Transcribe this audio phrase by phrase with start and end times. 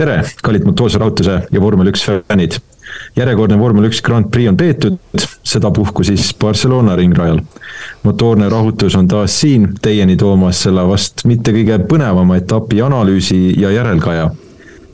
[0.00, 2.56] tere, kallid motoorse rahutuse ja vormel üks fännid.
[3.16, 4.98] Järjekordne vormel üks Grand Prix on peetud,
[5.42, 7.40] sedapuhku siis Barcelona ringrajal.
[8.02, 13.70] motoorne rahutus on taas siin teieni toomas selle vast mitte kõige põnevama etapi analüüsi ja
[13.70, 14.30] järelkaja.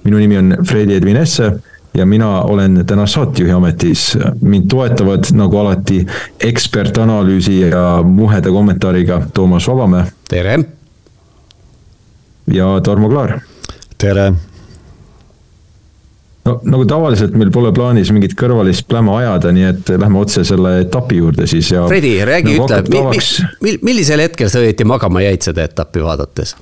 [0.05, 1.52] minu nimi on Fredi Edvinesse
[1.94, 4.19] ja mina olen täna saatejuhi ametis.
[4.41, 6.06] mind toetavad nagu alati
[6.41, 10.05] ekspertanalüüsi ja muheda kommentaariga Toomas Vabamäe.
[10.28, 10.58] tere.
[12.46, 13.41] ja Tarmo Klaar.
[13.98, 14.33] tere
[16.46, 20.78] no nagu tavaliselt meil pole plaanis mingit kõrvalist pläma ajada, nii et lähme otse selle
[20.84, 21.86] etapi juurde siis ja.
[21.91, 23.33] Fredi, räägi nagu, ütle, tavaks...
[23.64, 26.55] mi, millisel hetkel sa õieti magama jäid seda etappi vaadates?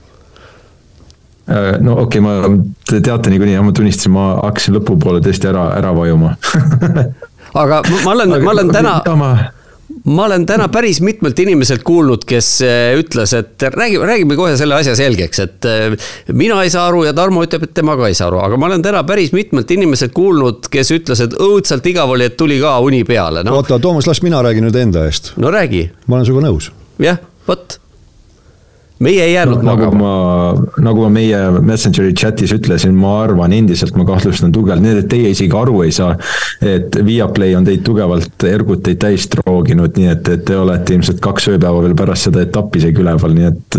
[1.45, 2.55] Äh, no okei okay,, ma,
[2.89, 6.37] te teate niikuinii, ma tunnistasin, ma hakkasin lõpupoole tõesti ära, ära vajuma
[7.63, 8.95] aga ma olen, ma olen täna
[10.05, 14.77] ma olen täna päris mitmelt inimeselt kuulnud, kes äh, ütles, et räägime, räägime kohe selle
[14.77, 18.17] asja selgeks, et äh, mina ei saa aru ja Tarmo ütleb, et tema ka ei
[18.19, 22.13] saa aru, aga ma olen täna päris mitmelt inimeselt kuulnud, kes ütles, et õudselt igav
[22.17, 23.57] oli, et tuli ka uni peale no..
[23.61, 25.33] oota, Toomas, las mina räägin nüüd enda eest.
[25.41, 25.89] no räägi.
[26.07, 26.69] ma olen sinuga nõus.
[27.01, 27.79] jah, vot
[28.99, 30.11] meie ei jäänud no, nagu ma,
[30.83, 35.31] nagu ma meie Messengeri chat'is ütlesin, ma arvan endiselt, ma kahtlustan tugevalt, nii et teie
[35.35, 36.15] isegi aru ei saa.
[36.63, 41.49] et Viaplay on teid tugevalt erguteid täis trooginud, nii et, et te olete ilmselt kaks
[41.55, 43.79] ööpäeva veel pärast seda etappi isegi üleval, nii et.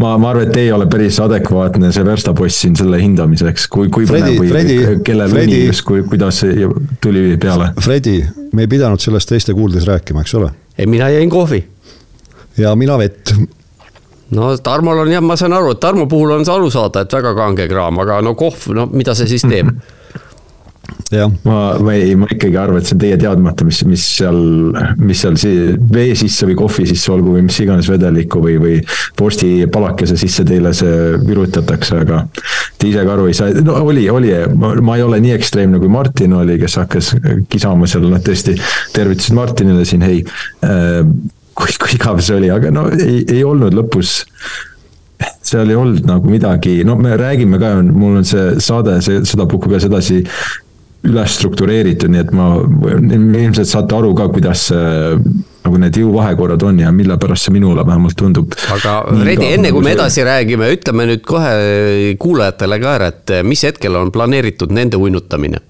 [0.00, 3.90] ma, ma arvan, et te ei ole päris adekvaatne see verstapost siin selle hindamiseks, kui,
[3.92, 6.70] kui Fredi, põnev või kellel Fredi, õnnis, kui, kuidas see
[7.04, 7.74] tuli peale.
[7.84, 8.16] Fredi,
[8.56, 10.54] me ei pidanud sellest teiste kuuldes rääkima, eks ole?
[10.78, 11.60] ei, mina jõin kohvi.
[12.58, 13.34] ja mina vett
[14.34, 17.18] no Tarmol on jah, ma saan aru, et Tarmo puhul on see aru saada, et
[17.18, 19.70] väga kange kraam, aga no kohv, no mida see siis teeb?
[21.44, 24.38] ma, ma ei, ma ikkagi arvan, et see on teie teadmata, mis, mis seal,
[24.98, 28.78] mis seal si-, vee sisse või kohvi sisse olgu või mis iganes vedelikku või, või
[29.20, 32.24] vorstipalakese sisse teile see virutatakse, aga
[32.78, 35.92] te ise ka aru ei saa, no oli, oli, ma ei ole nii ekstreemne kui
[35.92, 37.14] Martin oli, kes hakkas
[37.52, 38.56] kisama seal, noh tõesti,
[38.96, 40.20] tervitused Martinile siin, hei
[40.66, 41.00] äh,
[41.54, 44.20] kui, kui igav see oli, aga no ei, ei olnud lõpus
[45.44, 49.70] seal ei olnud nagu midagi, no me räägime ka, mul on see saade, see sedapuhku
[49.72, 50.22] ka sedasi
[51.04, 52.46] üles struktureeritud, nii et ma,
[52.88, 58.16] ilmselt saate aru ka, kuidas nagu need jõuvahekorrad on ja mille pärast see minule vähemalt
[58.20, 58.56] tundub.
[58.72, 63.64] aga Redi, enne kui me edasi räägime, ütleme nüüd kohe kuulajatele ka ära, et mis
[63.68, 65.60] hetkel on planeeritud nende uinutamine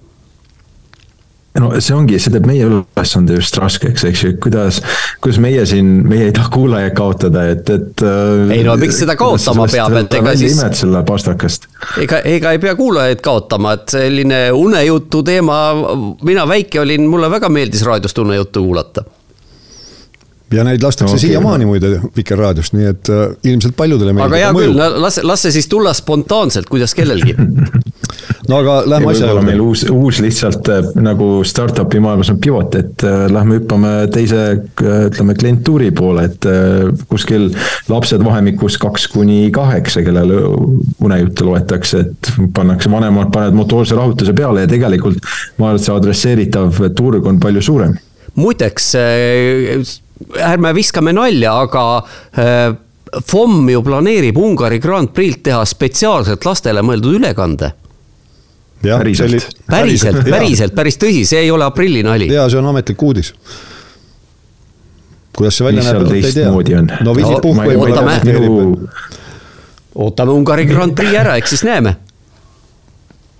[1.60, 4.80] no see ongi, see teeb meie ülesande just raskeks, eks ju, kuidas,
[5.22, 8.04] kuidas meie siin, meie ei taha kuulajaid kaotada, et, et.
[8.04, 10.58] Äh, ei no miks seda kaotama peab, et ega siis.
[10.58, 11.68] imed selle pastakast.
[12.02, 15.58] ega, ega ei pea kuulajaid kaotama, et selline unejutu teema,
[16.26, 19.06] mina väike olin, mulle väga meeldis raadiost unejuttu kuulata
[20.52, 21.28] ja neid lastakse okay.
[21.28, 24.32] siiamaani muide Vikerraadiost, nii et äh, ilmselt paljudele meeldib.
[24.32, 27.34] aga hea küll, las, las see siis tulla spontaanselt, kuidas kellelgi
[28.48, 29.46] no aga lähme asja juurde.
[29.46, 34.44] meil uus, uus lihtsalt äh, nagu startup'i maailmas on pivot, et äh, lähme hüppame teise,
[34.84, 37.50] äh, ütleme klientuuri poole, et äh, kuskil
[37.88, 40.42] lapsed vahemikus kaks kuni kaheksa, kellele
[41.04, 45.20] unejutte loetakse, et pannakse, vanemad panevad motoorse rahutuse peale ja tegelikult
[45.58, 47.96] ma arvan, et see adresseeritav turg on palju suurem.
[48.34, 49.94] muideks äh,
[50.38, 51.84] ärme viskame nalja, aga
[52.38, 52.74] äh,
[53.26, 57.72] FOM ju planeerib Ungari Grand Prix'lt teha spetsiaalselt lastele mõeldud ülekande.
[58.84, 62.28] päriselt, päriselt, päriselt, päris tõsi, see ei ole aprillinali.
[62.32, 63.32] ja see on ametlik uudis.
[65.36, 66.82] kuidas see välja näeb, ei tea.
[67.04, 68.18] no viisid puhku ei ootame,
[69.94, 71.96] ootame Ungari Grand Prix ära, eks siis näeme.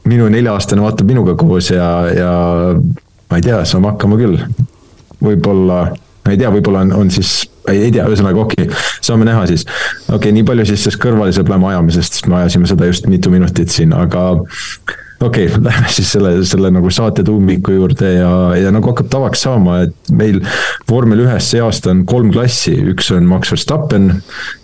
[0.04, 2.32] minu nelja-aastane vaatab minuga koos ja, ja
[3.30, 4.40] ma ei tea, saame hakkama küll.
[5.24, 5.84] võib-olla
[6.24, 7.36] ma ei tea, võib-olla on, on siis,
[7.70, 9.66] ei tea, ühesõnaga okei okay,, saame näha siis.
[10.08, 13.32] okei okay,, nii palju siis sellest kõrvalise pläma ajamisest, sest me ajasime seda just mitu
[13.32, 14.30] minutit siin, aga
[15.20, 19.44] okei okay,, lähme siis selle, selle nagu saate tuumiku juurde ja, ja nagu hakkab tavaks
[19.46, 20.40] saama, et meil
[20.90, 24.10] vormel ühes see aasta on kolm klassi, üks on Max Verstappen,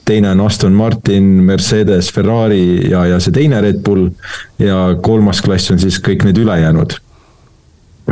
[0.08, 4.08] teine on Aston Martin, Mercedes, Ferrari ja, ja see teine Red Bull.
[4.60, 6.98] Ja kolmas klass on siis kõik need ülejäänud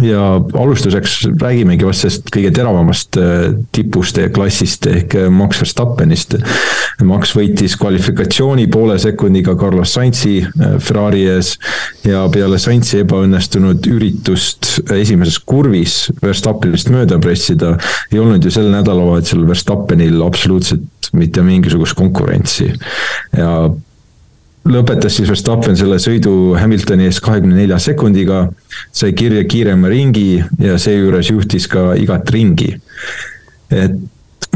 [0.03, 0.23] ja
[0.55, 6.37] alustuseks räägimegi vast sellest kõige teravamast äh, tipust ja klassist ehk äh, Max Verstappenist.
[7.07, 11.55] Max võitis kvalifikatsiooni poole sekundiga Carlos Sainzi äh, Ferrari ees
[12.07, 17.75] ja peale Sainzi ebaõnnestunud üritust esimeses kurvis Verstappenist mööda pressida,
[18.13, 22.71] ei olnud ju sel nädalavahetusel Verstappenil absoluutselt mitte mingisugust konkurentsi
[23.37, 23.53] ja
[24.69, 28.47] lõpetas siis Verstappen selle sõidu Hamiltoni ees kahekümne nelja sekundiga,
[28.93, 32.75] sai kirja kiirema ringi ja seejuures juhtis ka igat ringi.
[33.71, 33.99] et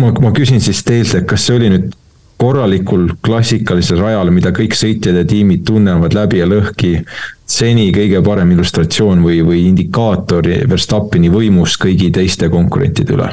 [0.00, 1.90] ma, ma küsin siis teilt, et kas see oli nüüd
[2.42, 6.96] korralikul klassikalisel rajal, mida kõik sõitjad ja tiimid tunnevad läbi ja lõhki,
[7.46, 13.30] seni kõige parem illustratsioon või, või indikaator Verstappeni võimust kõigi teiste konkurentide üle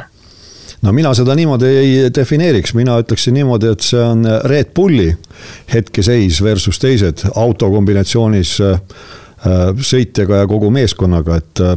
[0.82, 5.10] no mina seda niimoodi ei defineeriks, mina ütleksin niimoodi, et see on Red Bulli
[5.72, 8.80] hetkeseis versus teised autokombinatsioonis äh,
[9.92, 11.76] sõitjaga ja kogu meeskonnaga, et äh,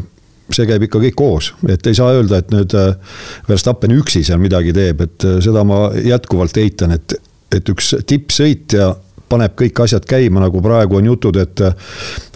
[0.54, 3.18] see käib ikka kõik koos, et ei saa öelda, et nüüd äh,
[3.50, 7.18] Verstappen üksi seal midagi teeb, et seda ma jätkuvalt eitan, et,
[7.54, 8.94] et üks tippsõitja
[9.34, 11.76] paneb kõik asjad käima, nagu praegu on jutud, et äh,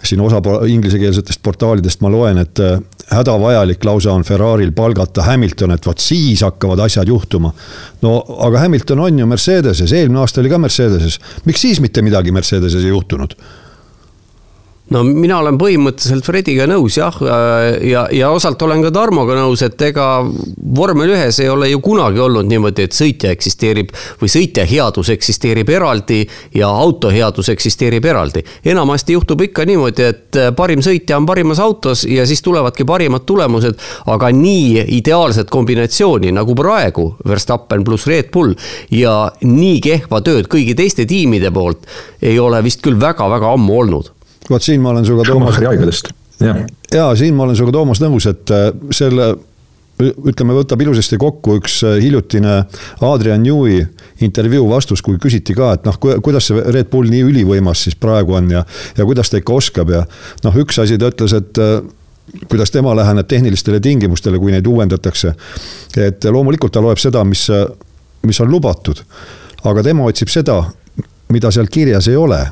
[0.04, 2.78] siin osa inglisekeelsetest portaalidest ma loen, et äh,
[3.10, 7.52] hädavajalik lausa on Ferrari'l palgata Hamilton, et vot siis hakkavad asjad juhtuma.
[8.02, 12.32] no aga Hamilton on ju Mercedeses, eelmine aasta oli ka Mercedeses, miks siis mitte midagi
[12.32, 13.34] Mercedeses ei juhtunud?
[14.94, 17.14] No mina olen põhimõtteliselt Frediga nõus jah,
[17.84, 20.06] ja, ja osalt olen ka Tarmoga nõus, et ega
[20.78, 25.68] vormel ühes ei ole ju kunagi olnud niimoodi, et sõitja eksisteerib või sõitja headus eksisteerib
[25.72, 26.22] eraldi
[26.56, 28.44] ja auto headus eksisteerib eraldi.
[28.64, 33.78] enamasti juhtub ikka niimoodi, et parim sõitja on parimas autos ja siis tulevadki parimad tulemused,
[34.06, 38.54] aga nii ideaalset kombinatsiooni nagu praegu Verstappen pluss Red Bull
[38.90, 41.84] ja nii kehva tööd kõigi teiste tiimide poolt
[42.22, 44.14] ei ole vist küll väga-väga ammu olnud
[44.50, 45.58] vot siin ma olen sinuga, Toomas.
[46.40, 46.64] jah.
[46.94, 49.34] ja siin ma olen sinuga, Toomas, nõus, et äh, selle
[49.98, 52.60] ütleme, võtab ilusasti kokku üks äh, hiljutine
[53.04, 53.82] Adrian Newey
[54.24, 58.36] intervjuu vastus, kui küsiti ka, et noh, kuidas see Red Bull nii ülivõimas siis praegu
[58.38, 58.64] on ja,
[58.96, 60.04] ja kuidas ta ikka oskab ja
[60.44, 61.80] noh, üks asi ta ütles, et äh,
[62.46, 65.34] kuidas tema läheneb tehnilistele tingimustele, kui neid uuendatakse.
[65.96, 67.46] et loomulikult ta loeb seda, mis,
[68.22, 69.00] mis on lubatud,
[69.64, 70.60] aga tema otsib seda,
[71.32, 72.42] mida seal kirjas ei ole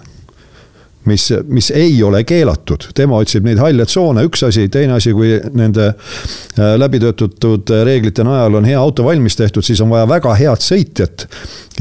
[1.06, 5.36] mis, mis ei ole keelatud, tema otsib neid halle tsoone, üks asi, teine asi, kui
[5.56, 10.64] nende äh, läbitöötatud reeglite najal on hea auto valmis tehtud, siis on vaja väga head
[10.64, 11.28] sõitjat.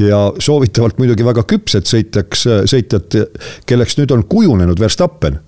[0.00, 3.16] ja soovitavalt muidugi väga küpset sõitjaks, sõitjat,
[3.66, 5.40] kelleks nüüd on kujunenud Verstappen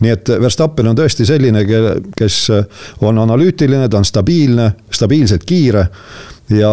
[0.00, 1.62] nii et Verstappen on tõesti selline,
[2.16, 2.36] kes
[3.00, 5.86] on analüütiline, ta on stabiilne, stabiilselt kiire
[6.52, 6.72] ja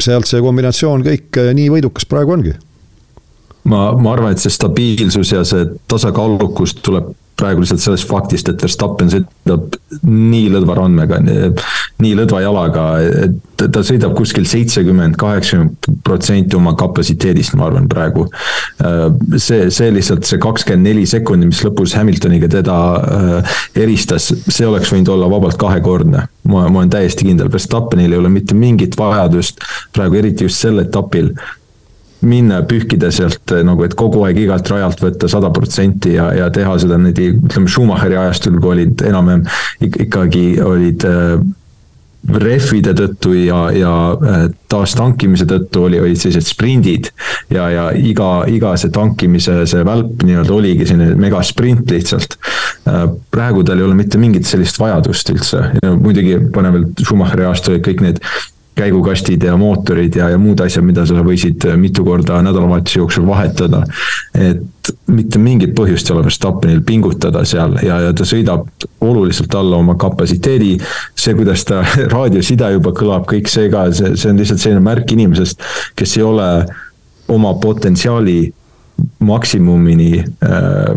[0.00, 2.56] sealt see kombinatsioon kõik nii võidukas praegu ongi
[3.64, 7.12] ma, ma arvan, et see stabiilsus ja see tasakaalukus tuleb
[7.42, 12.84] praegu lihtsalt sellest faktist, et Verstappen sõidab nii lõdva randmega, nii lõdva jalaga,
[13.26, 18.26] et ta sõidab kuskil seitsekümmend, kaheksakümmend protsenti oma kapatsiteedist, ma arvan praegu.
[19.36, 22.76] see, see lihtsalt see kakskümmend neli sekundi, mis lõpus Hamiltoniga teda
[23.78, 26.28] eristas, see oleks võinud olla vabalt kahekordne.
[26.52, 29.62] ma, ma olen täiesti kindel, Verstappenil ei ole mitte mingit vajadust
[29.94, 31.32] praegu, eriti just sel etapil
[32.26, 36.30] minna ja pühkida sealt eh, nagu, et kogu aeg igalt rajalt võtta sada protsenti ja,
[36.36, 39.44] ja teha seda niimoodi, ütleme Schumacheri ajastul, kui olid enam-vähem
[40.06, 41.34] ikkagi olid äh,
[42.22, 47.10] rehvide tõttu ja, ja äh, taastankimise tõttu oli, olid sellised sprindid.
[47.50, 52.38] ja, ja iga, iga see tankimise, see välp nii-öelda oligi selline megasprint lihtsalt.
[53.30, 58.06] praegu tal ei ole mitte mingit sellist vajadust üldse, muidugi pane veel Schumacheri olid kõik
[58.06, 58.22] need
[58.74, 63.82] käigukastid ja mootorid ja, ja muud asjad, mida sa võisid mitu korda nädalavahetuse jooksul vahetada.
[64.34, 68.64] et mitte mingit põhjust ei ole Verstappenil pingutada seal ja, ja ta sõidab
[69.00, 70.78] oluliselt alla oma kapatsiteedi.
[71.14, 71.82] see, kuidas ta
[72.14, 75.60] raadioside juba kõlab, kõik see ka, see, see on lihtsalt selline märk inimesest,
[75.96, 76.48] kes ei ole
[77.28, 78.38] oma potentsiaali
[79.20, 80.96] maksimumini äh,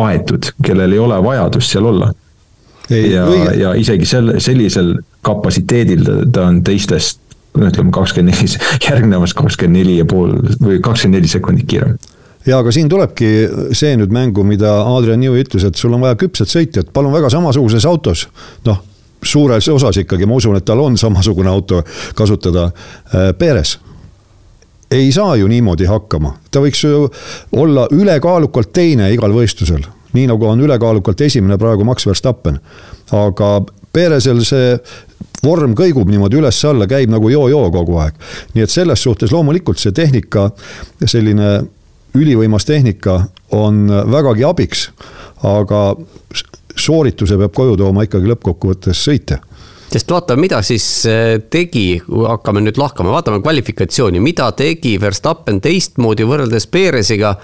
[0.00, 2.12] aetud, kellel ei ole vajadust seal olla
[2.90, 4.94] ja, ja isegi sel, sellisel
[5.26, 7.20] kapatsiteedil ta, ta on teistest,
[7.58, 11.98] no ütleme kakskümmend neli, järgnevast kakskümmend neli ja pool või kakskümmend neli sekundit kiirem
[12.46, 13.30] ja aga siin tulebki
[13.76, 17.28] see nüüd mängu, mida Adrian Newey ütles, et sul on vaja küpset sõitjat, palun väga
[17.32, 18.28] samasuguses autos.
[18.64, 18.80] noh,
[19.22, 21.82] suures osas ikkagi ma usun, et tal on samasugune auto
[22.16, 22.70] kasutada.
[23.14, 23.76] Äh, Perez
[24.90, 27.06] ei saa ju niimoodi hakkama, ta võiks ju
[27.52, 32.60] olla ülekaalukalt teine igal võistlusel nii nagu on ülekaalukalt esimene praegu Max Verstappen.
[33.12, 33.60] aga
[33.92, 34.78] Perezil see
[35.42, 38.14] vorm kõigub niimoodi üles-alla, käib nagu joo-joo kogu aeg.
[38.54, 40.50] nii et selles suhtes loomulikult see tehnika,
[41.04, 41.60] selline
[42.14, 44.90] ülivõimas tehnika on vägagi abiks.
[45.42, 45.96] aga
[46.76, 49.40] soorituse peab koju tooma ikkagi lõppkokkuvõttes sõitja
[49.90, 56.26] sest vaatame, mida siis äh, tegi, hakkame nüüd lahkama, vaatame kvalifikatsiooni, mida tegi Verstappen teistmoodi
[56.28, 57.34] võrreldes Peresiga.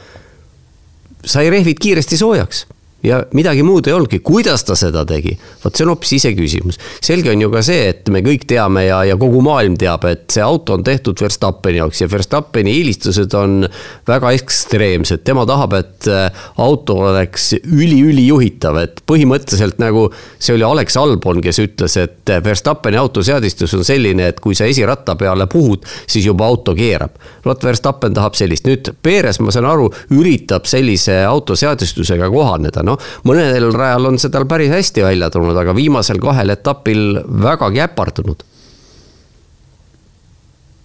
[1.26, 2.66] Sai rehvid kiiresti soojaks
[3.06, 6.78] ja midagi muud ei olnudki, kuidas ta seda tegi, vot see on hoopis iseküsimus.
[7.04, 10.26] selge on ju ka see, et me kõik teame ja, ja kogu maailm teab, et
[10.34, 13.66] see auto on tehtud Verstappeni jaoks ja Verstappeni eelistused on
[14.08, 16.26] väga ekstreemsed, tema tahab, et äh,
[16.62, 20.08] auto oleks üli-ülijuhitav, et põhimõtteliselt nagu
[20.38, 25.16] see oli Alex Albon, kes ütles, et Verstappeni autoseadistus on selline, et kui sa esiratta
[25.18, 27.14] peale puhud, siis juba auto keerab.
[27.46, 29.86] vot Verstappen tahab sellist, nüüd Perez, ma saan aru,
[30.16, 32.82] üritab sellise autoseadistusega kohaneda.
[32.86, 32.95] Noh,
[33.28, 38.44] mõnel rajal on see tal päris hästi välja tulnud, aga viimasel kahel etapil vägagi äpardunud.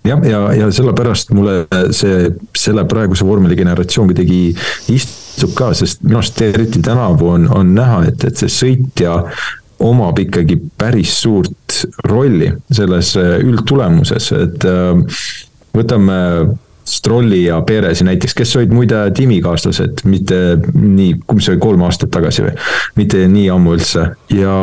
[0.02, 4.40] Jah, ja, ja, ja sellepärast mulle see, selle praeguse vormeligeneratsioon kuidagi
[4.90, 9.20] istub ka, sest minu arust eriti tänavu on, on näha, et, et see sõitja
[9.82, 15.22] omab ikkagi päris suurt rolli selles üldtulemuses, et äh,
[15.78, 16.18] võtame
[16.86, 20.40] Strolli ja Perezi näiteks, kes olid muide tiimikaaslased, mitte
[20.74, 22.54] nii, mis see oli, kolm aastat tagasi või?
[22.98, 24.56] mitte nii ammu üldse ja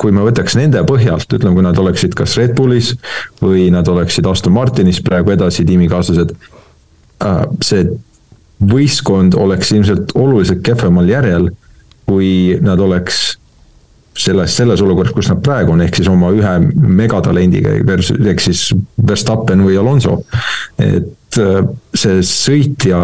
[0.00, 2.94] kui me võtaks nende põhjalt, ütleme, kui nad oleksid kas Red Bullis
[3.42, 6.34] või nad oleksid Aston Martinis praegu edasi tiimikaaslased.
[7.24, 7.86] Äh, see
[8.64, 11.50] võistkond oleks ilmselt oluliselt kehvemal järjel,
[12.06, 13.34] kui nad oleks
[14.14, 16.54] selles, selles olukorras, kus nad praegu on, ehk siis oma ühe
[17.00, 18.68] megatalendiga versus, ehk siis
[19.08, 20.20] Verstappen või Alonso.
[20.78, 23.00] et see sõitja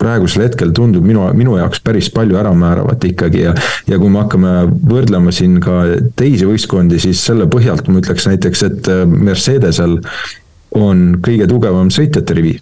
[0.00, 3.54] praegusel hetkel tundub minu, minu jaoks päris palju äramääravat ikkagi ja,
[3.90, 4.54] ja kui me hakkame
[4.88, 5.82] võrdlema siin ka
[6.16, 9.98] teisi võistkondi, siis selle põhjalt ma ütleks näiteks, et äh, Mercedesel
[10.76, 12.56] on kõige tugevam sõitjate rivi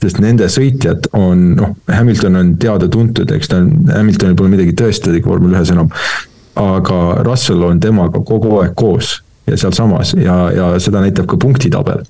[0.00, 5.20] sest nende sõitjad on, noh, Hamilton on teada-tuntud, eks ta on, Hamiltonil pole midagi tõestada
[5.24, 5.90] vormel ühes enam.
[6.60, 12.04] aga Russell on temaga kogu aeg koos ja sealsamas ja, ja seda näitab ka punktitabel.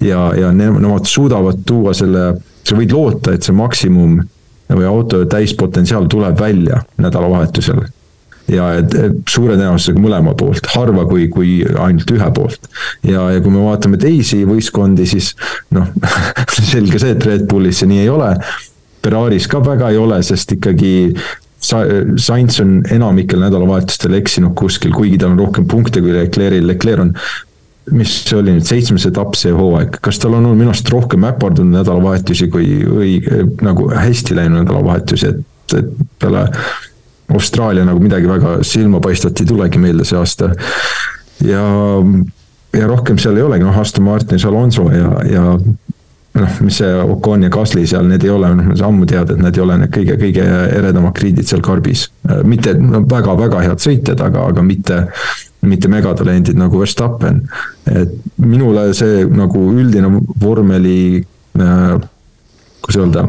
[0.00, 2.32] ja, ja nemad suudavad tuua selle,
[2.66, 4.18] sa võid loota, et see maksimum
[4.72, 7.84] või auto täispotentsiaal tuleb välja nädalavahetusel
[8.50, 8.94] ja et
[9.30, 12.68] suure tõenäosusega mõlema poolt, harva kui, kui ainult ühe poolt.
[13.06, 15.32] ja, ja kui me vaatame teisi võistkondi, siis
[15.74, 15.90] noh
[16.72, 18.32] selge see, et Red Bullis see nii ei ole.
[19.06, 20.94] Ferraris ka väga ei ole, sest ikkagi
[21.60, 27.14] Sainz on enamikel nädalavahetustel eksinud kuskil, kuigi tal on rohkem punkte kui Leclerc'il, Leclerc on
[27.94, 31.26] mis see oli nüüd, seitsmes etapp see hooaeg, kas tal on olnud minu arust rohkem
[31.28, 36.48] äpardunud nädalavahetusi kui õige, nagu hästi läinud nädalavahetusi, et, et peale
[37.34, 40.50] Austraalia nagu midagi väga silmapaistvat ei tulegi meelde see aasta.
[41.46, 41.64] ja,
[42.74, 45.46] ja rohkem seal ei olegi, noh, Aston Martin, Alonso ja, ja
[46.36, 49.42] noh, mis see Ocon ja Gasly seal, need ei ole, noh, me ammu teada, et
[49.42, 52.06] need ei ole need kõige-kõige eredamad kriidid seal karbis.
[52.44, 55.02] mitte no, väga-väga head sõitjad, aga, aga mitte,
[55.66, 57.42] mitte megatalendid nagu Verstappen.
[57.86, 60.10] et minule see nagu üldine
[60.42, 61.24] vormeli
[61.58, 62.00] äh,,
[62.80, 63.28] kuidas öelda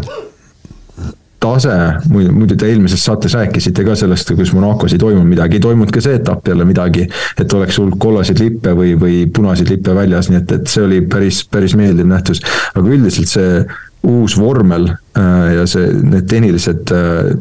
[1.40, 1.74] tase,
[2.10, 5.94] muidu, muidu te eelmises saates rääkisite ka sellest, kus Monacos ei toimunud midagi, ei toimunud
[5.94, 7.08] ka see etapp jälle midagi.
[7.38, 11.02] et oleks hulk kollaseid lippe või, või punaseid lippe väljas, nii et, et see oli
[11.06, 12.42] päris, päris meeldiv nähtus.
[12.74, 13.62] aga üldiselt see
[14.08, 17.34] uus vormel äh, ja see, need tehnilised äh,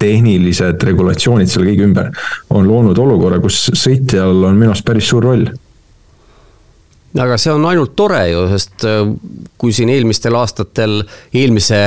[0.00, 2.12] tehnilised regulatsioonid selle kõige ümber
[2.56, 5.50] on loonud olukorra, kus sõitjal on minu arust päris suur roll
[7.18, 9.02] aga see on ainult tore ju, sest äh,
[9.58, 11.00] kui siin eelmistel aastatel
[11.34, 11.82] eelmise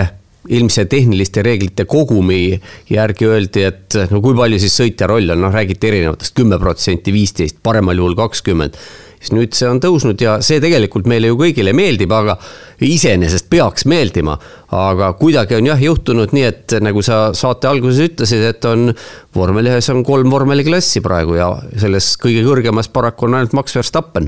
[0.49, 2.59] eelmise tehniliste reeglite kogumi
[2.91, 7.13] järgi öeldi, et no kui palju siis sõitja roll on, noh räägiti erinevatest kümme protsenti,
[7.15, 8.75] viisteist, paremal juhul kakskümmend.
[9.23, 12.35] siis nüüd see on tõusnud ja see tegelikult meile ju kõigile meeldib, aga
[12.83, 14.37] iseenesest peaks meeldima.
[14.67, 18.91] aga kuidagi on jah juhtunud nii, et nagu sa saate alguses ütlesid, et on
[19.35, 24.27] vormel ühes on kolm vormeliklassi praegu ja selles kõige kõrgemas paraku on ainult Max Verstappen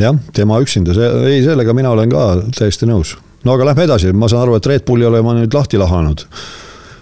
[0.00, 3.16] jah, tema üksinda, see, ei, sellega mina olen ka täiesti nõus.
[3.44, 6.26] no aga lähme edasi, ma saan aru, et Red Bulli oleme nüüd lahti lahanud.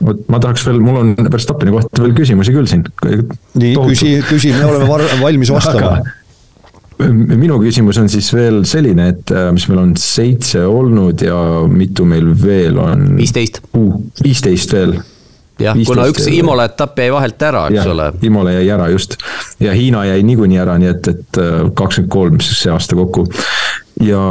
[0.02, 2.84] vot ma tahaks veel, mul on Verstappeni kohta veel küsimusi küll siin.
[3.54, 6.00] nii, küsi, küsi, me oleme valmis vastama
[7.11, 11.37] minu küsimus on siis veel selline, et äh, mis meil on seitse olnud ja
[11.70, 13.16] mitu meil veel on?
[13.18, 13.62] viisteist.
[14.22, 15.00] viisteist veel
[15.61, 18.11] jah, kuna üks Imola etapp jäi vahelt ära, eks ole.
[18.28, 19.16] Imola jäi ära just
[19.61, 23.26] ja Hiina jäi niikuinii ära, nii et, et äh, kakskümmend kolm siis see aasta kokku.
[24.02, 24.23] ja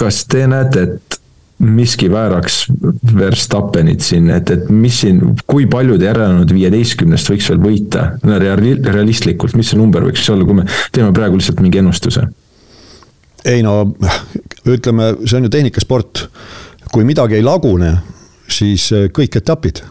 [0.00, 1.20] kas te näete, et
[1.60, 2.62] miski vääraks
[3.16, 8.06] Verstappenit siin, et, et mis siin, kui paljud järelenud viieteistkümnest võiks veel võita?
[8.24, 12.24] realistlikult, mis see number võiks olla, kui me teeme praegu lihtsalt mingi ennustuse?
[13.44, 13.82] ei no
[14.68, 16.26] ütleme, see on ju tehnikasport.
[16.92, 17.92] kui midagi ei lagune,
[18.54, 19.82] siis äh, kõik etapid.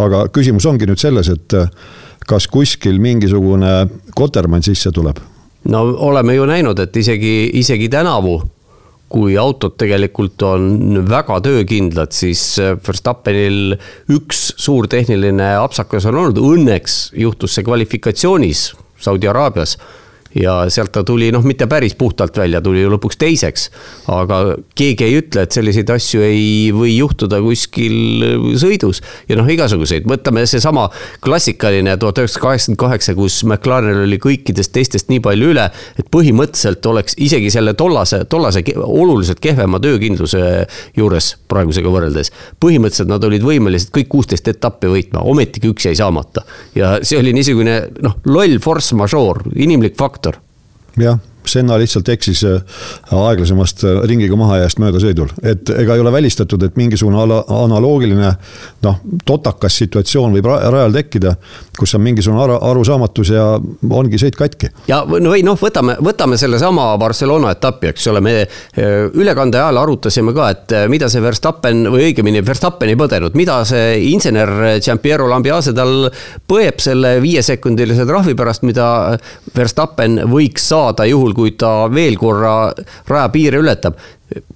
[0.00, 1.54] aga küsimus ongi nüüd selles, et
[2.26, 5.18] kas kuskil mingisugune kotermann sisse tuleb?
[5.68, 8.40] no oleme ju näinud, et isegi, isegi tänavu
[9.10, 12.42] kui autod tegelikult on väga töökindlad, siis
[12.86, 13.74] Verstappenil
[14.14, 18.68] üks suur tehniline apsakas on olnud, õnneks juhtus see kvalifikatsioonis
[19.02, 19.76] Saudi Araabias
[20.34, 23.68] ja sealt ta tuli noh, mitte päris puhtalt välja, tuli ju lõpuks teiseks.
[24.10, 24.40] aga
[24.78, 30.46] keegi ei ütle, et selliseid asju ei või juhtuda kuskil sõidus ja noh, igasuguseid, võtame
[30.46, 30.88] seesama
[31.24, 35.66] klassikaline tuhat üheksasada kaheksakümmend kaheksa, kus McLarenil oli kõikidest teistest nii palju üle,
[35.98, 40.44] et põhimõtteliselt oleks isegi selle tollase, tollase oluliselt kehvema töökindluse
[40.96, 42.30] juures praegusega võrreldes.
[42.62, 46.44] põhimõtteliselt nad olid võimelised kõik kuusteist etappi võitma, ometigi üks jäi saamata
[46.74, 50.19] ja see oli niisugune noh, loll force majeure, inimlik fakt
[50.96, 51.18] Yeah.
[51.50, 52.60] Senna lihtsalt eksis äh,
[53.14, 58.32] aeglasemast äh, ringiga mahajääst möödasõidul, et ega ei ole välistatud, et mingisugune ala, analoogiline
[58.84, 61.34] noh, totakas situatsioon võib rajal tekkida,
[61.78, 63.46] kus on mingisugune aru, arusaamatus ja
[64.00, 64.70] ongi sõit katki.
[64.90, 69.82] ja no või noh, võtame, võtame sellesama Barcelona etapi, eks ole, me äh, ülekande ajal
[69.82, 75.28] arutasime ka, et mida see Verstappen või õigemini Verstappen ei põdenud, mida see insener Giampiero
[75.30, 76.10] Lambiase tal
[76.50, 79.18] põeb selle viiesekundilise trahvi pärast, mida
[79.56, 82.54] Verstappen võiks saada juhul, juhul, kui ta veel korra
[83.08, 83.98] rajapiire ületab.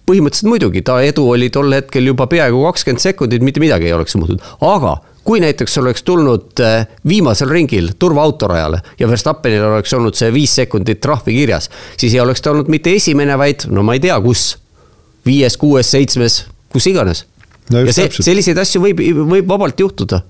[0.07, 4.15] põhimõtteliselt muidugi, ta edu oli tol hetkel juba peaaegu kakskümmend sekundit, mitte midagi ei oleks
[4.21, 10.31] muutunud, aga kui näiteks oleks tulnud äh, viimasel ringil turvaautorajale ja Verstappenil oleks olnud see
[10.35, 14.05] viis sekundit trahvi kirjas, siis ei oleks ta olnud mitte esimene, vaid no ma ei
[14.05, 14.59] tea, kus.
[15.25, 17.25] viies, kuues, seitsmes, kus iganes
[17.73, 17.81] no.
[17.81, 20.21] ja see, selliseid asju võib, võib vabalt juhtuda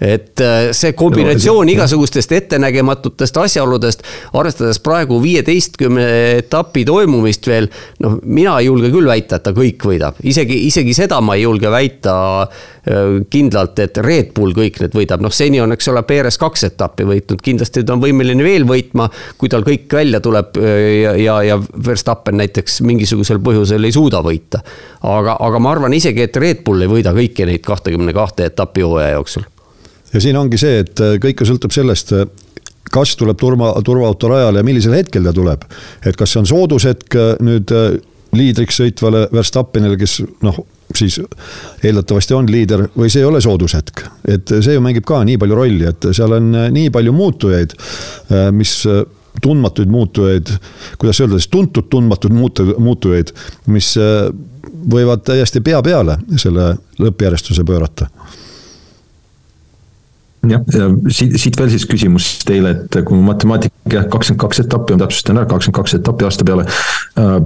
[0.00, 4.02] et äh, see kombinatsioon igasugustest ettenägematutest asjaoludest,
[4.36, 6.06] arvestades praegu viieteistkümne
[6.42, 7.68] etapi toimumist veel,
[8.04, 11.46] noh, mina ei julge küll väita, et ta kõik võidab, isegi, isegi seda ma ei
[11.46, 16.04] julge väita äh, kindlalt, et Red Bull kõik need võidab, noh, seni on, eks ole,
[16.06, 19.08] Perez kaks etappi võitnud, kindlasti ta on võimeline veel võitma,
[19.40, 24.20] kui tal kõik välja tuleb äh, ja, ja, ja Verstappen näiteks mingisugusel põhjusel ei suuda
[24.20, 24.60] võita.
[25.08, 28.84] aga, aga ma arvan isegi, et Red Bull ei võida kõiki neid kahtekümne kahte etapi
[28.84, 29.48] hooaja jooksul
[30.12, 32.26] ja siin ongi see, et äh, kõik ju sõltub sellest, äh,
[32.92, 35.66] kas tuleb turva, turvaauto rajale ja millisel hetkel ta tuleb.
[36.06, 37.74] et kas see on soodushetk äh, nüüd
[38.36, 40.58] liidriks sõitvale Verstappenile, kes noh,
[40.94, 41.18] siis
[41.84, 44.04] eeldatavasti on liider või see ei ole soodushetk.
[44.28, 47.74] et see ju mängib ka nii palju rolli, et seal on nii palju muutujaid,
[48.54, 48.74] mis
[49.42, 50.52] tundmatuid muutujaid,
[50.98, 53.32] kuidas öelda siis, tuntud tundmatuid muutu-, muutujaid,
[53.72, 53.94] mis
[54.92, 58.10] võivad täiesti pea peale selle lõppjärjestuse pöörata
[60.50, 65.04] jah, ja siit, siit veel siis küsimus teile, et kui matemaatika kakskümmend kaks etappi on
[65.04, 66.66] täpsustan ära, kakskümmend kaks etappi aasta peale
[67.20, 67.38] äh,.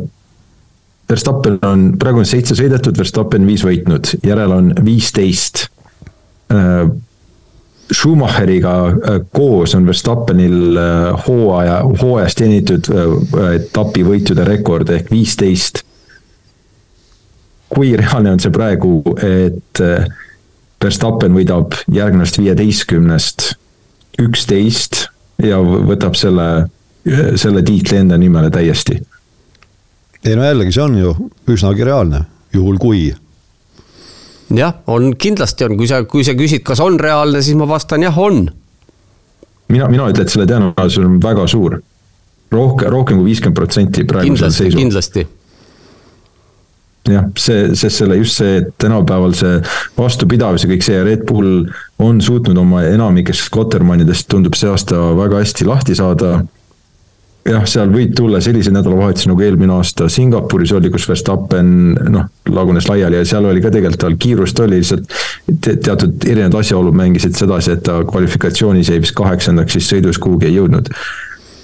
[1.10, 5.66] Verstappen on, praegu on seitse sõidetud, Verstappen viis võitnud, järel on viisteist
[6.54, 6.90] äh,.
[7.90, 15.82] Schumacheriga äh, koos on Verstappenil äh, hooaja, hooajas teenitud äh, etapi võitude rekord ehk viisteist.
[17.70, 20.06] kui reaalne on see praegu, et äh,
[20.80, 23.50] Verstappen võidab järgnevast viieteistkümnest
[24.20, 25.06] üksteist
[25.44, 26.46] ja võtab selle,
[27.40, 28.96] selle tiitli enda nimele täiesti.
[30.24, 31.12] ei no jällegi, see on ju
[31.52, 33.10] üsnagi reaalne, juhul kui.
[34.56, 38.02] jah, on, kindlasti on, kui sa, kui sa küsid, kas on reaalne, siis ma vastan
[38.02, 38.46] jah, on.
[39.68, 41.82] mina, mina ütlen, et selle tõenäosus on väga suur.
[42.50, 44.80] rohkem, rohkem kui viiskümmend protsenti praegusel seisul.
[44.80, 45.26] kindlasti
[47.14, 49.58] jah, see, sest selle just see, et tänapäeval see
[49.98, 51.66] vastupidavus ja kõik see ja Red Bull
[52.00, 56.40] on suutnud oma enamikest Kotermannidest tundub see aasta väga hästi lahti saada.
[57.50, 61.70] jah, seal võib tulla selliseid nädalavahetusi nagu eelmine aasta Singapuris oli, kus Verstappen
[62.12, 65.08] noh, lagunes laiali ja seal oli ka tegelikult tal kiirust oli lihtsalt
[65.60, 65.76] te.
[65.76, 70.58] teatud erinevad asjaolud mängisid sedasi, et ta kvalifikatsioonis jäi vist kaheksandaks, siis sõidus kuhugi ei
[70.60, 70.92] jõudnud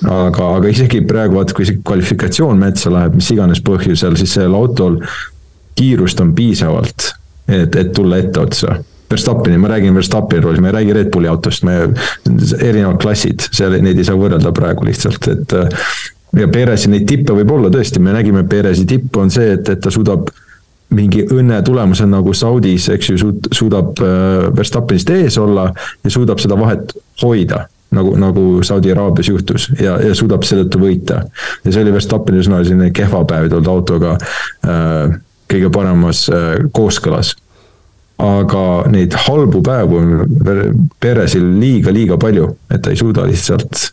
[0.04, 4.56] aga, aga isegi praegu vaata, kui isegi kvalifikatsioon metsa läheb, mis iganes põhjusel, siis sellel
[4.58, 5.00] autol
[5.76, 7.10] kiirust on piisavalt,
[7.48, 8.78] et, et tulla etteotsa.
[9.10, 11.76] Verstappeni, ma räägin Verstappeni roolist, ma ei räägi Red Bulli autost, me,
[12.58, 15.54] erinevad klassid, seal neid ei saa võrrelda praegu lihtsalt, et.
[16.36, 19.80] ja Perezi neid tippe võib olla tõesti, me nägime, Perezi tipp on see, et, et
[19.80, 20.26] ta suudab
[20.96, 25.70] mingi õnne tulemusel nagu Saudis, eks ju, suudab äh, Verstappenist ees olla
[26.04, 27.64] ja suudab seda vahet hoida
[27.96, 31.22] nagu, nagu Saudi Araabias juhtus ja, ja suudab seetõttu võita.
[31.64, 35.16] ja see oli Verstappeni üsna selline kehva päev, ei tulnud autoga äh,
[35.50, 37.34] kõige paremas äh, kooskõlas.
[38.16, 40.38] aga neid halbu päevu on
[41.00, 43.90] Perezil liiga-liiga palju, et ta ei suuda lihtsalt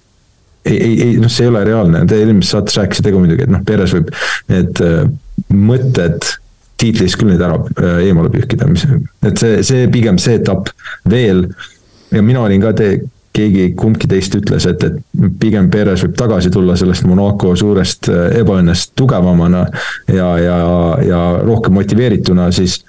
[0.66, 3.52] ei, ei, ei noh, see ei ole reaalne, te eelmises saates rääkisite ka muidugi, et
[3.52, 4.14] noh, Perez võib
[4.52, 5.04] need äh,
[5.52, 6.30] mõtted
[6.80, 7.60] tiitlist küll nüüd ära
[8.04, 8.86] eemale pühkida, mis,
[9.24, 10.72] et see, see pigem see etapp
[11.10, 11.46] veel.
[12.12, 12.90] ja mina olin ka te,
[13.34, 18.94] keegi, kumbki teist ütles, et, et pigem Perez võib tagasi tulla sellest Monaco suurest ebaõnnest
[19.00, 19.64] tugevamana
[20.08, 20.60] ja, ja,
[21.08, 22.84] ja rohkem motiveerituna, siis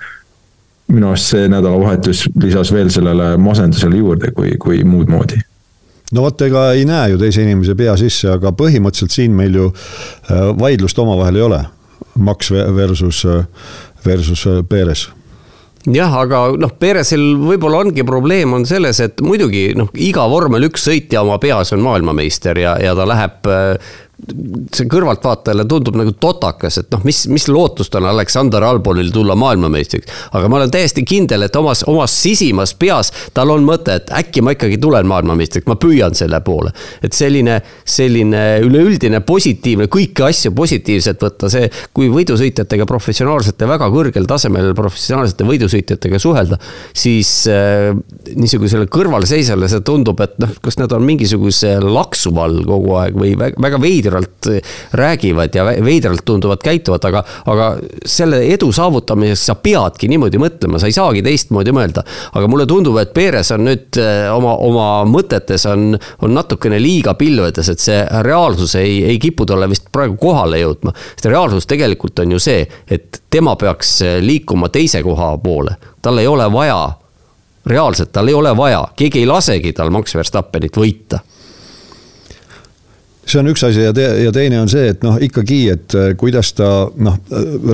[0.92, 5.40] minu arust see nädalavahetus lisas veel sellele masendusele juurde, kui, kui muud moodi
[6.14, 9.70] no vot, ega ei näe ju teise inimese pea sisse, aga põhimõtteliselt siin meil ju
[9.72, 11.60] äh, vaidlust omavahel ei ole.
[12.14, 13.46] Max versus, äh,
[14.04, 15.08] versus äh, Perez
[15.92, 20.86] jah, aga noh, Peresil võib-olla ongi probleem on selles, et muidugi noh, iga vormel üks
[20.88, 23.50] sõitja oma peas on maailmameister ja, ja ta läheb
[24.24, 30.10] see kõrvaltvaatajale tundub nagu totakas, et noh, mis, mis lootust on Aleksander Albonil tulla maailmameistriks.
[30.32, 34.42] aga ma olen täiesti kindel, et omas, omas sisimas peas tal on mõte, et äkki
[34.44, 36.72] ma ikkagi tulen maailmameistriks, ma püüan selle poole.
[37.02, 44.28] et selline, selline üleüldine positiivne, kõiki asju positiivselt võtta, see, kui võidusõitjatega professionaalsete, väga kõrgel
[44.30, 46.58] tasemel professionaalsete võidusõitjatega suhelda,
[46.96, 47.92] siis äh,
[48.34, 53.34] niisugusele kõrvalseisjale see tundub, et noh, kas nad on mingisuguse laksu all kogu aeg või
[53.38, 60.08] väga veider veidralt räägivad ja veidralt tunduvad käituvat, aga, aga selle edu saavutamiseks sa peadki
[60.08, 62.04] niimoodi mõtlema, sa ei saagi teistmoodi mõelda.
[62.32, 67.14] aga mulle tundub, et Perez on nüüd eh, oma, oma mõtetes on, on natukene liiga
[67.14, 70.94] pilvedes, et see reaalsus ei, ei kipu talle vist praegu kohale jõudma.
[71.14, 76.26] sest reaalsus tegelikult on ju see, et tema peaks liikuma teise koha poole, tal ei
[76.26, 76.82] ole vaja
[77.66, 81.22] reaalselt tal ei ole vaja, keegi ei lasegi tal Max Verstappenit võita
[83.34, 86.10] see on üks asi ja te, ja teine on see, et noh, ikkagi, et äh,
[86.18, 87.18] kuidas ta noh,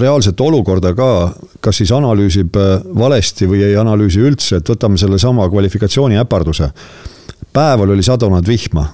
[0.01, 1.11] reaalset olukorda ka,
[1.65, 6.71] kas siis analüüsib äh, valesti või ei analüüsi üldse, et võtame sellesama kvalifikatsiooni äparduse.
[7.53, 8.87] päeval oli sadanud vihma.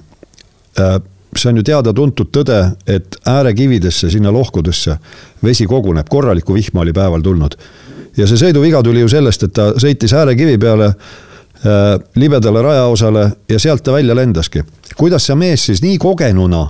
[0.79, 0.97] Äh,
[1.37, 4.97] see on ju teada-tuntud tõde, et äärekividesse, sinna lohkudesse
[5.43, 7.55] vesi koguneb, korralikku vihma oli päeval tulnud.
[8.17, 10.93] ja see sõiduviga tuli ju sellest, et ta sõitis äärekivi peale
[12.15, 14.61] libedale rajaosale ja sealt ta välja lendaski
[14.97, 16.67] kuidas see mees siis nii kogenuna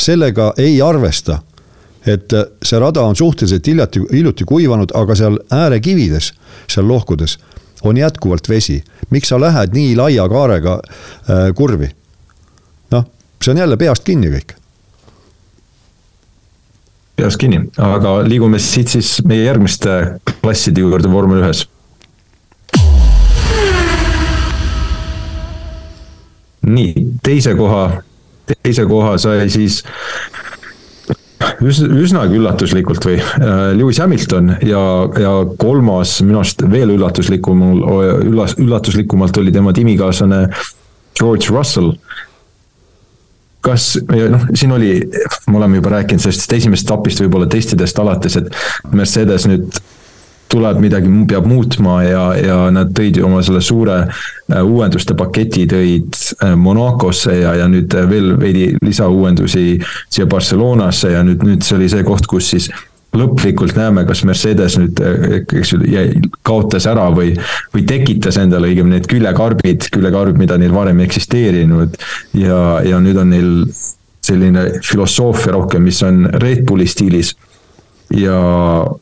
[0.00, 1.40] sellega ei arvesta,
[2.06, 2.32] et
[2.64, 6.32] see rada on suhteliselt hiljati, hiljuti kuivanud, aga seal äärekivides,
[6.70, 7.38] seal lohkudes
[7.82, 8.82] on jätkuvalt vesi.
[9.10, 11.90] miks sa lähed nii laia kaarega äh, kurvi?
[12.90, 13.04] noh,
[13.44, 14.56] see on jälle peast kinni kõik.
[17.16, 21.66] peast kinni, aga liigume siit siis meie järgmiste klasside juurde vormel ühes
[26.66, 27.84] nii, teise koha,
[28.50, 29.80] teise koha sai siis
[31.64, 34.82] üsna, üsnagi üllatuslikult või äh, Lewis Hamilton ja,
[35.20, 37.62] ja kolmas minu arust veel üllatuslikum,
[38.28, 40.46] üllas, üllatuslikumalt oli tema tiimikaaslane
[41.18, 41.94] George Russell.
[43.60, 44.92] kas, noh, siin oli,
[45.46, 48.48] me oleme juba rääkinud sellest esimesest etapist võib-olla testidest alates, et
[48.96, 49.80] Mercedes nüüd
[50.50, 56.18] tuleb midagi, peab muutma ja, ja nad tõid oma selle suure äh, uuenduste paketi tõid
[56.42, 59.64] äh, Monacosse ja, ja nüüd veel veidi lisauuendusi
[60.10, 62.70] siia Barcelonasse ja nüüd, nüüd see oli see koht, kus siis
[63.16, 65.80] lõplikult näeme, kas Mercedes nüüd, äh, eks ju,
[66.46, 67.32] kaotas ära või,
[67.74, 71.98] või tekitas endale õigemini need küljekarbid, küljekarbid, mida neil varem ei eksisteerinud.
[72.38, 73.50] ja, ja nüüd on neil
[74.20, 77.34] selline filosoofia rohkem, mis on Red Bulli stiilis.
[78.14, 78.38] ja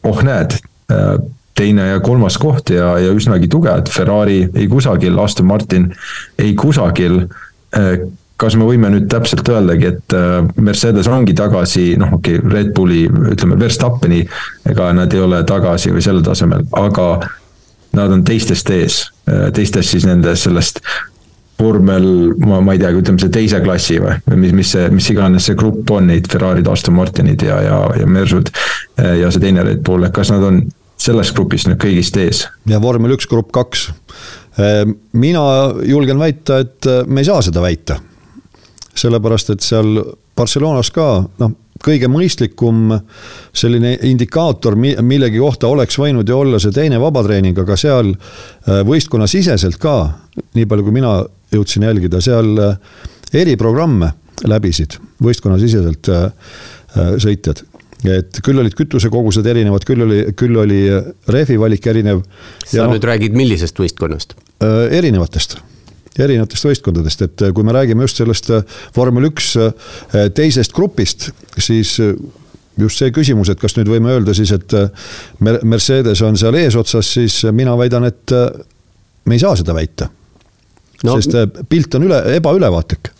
[0.04, 0.58] oh näed,
[1.58, 5.90] teine ja kolmas koht ja, ja üsnagi tugevad, Ferrari ei kusagil, Aston Martin
[6.38, 7.24] ei kusagil.
[7.76, 8.06] Äh,
[8.38, 12.72] kas me võime nüüd täpselt öeldagi, et äh, Mercedes ongi tagasi, noh, okei okay,, Red
[12.76, 14.22] Bulli, ütleme, Verstappeni,
[14.70, 17.08] ega nad ei ole tagasi või sellel tasemel, aga
[17.98, 20.78] nad on teistest ees, äh, teistest siis nende sellest
[21.58, 22.06] vormel,
[22.38, 25.50] ma, ma ei teagi, ütleme see teise klassi või, või mis, mis see, mis iganes
[25.50, 28.52] see grupp on, neid Ferrari'd, Aston Martinid ja, ja, ja Mersud
[28.94, 30.62] ja see teine Red Bull, et kas nad on
[30.98, 32.44] selles grupis nüüd kõigist ees.
[32.68, 33.88] ja vormel üks, grupp kaks.
[34.58, 35.44] Ehm, mina
[35.86, 38.00] julgen väita, et äh, me ei saa seda väita.
[38.98, 40.00] sellepärast, et seal
[40.36, 42.90] Barcelonas ka noh, kõige mõistlikum
[43.54, 49.78] selline indikaator millegi kohta oleks võinud ju olla see teine vabatreening, aga seal äh, võistkonnasiseselt
[49.78, 49.94] ka,
[50.58, 51.20] nii palju kui mina
[51.54, 52.74] jõudsin jälgida, seal äh,
[53.32, 54.12] eriprogramme
[54.46, 56.08] läbisid võistkonnasiseselt
[57.18, 57.64] sõitjad
[58.06, 60.82] et küll olid kütusekogused erinevad, küll oli, küll oli
[61.30, 62.22] rehvi valik erinev.
[62.64, 64.36] sa no, nüüd räägid millisest võistkonnast?
[64.62, 65.58] Äh, erinevatest
[66.18, 69.90] erinevatest võistkondadest, et kui me räägime just sellest äh, vormel üks äh,
[70.34, 71.96] teisest grupist, siis
[72.78, 74.74] just see küsimus, et kas nüüd võime öelda siis, et
[75.42, 78.34] Mercedes on seal eesotsas, siis mina väidan, et
[79.26, 80.06] me ei saa seda väita
[81.02, 81.16] no..
[81.18, 83.12] sest pilt on üle, ebaülevaatlik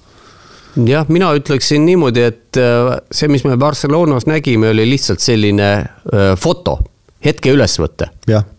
[0.86, 6.32] jah, mina ütleksin niimoodi, et äh, see, mis me Barcelonas nägime, oli lihtsalt selline äh,
[6.38, 6.78] foto
[7.24, 8.10] hetke ülesvõte.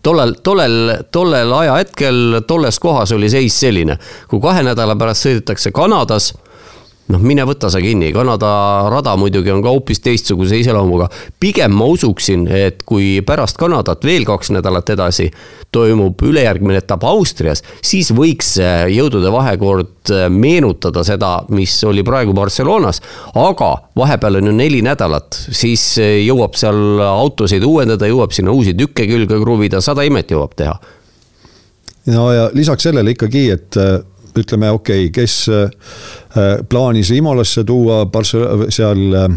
[0.02, 0.76] tollel, tollel,
[1.12, 3.96] tollel ajahetkel, tolles kohas oli seis selline,
[4.28, 6.34] kui kahe nädala pärast sõidetakse Kanadas
[7.10, 8.50] noh, mine võta sa kinni, Kanada
[8.90, 11.08] rada muidugi on ka hoopis teistsuguse iseloomuga.
[11.40, 15.30] pigem ma usuksin, et kui pärast Kanadat veel kaks nädalat edasi
[15.72, 18.56] toimub ülejärgmine etapp Austrias, siis võiks
[18.90, 23.00] jõudude vahekord meenutada seda, mis oli praegu Barcelonas.
[23.34, 29.06] aga vahepeal on ju neli nädalat, siis jõuab seal autosid uuendada, jõuab sinna uusi tükke
[29.06, 30.78] külge kruvida, sada imet jõuab teha
[32.06, 33.76] no ja lisaks sellele ikkagi, et
[34.38, 38.02] ütleme, okei okay,, kes äh, plaanis Imolasse tuua,
[38.70, 39.28] seal äh,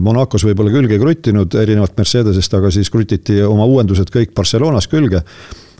[0.00, 5.24] Monacos võib-olla külge kruttinud, erinevalt Mercedesest, aga siis krutiti oma uuendused kõik Barcelonas külge.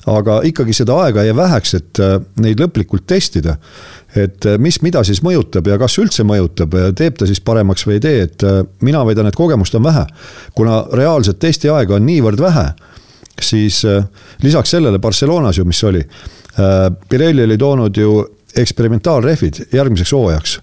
[0.05, 3.57] aga ikkagi seda aega jäi väheks, et äh, neid lõplikult testida.
[4.15, 8.01] et mis, mida siis mõjutab ja kas üldse mõjutab teeb ta siis paremaks või ei
[8.01, 8.43] tee, et
[8.81, 10.07] mina väidan, et kogemust on vähe.
[10.55, 12.69] kuna reaalset testiaega on niivõrd vähe,
[13.41, 13.83] siis
[14.43, 16.05] lisaks sellele Barcelonas ju, mis oli
[17.09, 18.25] Pirelli oli toonud ju
[18.57, 20.59] eksperimentaalrehvid järgmiseks hooajaks.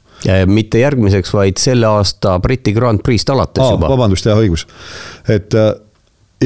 [0.45, 3.89] mitte järgmiseks, vaid selle aasta Briti Grand Prix'st alates Aa, juba.
[3.89, 4.67] vabandust, jah, õigus.
[5.27, 5.73] et äh,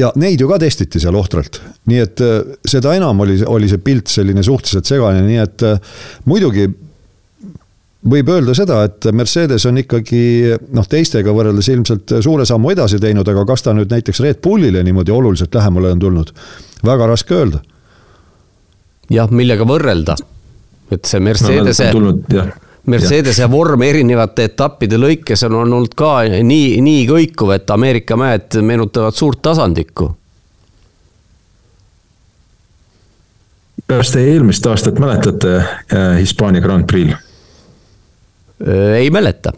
[0.00, 3.82] ja neid ju ka testiti seal ohtralt, nii et äh, seda enam oli, oli see
[3.84, 6.68] pilt selline suhteliselt segane, nii et äh, muidugi
[8.06, 10.20] võib öelda seda, et Mercedes on ikkagi
[10.76, 14.84] noh, teistega võrreldes ilmselt suure sammu edasi teinud, aga kas ta nüüd näiteks Red Bullile
[14.86, 16.32] niimoodi oluliselt lähemale on tulnud,
[16.86, 17.62] väga raske öelda.
[19.10, 20.16] jah, millega võrrelda
[20.92, 22.12] et see Mercedese no,,
[22.86, 29.16] Mercedese vorm erinevate etappide lõikes on olnud ka nii, nii kõikuv, et Ameerika mäed meenutavad
[29.16, 30.12] suurt tasandikku.
[33.86, 37.14] kas te eelmist aastat mäletate äh, Hispaania Grand Prix'l?
[38.66, 39.52] Äh, ei mäleta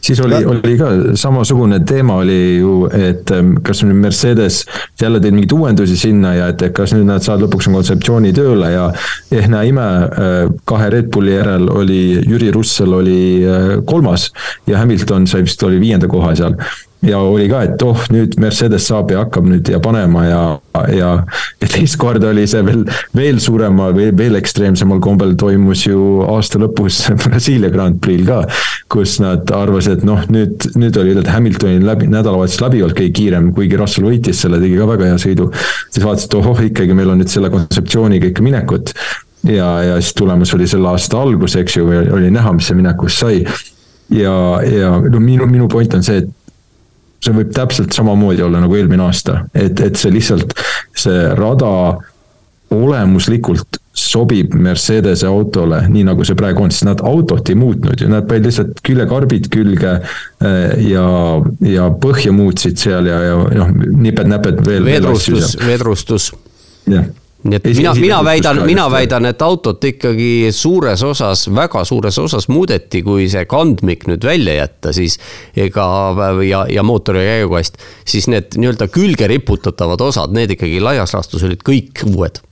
[0.00, 4.62] siis oli, oli ka samasugune teema oli ju, et ähm, kas nüüd Mercedes
[5.00, 8.90] jälle teeb mingeid uuendusi sinna ja et kas nüüd nad saavad lõpuks kontseptsiooni tööle ja
[9.32, 14.30] eh näe ime, äh, kahe Red Bulli järel oli Jüri Russell oli äh, kolmas
[14.66, 16.56] ja Hamilton sai vist oli viienda koha seal
[17.02, 20.40] ja oli ka, et oh, nüüd Mercedes saab ja hakkab nüüd ja panema ja,
[20.92, 21.12] ja,
[21.60, 22.82] ja teist korda oli see veel,
[23.16, 28.42] veel suuremal või veel ekstreemsemal kombel toimus ju aasta lõpus Brasiilia Grand Prix'l ka.
[28.92, 33.50] kus nad arvasid, et noh, nüüd, nüüd oli üle Hamiltonil läbi, nädalavahetus läbivalt kõige kiirem,
[33.56, 35.48] kuigi Russell võitis selle, tegi ka väga hea sõidu.
[35.88, 38.92] siis vaatasid, ohoh, ikkagi meil on nüüd selle kontseptsiooniga ikka minekut.
[39.48, 43.22] ja, ja siis tulemus oli selle aasta algus, eks ju, oli näha, mis see minekus
[43.22, 43.44] sai
[44.10, 46.30] ja, ja no minu, minu point on see, et
[47.20, 50.54] see võib täpselt samamoodi olla nagu eelmine aasta, et, et see lihtsalt,
[50.96, 51.70] see rada
[52.70, 58.08] olemuslikult sobib Mercedese autole, nii nagu see praegu on, sest nad autot ei muutnud ju,
[58.10, 61.06] nad panid lihtsalt küljekarbid külge eh, ja,
[61.66, 64.86] ja põhja muutsid seal ja, ja noh, niped-näped veel.
[64.86, 66.30] vedrustus, vedrustus.
[66.90, 67.10] jah
[67.42, 72.48] nii et mina, mina väidan, mina väidan, et autot ikkagi suures osas, väga suures osas
[72.52, 75.16] muudeti, kui see kandmik nüüd välja jätta, siis
[75.56, 75.86] ega
[76.44, 81.64] ja, ja mootori käigukast, siis need nii-öelda külge riputatavad osad, need ikkagi laias laastus olid
[81.66, 82.42] kõik uued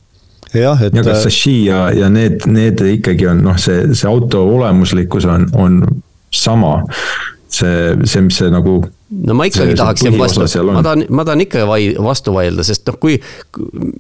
[0.55, 0.95] jah, et.
[0.97, 5.49] ja ka Sashi ja, ja need, need ikkagi on noh, see, see auto olemuslikkus on,
[5.59, 5.83] on
[6.35, 6.81] sama.
[7.49, 11.41] see, see, mis see nagu no ma ikkagi see, tahaksin vastu, ma tahan, ma tahan
[11.47, 13.17] ikka vai, vastu vaielda, sest noh, kui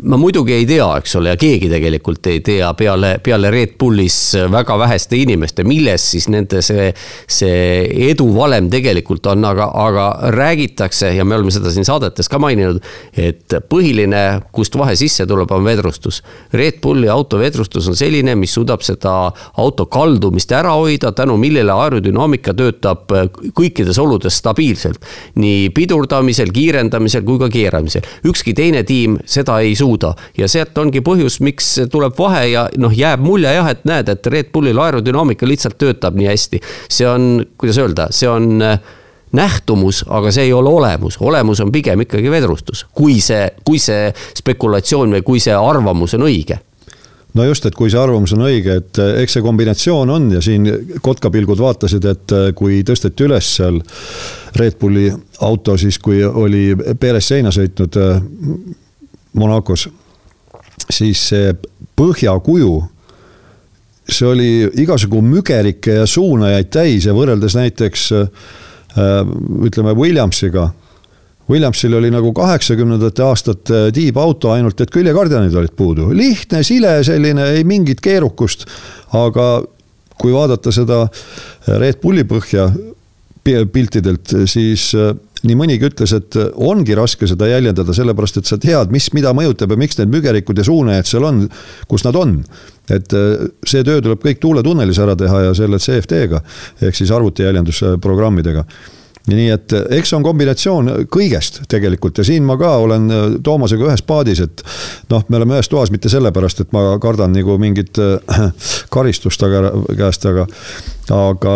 [0.05, 4.18] ma muidugi ei tea, eks ole, ja keegi tegelikult ei tea peale, peale Red Bullis
[4.53, 6.90] väga väheste inimeste, milles siis nende see,
[7.25, 12.83] see eduvalem tegelikult on, aga, aga räägitakse ja me oleme seda siin saadetes ka maininud,
[13.16, 16.21] et põhiline, kust vahe sisse tuleb, on vedrustus.
[16.53, 19.16] Red Bulli auto vedrustus on selline, mis suudab seda
[19.57, 23.09] auto kaldumist ära hoida, tänu millele aerodünaamika töötab
[23.57, 25.35] kõikides oludes stabiilselt tegelikult.
[25.39, 28.03] nii pidurdamisel, kiirendamisel kui ka keeramisel.
[28.25, 32.93] ükski teine tiim seda ei suuda ja sealt ongi põhjus, miks tuleb vahe ja noh,
[32.93, 36.61] jääb mulje jah, et näed, et Red Bullil aerodünaamika lihtsalt töötab nii hästi.
[36.89, 38.79] see on, kuidas öelda, see on äh,
[39.33, 44.13] nähtumus, aga see ei ole olemus, olemus on pigem ikkagi vedrustus, kui see, kui see
[44.35, 46.59] spekulatsioon või kui see arvamus on õige
[47.35, 50.43] no just, et kui see arvamus on õige, et eh, eks see kombinatsioon on ja
[50.45, 50.67] siin
[51.05, 53.81] kotkapilgud vaatasid, et eh, kui tõsteti üles seal
[54.59, 55.09] Red Bulli
[55.45, 58.23] auto, siis kui oli Perez seina sõitnud eh,
[59.38, 59.88] Monacos,
[60.88, 61.53] siis see
[61.99, 62.73] põhjakuju,
[64.09, 68.07] see oli igasugu mügerikke ja suunajaid täis ja võrreldes näiteks
[69.69, 70.71] ütleme Williamsiga
[71.49, 76.11] Williamsil oli nagu kaheksakümnendate aastate tiibauto, ainult et küljekardjanid olid puudu.
[76.13, 78.67] lihtne, sile selline, ei mingit keerukust.
[79.17, 79.63] aga
[80.19, 81.07] kui vaadata seda
[81.79, 82.69] Red Bulli põhja,
[83.73, 84.91] piltidelt, siis
[85.47, 89.73] nii mõnigi ütles, et ongi raske seda jäljendada, sellepärast et sa tead, mis, mida mõjutab
[89.73, 91.45] ja miks need mügerikud ja suunajad seal on,
[91.89, 92.43] kus nad on.
[92.91, 93.13] et
[93.69, 96.41] see töö tuleb kõik tuuletunnelis ära teha ja selle CFD-ga
[96.89, 98.65] ehk siis arvutijäljendusprogrammidega
[99.37, 102.21] nii et eh, eks see on kombinatsioon kõigest tegelikult.
[102.21, 104.62] Ja siin ma ka olen eh, Toomasega ühes paadis, et
[105.12, 108.47] noh, me oleme ühes toas mitte sellepärast, et ma kardan nagu mingit äh,
[108.95, 110.47] karistust aga käest, aga
[111.09, 111.53] aga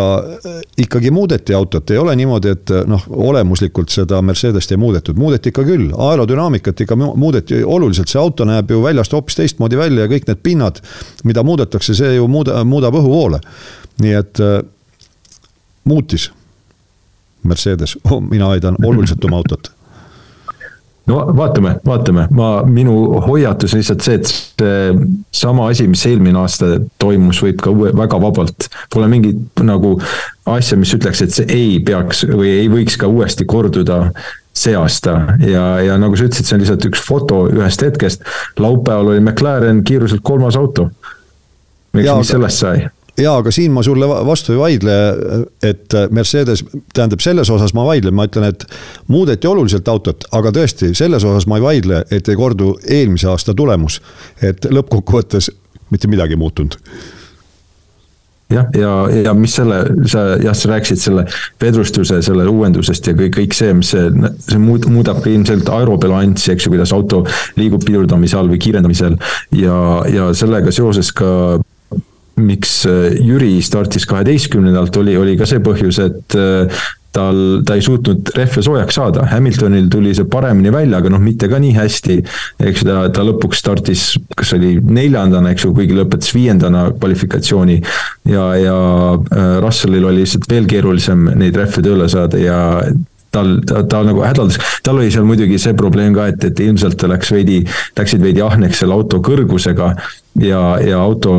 [0.81, 5.67] ikkagi muudeti autot, ei ole niimoodi, et noh, olemuslikult seda Mercedest ei muudetud, muudeti ikka
[5.69, 10.25] küll, aerodünaamikat ikka muudeti oluliselt, see auto näeb ju väljast hoopis teistmoodi välja ja kõik
[10.31, 10.81] need pinnad,
[11.29, 13.43] mida muudetakse, see ju muuda, muudab õhuvoole.
[14.01, 14.41] nii et
[15.85, 16.31] muutis
[17.43, 19.73] Mercedes oh,, mina aidan oluliselt oma autot
[21.07, 22.95] no vaatame, vaatame, ma, minu
[23.27, 24.93] hoiatus lihtsalt see, et see
[25.35, 28.69] sama asi, mis eelmine aasta toimus, võib ka uue, väga vabalt.
[28.93, 29.97] Pole mingit nagu
[30.53, 34.05] asja, mis ütleks, et see ei peaks või ei võiks ka uuesti korduda
[34.53, 35.17] see aasta
[35.49, 38.27] ja, ja nagu sa ütlesid, see on lihtsalt üks foto ühest hetkest.
[38.61, 40.91] laupäeval oli McLaren kiiruselt kolmas auto.
[41.97, 42.91] miks, mis sellest sai?
[43.19, 44.97] Jaa, aga siin ma sulle vastu ei vaidle,
[45.63, 48.67] et Mercedes, tähendab, selles osas ma vaidlen, ma ütlen, et
[49.13, 53.55] muudeti oluliselt autot, aga tõesti, selles osas ma ei vaidle, et ei kordu eelmise aasta
[53.55, 54.01] tulemus.
[54.43, 55.51] et lõppkokkuvõttes
[55.91, 56.79] mitte midagi ei muutunud
[58.53, 59.79] jah, ja, ja, ja mis selle,
[60.11, 61.25] sa jah, sa rääkisid selle
[61.63, 64.11] vedrustuse, selle uuendusest ja kõik, kõik see, mis see,
[64.47, 67.23] see muud, muudab ilmselt aerobilanssi, eks ju, kuidas auto
[67.61, 69.19] liigub pidurdamise all või kiirendamisel.
[69.59, 69.77] ja,
[70.13, 71.33] ja sellega seoses ka
[72.41, 77.85] miks äh, Jüri startis kaheteistkümnendalt, oli, oli ka see põhjus, et äh, tal, ta ei
[77.85, 82.19] suutnud rehve soojaks saada, Hamiltonil tuli see paremini välja, aga noh, mitte ka nii hästi.
[82.71, 87.81] eks ta, ta lõpuks startis, kas oli neljandana, eks ju, kuigi lõpetas viiendana kvalifikatsiooni.
[88.33, 88.77] ja, ja
[89.15, 92.61] äh, Russellil oli lihtsalt veel keerulisem neid rehve tööle saada ja
[93.33, 96.99] tal, ta, ta nagu hädaldas, tal oli seal muidugi see probleem ka, et, et ilmselt
[97.01, 97.63] ta läks veidi,
[97.99, 99.95] läksid veidi ahneks selle auto kõrgusega.
[100.43, 101.35] ja, ja auto,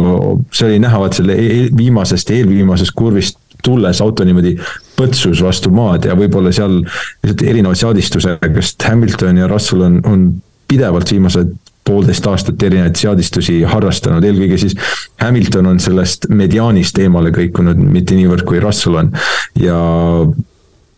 [0.54, 4.58] see oli näha vaat selle eel, viimasest, eelviimasest kurvist tulles auto niimoodi
[4.98, 10.26] põtsus vastu maad ja võib-olla seal lihtsalt erineva seadistusega, sest Hamilton ja Russell on, on
[10.68, 11.54] pidevalt viimased
[11.84, 14.76] poolteist aastat erinevaid seadistusi harrastanud, eelkõige siis
[15.20, 19.12] Hamilton on sellest mediaanist eemale kõikunud, mitte niivõrd kui Russell on.
[19.60, 19.78] ja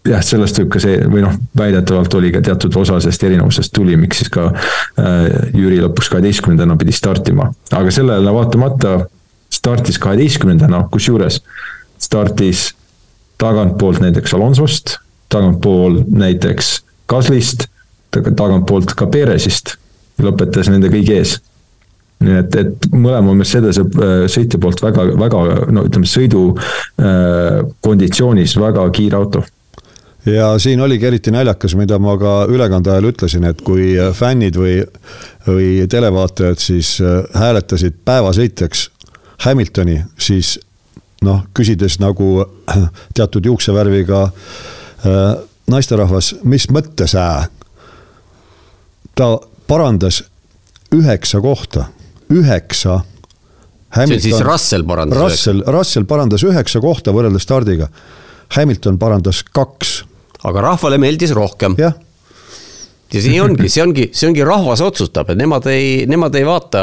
[0.10, 3.98] jah, sellest võib ka see või noh, väidetavalt oli ka teatud osa sellest erinevusest tuli,
[4.00, 8.98] miks siis ka äh, Jüri lõpuks kaheteistkümnendana pidi startima, aga sellele vaatamata
[9.54, 11.42] startis kaheteistkümnendana, kusjuures
[12.02, 12.68] startis
[13.42, 15.00] tagantpoolt näiteks Alonsost,
[15.32, 16.78] tagantpool näiteks
[17.10, 17.68] Gaslist,
[18.12, 19.76] tagantpoolt ka Perezist,
[20.22, 21.36] lõpetas nende kõigi ees.
[22.26, 25.42] Nii et, et mõlema Mercedese äh, sõitja poolt väga, väga
[25.76, 29.44] no ütleme, sõidu äh, konditsioonis väga kiire auto
[30.26, 34.80] ja siin oligi eriti naljakas, mida ma ka ülekande ajal ütlesin, et kui fännid või,
[35.48, 38.90] või televaatajad siis äh, hääletasid päevasõitjaks
[39.46, 40.56] Hamiltoni, siis
[41.26, 45.36] noh, küsides nagu äh, teatud juuksevärviga äh,
[45.72, 47.50] naisterahvas, mis mõttes äh?
[49.16, 49.30] ta
[49.68, 50.24] parandas
[50.96, 51.86] üheksa kohta,
[52.34, 53.00] üheksa.
[53.96, 55.20] see on siis Russell parandas.
[55.20, 57.88] Russell, Russell parandas üheksa kohta võrreldes stardiga.
[58.56, 60.04] Hamilton parandas kaks
[60.44, 61.78] aga rahvale meeldis rohkem.
[61.80, 61.96] jah
[63.16, 66.82] ja see ongi, see ongi, see ongi rahvas otsustab, et nemad ei, nemad ei vaata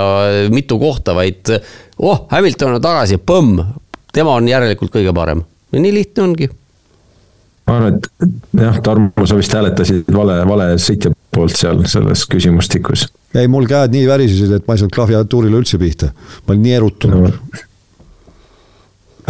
[0.55, 1.51] mitu kohta, vaid
[1.99, 3.61] oh, Hamilton on tagasi, põmm,
[4.15, 6.49] tema on järelikult kõige parem ja nii lihtne ongi.
[7.67, 13.07] ma arvan, et jah, Tarmo, sa vist hääletasid vale, vale sõitja poolt seal selles küsimustikus.
[13.35, 16.15] ei, mul käed nii värisesid, et ma ei saanud klaviatuurile üldse pihta,
[16.47, 17.35] ma olin nii erutunud no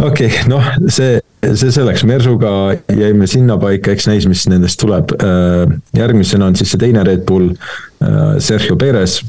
[0.07, 1.19] okei okay,, noh, see,
[1.51, 2.49] see selleks, Mersuga
[2.93, 5.13] jäime sinnapaika, eks näis, mis nendest tuleb.
[5.19, 9.21] Äh, järgmisena on siis see teine Red Bull, äh, Sergio Perez.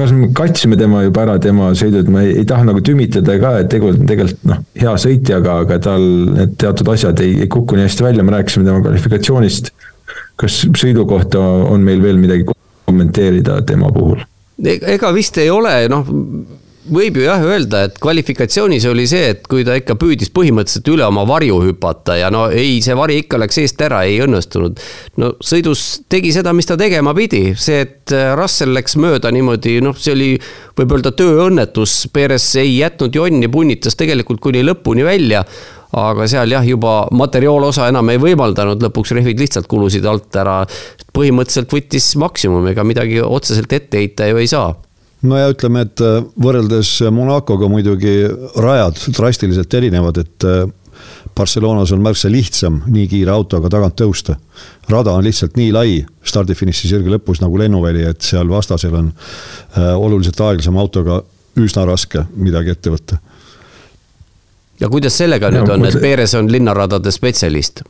[0.00, 3.50] kas me katsime tema juba ära, tema sõidud, ma ei, ei taha nagu tümitada ka,
[3.60, 6.06] et tegelikult, tegelikult noh, hea sõitjaga, aga tal
[6.38, 9.68] need teatud asjad ei, ei kuku nii hästi välja, me rääkisime tema kvalifikatsioonist.
[10.40, 14.24] kas sõidu kohta on meil veel midagi kommenteerida tema puhul?
[14.64, 16.08] ega vist ei ole, noh
[16.88, 21.04] võib ju jah öelda, et kvalifikatsioonis oli see, et kui ta ikka püüdis põhimõtteliselt üle
[21.04, 24.80] oma varju hüpata ja no ei, see vari ikka läks eest ära, ei õnnestunud.
[25.20, 29.76] no sõidus tegi seda, mis ta tegema pidi, see, et äh, Russell läks mööda niimoodi,
[29.84, 30.30] noh, see oli
[30.78, 35.44] võib öelda tööõnnetus, Perez ei jätnud jonni, punnitas tegelikult kuni lõpuni välja
[36.00, 40.62] aga seal jah, juba materjaalosa enam ei võimaldanud, lõpuks rehvid lihtsalt kulusid alt ära.
[41.12, 44.70] põhimõtteliselt võttis maksimumi, ega midagi otseselt ette heita ju ei saa
[45.22, 48.22] no ja ütleme, et äh, võrreldes Monacoga muidugi
[48.60, 50.64] rajad drastiliselt erinevad, et äh,
[51.36, 54.36] Barcelonas on märksa lihtsam nii kiire autoga tagant tõusta.
[54.88, 59.94] rada on lihtsalt nii lai stardifiniši sirge lõpus nagu lennuväli, et seal vastasel on äh,
[59.96, 61.22] oluliselt aeglasema autoga
[61.60, 63.18] üsna raske midagi ette võtta.
[64.80, 67.82] ja kuidas sellega nüüd on, et Perez on linnaradade spetsialist?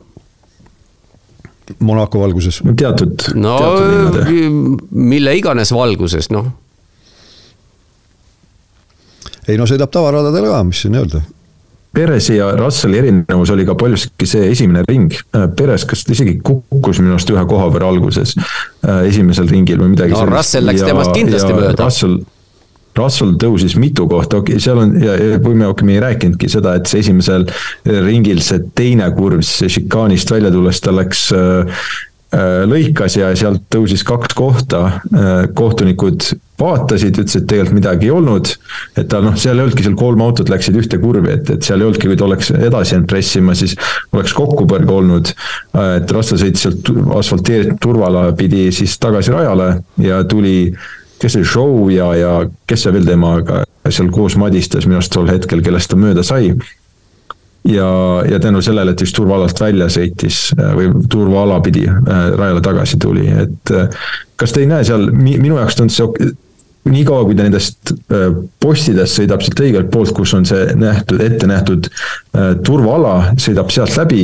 [1.79, 2.61] Monaco valguses.
[2.75, 3.31] teatud.
[3.35, 6.51] no teatud mille iganes valguses, noh.
[9.47, 11.23] Ei no sõidab tavaradadel ka, mis siin öelda.
[11.91, 15.11] Peresi ja Russelli erinevus oli ka paljuski see esimene ring.
[15.59, 20.15] Peres, kas isegi kukkus minu arust ühe koha võrra alguses äh, esimesel ringil või midagi
[20.15, 20.37] no, sellist.
[20.37, 21.73] Russell läks ja, temast kindlasti mööda.
[21.83, 22.21] Russell
[22.97, 26.01] Russell tõusis mitu kohta, okei okay,, seal on ja, ja kui me, okei me ei
[26.03, 27.45] rääkinudki seda, et see esimesel
[27.87, 31.85] ringil see teine kurv, see šikaanist välja tulles, ta läks äh, äh,
[32.31, 35.49] lõikas ja sealt tõusis kaks kohta äh,.
[35.55, 36.23] kohtunikud
[36.61, 38.53] vaatasid, ütlesid, et tegelikult midagi ei olnud.
[38.97, 41.81] et ta noh, seal ei olnudki, seal kolm autot läksid ühte kurvi, et, et seal
[41.81, 43.75] ei olnudki, kui ta oleks edasi jäänud pressima, siis
[44.13, 45.33] oleks kokkupõrge olnud.
[45.75, 50.71] Äh, et Russell sõitis sealt asfalteeritud turvala pidi siis tagasi rajale ja tuli
[51.21, 52.37] kes see Show ja, ja
[52.69, 56.53] kes see veel temaga seal koos madistas minu arust tol hetkel, kellest ta mööda sai.
[57.63, 62.61] Ja, ja tänu sellele, et just turvaalalt välja sõitis äh, või turvaala pidi äh, rajale
[62.65, 63.89] tagasi tuli, et äh,
[64.39, 66.31] kas te ei näe seal, minu jaoks tundus see
[66.91, 67.91] niikaua, kui ta nendest
[68.63, 71.91] postidest sõidab sealt õigelt poolt, kus on see nähtud, ette nähtud
[72.65, 74.23] turvaala, sõidab sealt läbi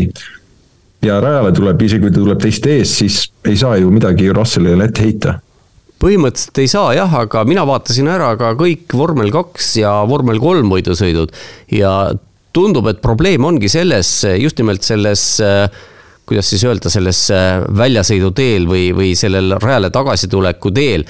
[1.05, 4.89] ja rajale tuleb, isegi kui ta tuleb teist ees, siis ei saa ju midagi Russellile
[4.89, 5.35] ette heita.
[6.01, 10.73] Põhimõtteliselt ei saa jah, aga mina vaatasin ära ka kõik vormel kaks ja vormel kolm
[10.73, 11.33] võidusõidud
[11.77, 11.93] ja
[12.55, 15.27] tundub, et probleem ongi selles, just nimelt selles
[16.27, 17.21] kuidas siis öelda, selles
[17.79, 21.05] väljasõiduteel või, või sellel rajale tagasituleku teel.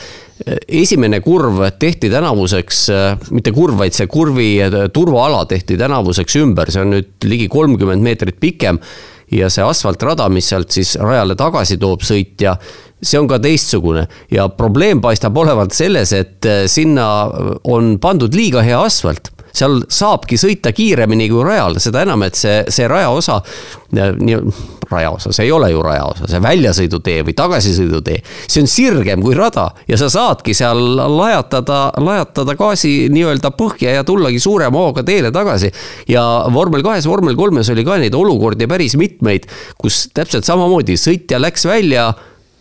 [0.68, 2.82] esimene kurv tehti tänavuseks,
[3.34, 4.50] mitte kurv, vaid see kurvi
[4.94, 8.80] turvaala tehti tänavuseks ümber, see on nüüd ligi kolmkümmend meetrit pikem.
[9.28, 12.54] Ja see asfaltrada, mis sealt siis rajale tagasi toob sõitja
[13.02, 14.06] see on ka teistsugune.
[14.32, 17.08] Ja probleem paistab olevat selles, et sinna
[17.68, 22.62] on pandud liiga hea asfalt seal saabki sõita kiiremini kui rajal, seda enam, et see,
[22.74, 23.40] see rajaosa,
[23.96, 24.38] nii,
[24.92, 29.70] rajaosa, see ei ole ju rajaosa, see väljasõidutee või tagasisõidutee, see on sirgem kui rada
[29.90, 30.82] ja sa saadki seal
[31.18, 35.72] lajatada, lajatada gaasi nii-öelda põhja ja tullagi suurema hooga teele tagasi.
[36.08, 41.42] ja vormel kahes, vormel kolmes oli ka neid olukordi päris mitmeid, kus täpselt samamoodi sõitja
[41.42, 42.12] läks välja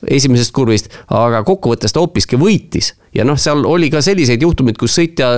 [0.05, 2.93] esimesest kurvist, aga kokkuvõttes ta hoopiski võitis.
[3.17, 5.29] ja noh, seal oli ka selliseid juhtumeid, kus sõitja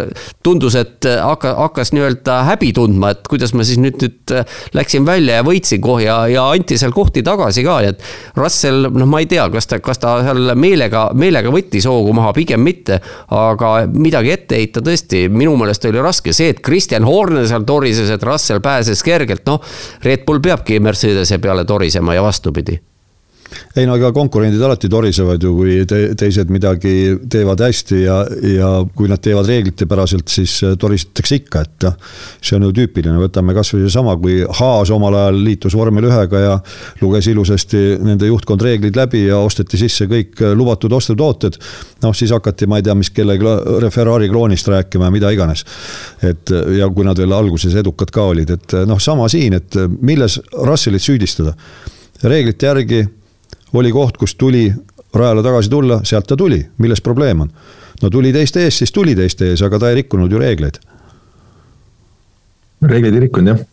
[0.43, 4.35] tundus, et hakka, hakkas nii-öelda häbi tundma, et kuidas ma siis nüüd, nüüd
[4.75, 8.03] läksin välja ja võitsin kohe ja, ja anti seal kohti tagasi ka, et
[8.39, 12.35] Russell, noh, ma ei tea, kas ta, kas ta seal meelega, meelega võttis hoogu maha,
[12.35, 12.99] pigem mitte.
[13.31, 18.11] aga midagi ette heita tõesti, minu meelest oli raske, see, et Kristjan Horner seal torises,
[18.11, 19.63] et Russell pääses kergelt, noh.
[20.03, 22.81] Red Bull peabki Mercedese peale torisema ja vastupidi
[23.77, 26.93] ei no ega konkurendid alati torisevad ju, kui te, teised midagi
[27.31, 28.19] teevad hästi ja,
[28.55, 31.97] ja kui nad teevad reeglitepäraselt, siis äh, torisetakse ikka, et noh.
[32.45, 36.55] see on ju tüüpiline, võtame kasvõi seesama, kui Haas omal ajal liitus vormel ühega ja
[37.03, 41.59] luges ilusasti nende juhtkond reeglid läbi ja osteti sisse kõik äh, lubatud ostetooted.
[42.05, 43.57] noh, siis hakati, ma ei tea, mis kellegi
[43.93, 45.65] Ferrari kloonist rääkima ja mida iganes.
[46.23, 50.41] et ja kui nad veel alguses edukad ka olid, et noh, sama siin, et milles
[50.53, 51.55] Russellit süüdistada
[52.23, 53.05] reeglite järgi
[53.75, 54.69] oli koht, kus tuli
[55.15, 57.51] rajale tagasi tulla, sealt ta tuli, milles probleem on?
[58.03, 60.79] no tuli teiste ees, siis tuli teiste ees, aga ta ei rikkunud ju reegleid.
[62.87, 63.67] reegleid ei rikkunud jah.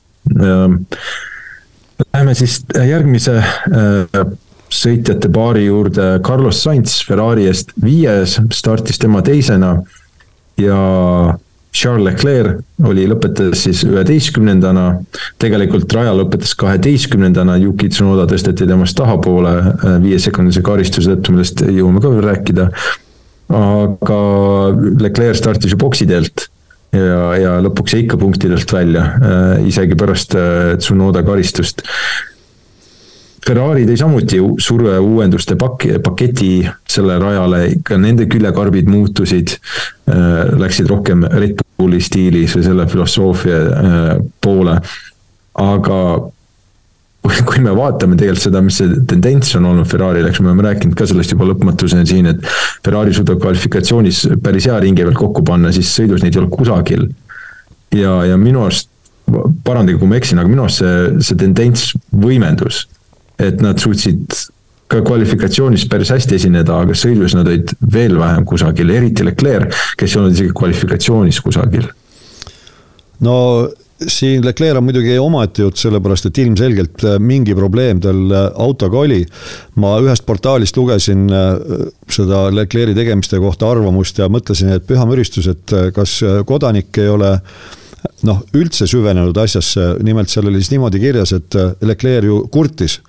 [2.14, 4.26] Läheme siis järgmise äh,
[4.74, 9.78] sõitjate paari juurde, Carlos Sainz Ferrari eest viies, startis tema teisena
[10.60, 10.80] ja
[11.76, 14.86] Charles Leclerc oli, lõpetas siis üheteistkümnendana,
[15.42, 22.04] tegelikult Raja lõpetas kaheteistkümnendana, Yuki Tsunoda tõsteti temast tahapoole äh, viiesekundise karistuse tõttu, millest jõuame
[22.04, 22.70] ka veel rääkida.
[23.56, 24.20] aga
[25.04, 26.48] Leclerc startis ju boksi teelt
[26.96, 31.84] ja, ja lõpuks jäi ikka punktidelt välja, äh, isegi pärast äh, Tsunoda karistust
[33.46, 39.60] Ferrari tõi samuti surve uuenduste pak-, paketi selle rajale, ka nende küljekarbid muutusid.
[40.58, 44.08] Läksid rohkem Red Bulli stiilis või selle filosoofia äh,
[44.42, 44.80] poole.
[45.56, 46.00] aga
[47.48, 50.98] kui me vaatame tegelikult seda, mis see tendents on olnud Ferrari'l, eks me oleme rääkinud
[50.98, 52.44] ka sellest juba lõpmatuseni siin, et
[52.86, 57.08] Ferrari suudab kvalifikatsioonis päris hea ringi veel kokku panna, siis sõidus neid ei ole kusagil.
[57.96, 58.92] ja, ja minu arust,
[59.66, 62.86] parandage, kui ma eksin, aga minu arust see, see tendents võimendus
[63.42, 64.32] et nad suutsid
[64.92, 70.14] ka kvalifikatsioonis päris hästi esineda, aga sõidus nad olid veel vähem kusagil, eriti Leclerc, kes
[70.14, 71.88] ei olnud isegi kvalifikatsioonis kusagil.
[73.26, 73.36] no
[74.08, 79.00] siin Leclerc on muidugi omaette jutt, sellepärast et ilmselgelt äh, mingi probleem tal äh, autoga
[79.00, 79.22] oli.
[79.80, 85.48] ma ühest portaalist lugesin äh, seda Leclerc'i tegemiste kohta arvamust ja mõtlesin, et püha müristus,
[85.52, 87.32] et kas kodanik ei ole
[88.28, 93.00] noh, üldse süvenenud asjasse, nimelt seal oli siis niimoodi kirjas, et Leclerc ju kurtis,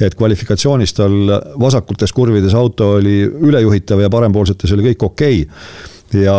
[0.00, 1.14] et kvalifikatsioonis tal
[1.60, 6.24] vasakutes kurvides auto oli ülejuhitav ja parempoolsetes oli kõik okei okay.
[6.24, 6.38] ja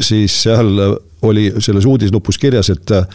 [0.00, 0.74] siis seal
[1.22, 3.06] oli selles uudislupus kirjas, et äh,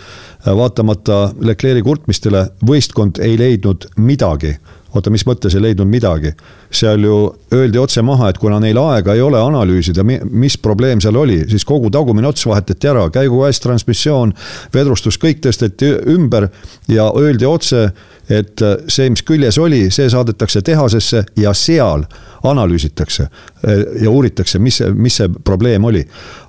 [0.46, 4.56] vaatamata Leclerc'i kurtmistele võistkond ei leidnud midagi
[4.96, 6.34] oota, mis mõttes ei leidnud midagi?
[6.76, 7.18] seal ju
[7.54, 11.66] öeldi otse maha, et kuna neil aega ei ole analüüsida, mis probleem seal oli, siis
[11.66, 14.34] kogu tagumine ots vahetati ära, käigukäest transmissioon,
[14.74, 16.50] vedrustus, kõik tõsteti ümber
[16.92, 17.88] ja öeldi otse,
[18.30, 22.08] et see, mis küljes oli, see saadetakse tehasesse ja seal
[22.46, 26.04] analüüsitakse äh, ja uuritakse, mis mis see probleem oli.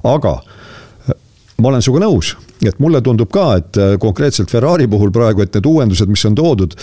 [0.05, 0.38] aga
[1.61, 2.34] ma olen sinuga nõus,
[2.65, 6.37] et mulle tundub ka, et äh, konkreetselt Ferrari puhul praegu, et need uuendused, mis on
[6.39, 6.77] toodud.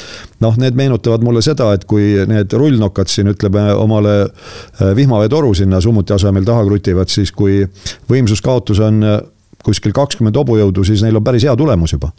[0.44, 5.82] noh, need meenutavad mulle seda, et kui need rullnokad siin ütleme omale äh, vihmaveetoru sinna
[5.82, 7.64] summuti asemel taha krutivad, siis kui
[8.10, 9.20] võimsuskaotus on äh,
[9.64, 12.12] kuskil kakskümmend hobujõudu, siis neil on päris hea tulemus juba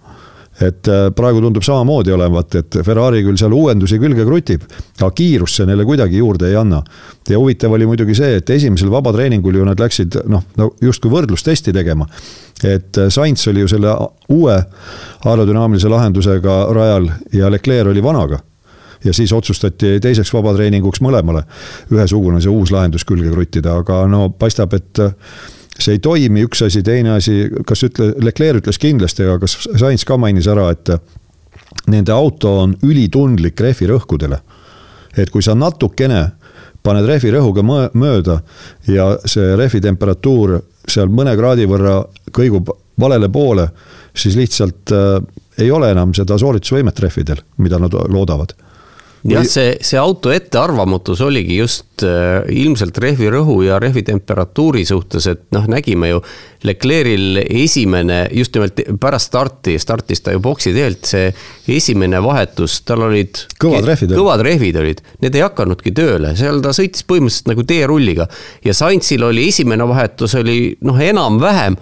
[0.62, 0.86] et
[1.16, 4.62] praegu tundub samamoodi olevat, et Ferrari küll seal uuendusi külge krutib,
[5.00, 6.82] aga kiirust see neile kuidagi juurde ei anna.
[7.28, 11.72] ja huvitav oli muidugi see, et esimesel vabatreeningul ju nad läksid noh, no justkui võrdlustesti
[11.72, 12.06] tegema
[12.62, 13.92] et äh, Sainz oli ju selle
[14.28, 14.56] uue
[15.24, 18.38] aerodünaamilise lahendusega rajal ja Leclerc oli vanaga
[19.04, 21.44] ja siis otsustati teiseks vabatreeninguks mõlemale
[21.92, 25.12] ühesugune see uus lahendus külge kruttida, aga no paistab, et äh,
[25.78, 30.06] see ei toimi, üks asi, teine asi, kas ütle, Leclerc ütles kindlasti, aga kas Sainz
[30.06, 31.02] ka mainis ära, et äh,
[31.90, 34.40] nende auto on ülitundlik rehvirõhkudele.
[35.16, 36.24] et kui sa natukene
[36.82, 37.62] paned rehvirõhuga
[37.94, 38.40] mööda
[38.90, 40.58] ja see rehvi temperatuur
[40.90, 42.00] seal mõne kraadi võrra
[42.34, 43.68] kõigub valele poole,
[44.14, 45.20] siis lihtsalt äh,
[45.58, 48.54] ei ole enam seda sooritusvõimet rehvidel, mida nad loodavad
[49.30, 55.28] jah, see, see auto ettearvamatus oligi just äh, ilmselt rehvi rõhu ja rehvi temperatuuri suhtes,
[55.30, 56.20] et noh, nägime ju.
[56.64, 61.28] Leclerc'il esimene, just nimelt pärast starti, startis ta ju boksi teelt, see
[61.76, 63.42] esimene vahetus, tal olid.
[63.60, 64.14] kõvad rehvid.
[64.16, 68.28] kõvad rehvid olid, need ei hakanudki tööle, seal ta sõitis põhimõtteliselt nagu teerulliga.
[68.64, 71.76] ja Sainzil oli esimene vahetus oli noh, enam-vähem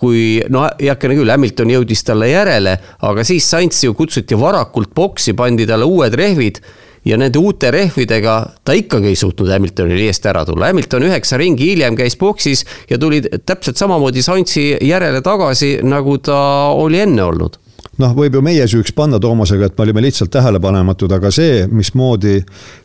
[0.00, 5.36] kui no heakene küll, Hamilton jõudis talle järele, aga siis Sainz ju kutsuti varakult boksi,
[5.36, 6.62] pandi talle uued rehvid
[7.06, 10.72] ja nende uute rehvidega ta ikkagi ei suutnud Hamiltonil eest ära tulla.
[10.72, 16.40] Hamilton üheksa ringi hiljem käis boksis ja tuli täpselt samamoodi Sainzi järele tagasi, nagu ta
[16.74, 17.60] oli enne olnud
[18.00, 22.38] noh, võib ju meie süüks panna Toomasega, et me olime lihtsalt tähelepanematud, aga see, mismoodi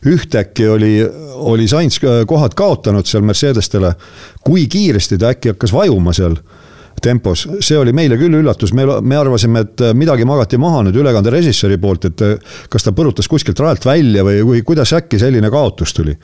[0.08, 0.94] ühtäkki oli,
[1.36, 3.92] oli Sainz kohad kaotanud seal Mercedestele,
[4.44, 6.38] kui kiiresti ta äkki hakkas vajuma seal
[7.02, 11.32] tempos, see oli meile küll üllatus, me, me arvasime, et midagi magati maha nüüd ülekande
[11.34, 12.24] režissööri poolt, et
[12.72, 16.16] kas ta põrutas kuskilt rajalt välja või, või kuidas äkki selline kaotus tuli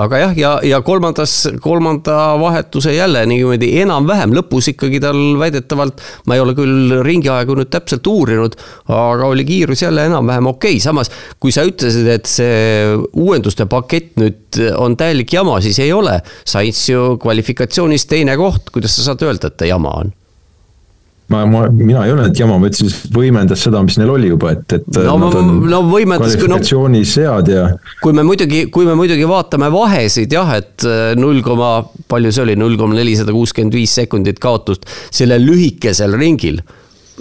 [0.00, 6.36] aga jah, ja, ja kolmandas, kolmanda vahetuse jälle niimoodi enam-vähem lõpus ikkagi tal väidetavalt, ma
[6.36, 8.56] ei ole küll ringiaegu nüüd täpselt uurinud,
[8.90, 14.18] aga oli kiirus jälle enam-vähem okei okay., samas kui sa ütlesid, et see uuenduste pakett
[14.20, 16.18] nüüd on täielik jama, siis ei ole.
[16.48, 20.14] Sainz ju kvalifikatsioonis teine koht, kuidas sa saad öelda, et ta jama on
[21.32, 24.30] ma, ma, mina ei öelnud, et jama, ma ütlesin, et võimendas seda, mis neil oli
[24.32, 27.64] juba, et, et no, nad on no, võimendas, kvalifikatsioonis no, head ja.
[28.04, 31.76] kui me muidugi, kui me muidugi vaatame vahesid jah, et äh, null koma,
[32.10, 36.60] palju see oli, null koma nelisada kuuskümmend viis sekundit kaotust sellel lühikesel ringil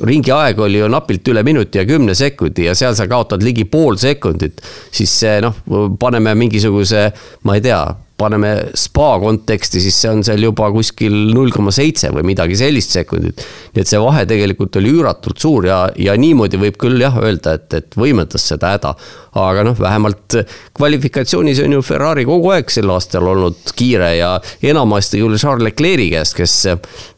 [0.02, 3.68] ringi aeg oli ju napilt üle minuti ja kümne sekundi ja seal sa kaotad ligi
[3.70, 5.60] pool sekundit, siis see noh,
[6.02, 7.06] paneme mingisuguse,
[7.46, 7.82] ma ei tea,
[8.18, 12.94] paneme spa konteksti, siis see on seal juba kuskil null koma seitse või midagi sellist
[12.94, 13.42] sekundit.
[13.74, 17.56] nii et see vahe tegelikult oli üüratult suur ja, ja niimoodi võib küll jah öelda,
[17.58, 18.94] et, et võimendas seda häda.
[19.42, 20.38] aga noh, vähemalt
[20.78, 26.12] kvalifikatsioonis on ju Ferrari kogu aeg sel aastal olnud kiire ja enamasti küll Charles Leclerc'i
[26.14, 26.56] käest, kes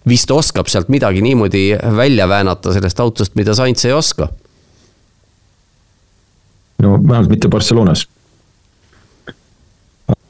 [0.08, 1.68] vist oskab sealt midagi niimoodi
[1.98, 4.32] välja väänata sellest autost, mida Sainz ei oska
[6.80, 8.08] no vähemalt mitte Barcelonas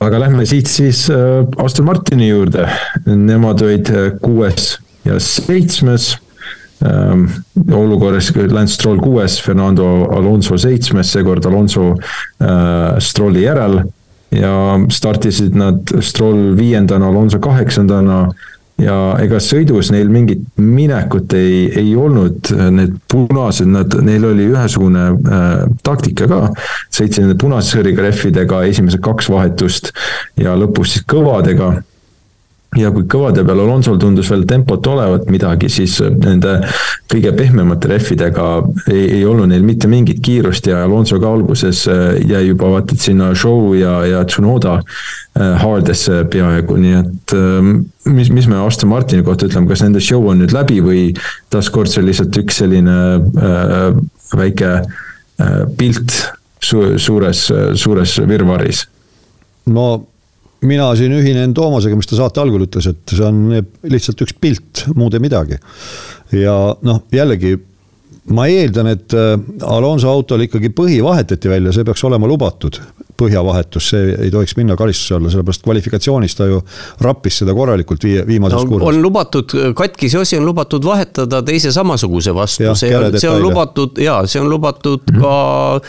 [0.05, 2.67] aga lähme siit siis äh, Aston Martini juurde,
[3.05, 4.75] nemad olid äh, kuues
[5.05, 6.15] ja seitsmes
[6.85, 7.27] ähm,.
[7.71, 13.83] olukorras Lance Stroll kuues, Fernando Alonso seitsmes, seekord Alonso äh, Strolli järel.
[14.35, 18.25] ja startisid nad Stroll viiendana, Alonso kaheksandana
[18.81, 25.05] ja ega sõidus neil mingit minekut ei, ei olnud, need punased, nad, neil oli ühesugune
[25.15, 25.53] äh,
[25.85, 26.41] taktika ka.
[26.89, 29.93] sõitsid nende punase sõõriga rehvidega esimesed kaks vahetust
[30.41, 31.75] ja lõpus siis kõvadega.
[32.79, 36.57] Ja kui kõvade peal Alonsol tundus veel tempot olevat midagi, siis nende
[37.11, 38.45] kõige pehmemate rehvidega
[38.91, 42.95] ei, ei olnud neil mitte mingit kiirust ja Alonso ka alguses äh, jäi juba vaata,
[42.95, 47.75] et sinna show ja, ja Tsunoda äh, haardesse peaaegu, nii et ähm,
[48.09, 51.05] mis, mis me Aston Martini kohta ütleme, kas nende show on nüüd läbi või
[51.53, 53.87] taaskord see on lihtsalt üks selline äh,
[54.35, 56.17] väike äh, pilt
[56.65, 57.47] su suures,
[57.77, 58.87] suures virvarris?
[59.69, 59.87] no
[60.69, 64.85] mina siin ühinen Toomasega, mis ta saate algul ütles, et see on lihtsalt üks pilt,
[64.95, 65.61] muud ei midagi.
[66.33, 67.55] ja noh, jällegi
[68.33, 69.35] ma eeldan, et äh,
[69.69, 72.81] Alonso autol ikkagi põhi vahetati välja, see peaks olema lubatud.
[73.15, 76.57] põhjavahetus, see ei tohiks minna karistuse alla, sellepärast kvalifikatsioonis ta ju
[76.99, 78.89] rappis seda korralikult viie, viimases no, kurvas.
[78.89, 84.01] on lubatud, katkise osi on lubatud vahetada teise samasuguse vastu, see on, see on lubatud
[84.03, 85.21] ja see on lubatud -hmm.
[85.23, 85.79] ka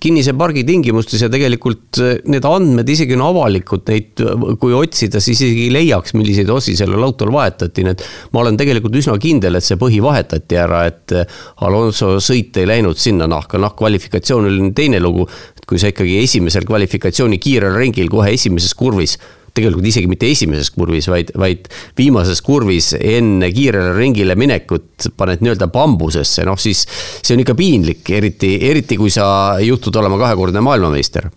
[0.00, 4.22] kinnise pargi tingimustes ja tegelikult eh, need andmed isegi on avalikud, neid
[4.60, 8.58] kui otsida, siis isegi ei leiaks, milliseid osi sellel autol vahetati, nii et ma olen
[8.60, 13.28] tegelikult üsna kindel, et see põhi vahetati ära, et eh, Alonso sõit ei läinud sinna.
[13.30, 15.26] Nahka, noh, kvalifikatsioon oli teine lugu,
[15.56, 19.18] et kui sa ikkagi esimesel kvalifikatsiooni kiirel ringil kohe esimeses kurvis
[19.56, 25.70] tegelikult isegi mitte esimeses kurvis, vaid, vaid viimases kurvis enne kiirele ringile minekut paned nii-öelda
[25.72, 31.30] bambusesse, noh siis see on ikka piinlik, eriti, eriti kui sa juhtud olema kahekordne maailmameister.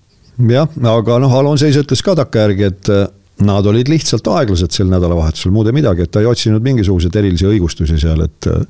[0.50, 3.06] jah, aga noh, Alonso ise ütles ka takkajärgi, et äh,
[3.44, 7.50] nad olid lihtsalt aeglased sel nädalavahetusel, muud ei midagi, et ta ei otsinud mingisuguseid erilisi
[7.50, 8.66] õigustusi seal, et Äh,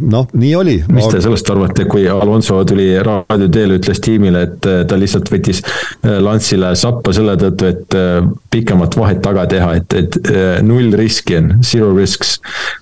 [0.00, 0.76] noh, nii oli.
[0.92, 5.30] mis te sellest arvate, kui Alonso tuli raadio teel, ütles tiimile, et äh, ta lihtsalt
[5.32, 7.98] võttis äh, Lansile sappa selle tõttu, et
[8.52, 10.18] pikemat vahet taga teha, et, et
[10.64, 12.38] null riski on, zero risks.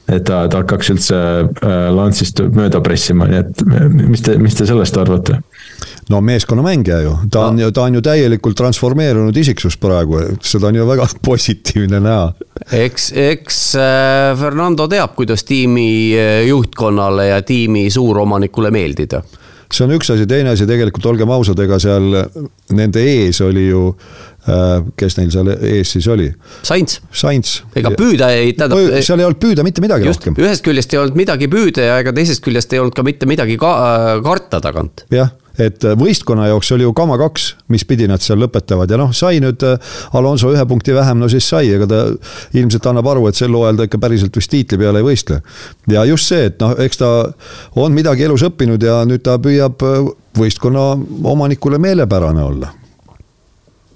[0.09, 1.18] et ta, ta hakkaks üldse
[1.95, 3.64] Lansist mööda pressima, nii et
[3.95, 5.41] mis te, mis te sellest arvate?
[6.11, 10.80] No meeskonnamängija ju, ta on ju, ta on ju täielikult transformeerunud isiksus praegu, seda on
[10.80, 12.32] ju väga positiivne näha.
[12.72, 19.22] eks, eks äh, Fernando teab, kuidas tiimi äh, juhtkonnale ja tiimi suuromanikule meeldida
[19.74, 22.14] see on üks asi, teine asi tegelikult olgem ausad, ega seal
[22.76, 23.85] nende ees oli ju
[24.49, 26.28] äh, kes neil seal ees siis oli?
[26.66, 26.99] Sainz.
[27.14, 27.57] Sainz.
[27.76, 29.01] ega püüda ei, tähendab.
[29.07, 30.39] seal ei olnud püüda mitte midagi just, rohkem.
[30.45, 33.59] ühest küljest ei olnud midagi püüda ja ega teisest küljest ei olnud ka mitte midagi
[33.61, 33.72] ka,
[34.24, 35.07] karta tagant.
[35.14, 38.91] jah et äh, võistkonna jaoks oli ju kama kaks, mis pidi nad seal lõpetavad.
[38.91, 42.03] Ja noh, sai nüüd äh, Alonso ühe punkti vähem, no siis sai, ega ta
[42.57, 45.41] ilmselt annab aru, et sel hooajal ta ikka päriselt vist tiitli peale ei võistle.
[45.91, 47.11] ja just see, et noh, eks ta
[47.81, 50.01] on midagi elus õppinud ja nüüd ta püüab äh,
[50.39, 50.95] võistkonna
[51.35, 52.73] omanikule meelepärane olla.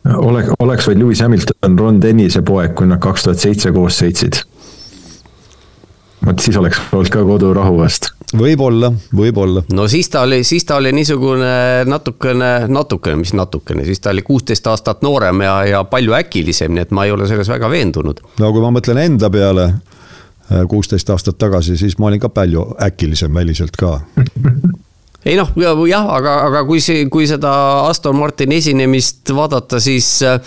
[0.08, 4.38] Oleks, oleks vaid Lewis Hamilton, Ron Dennise poeg, kui nad kaks tuhat seitse koos sõitsid
[6.28, 8.10] vot siis oleks olnud ka kodurahu vast.
[8.36, 9.64] võib-olla, võib-olla.
[9.72, 14.24] no siis ta oli, siis ta oli niisugune natukene, natukene, mis natukene, siis ta oli
[14.26, 18.20] kuusteist aastat noorem ja, ja palju äkilisem, nii et ma ei ole selles väga veendunud.
[18.40, 22.66] no kui ma mõtlen enda peale äh, kuusteist aastat tagasi, siis ma olin ka palju
[22.90, 23.98] äkilisem väliselt ka
[25.28, 25.50] ei noh,
[25.88, 27.52] jah, aga, aga kui see, kui seda
[27.88, 30.40] Aston Martini esinemist vaadata, siis äh,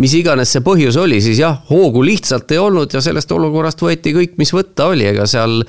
[0.00, 4.14] mis iganes see põhjus oli, siis jah, hoogu lihtsalt ei olnud ja sellest olukorrast võeti
[4.16, 5.60] kõik, mis võtta oli, ega seal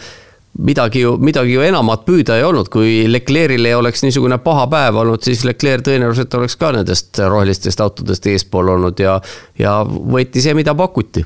[0.64, 5.00] midagi ju, midagi ju enamat püüda ei olnud, kui Leclerc'il ei oleks niisugune paha päev
[5.02, 9.18] olnud, siis Leclerc tõenäoliselt oleks ka nendest rohelistest autodest eespool olnud ja,
[9.60, 11.26] ja võeti see, mida pakuti.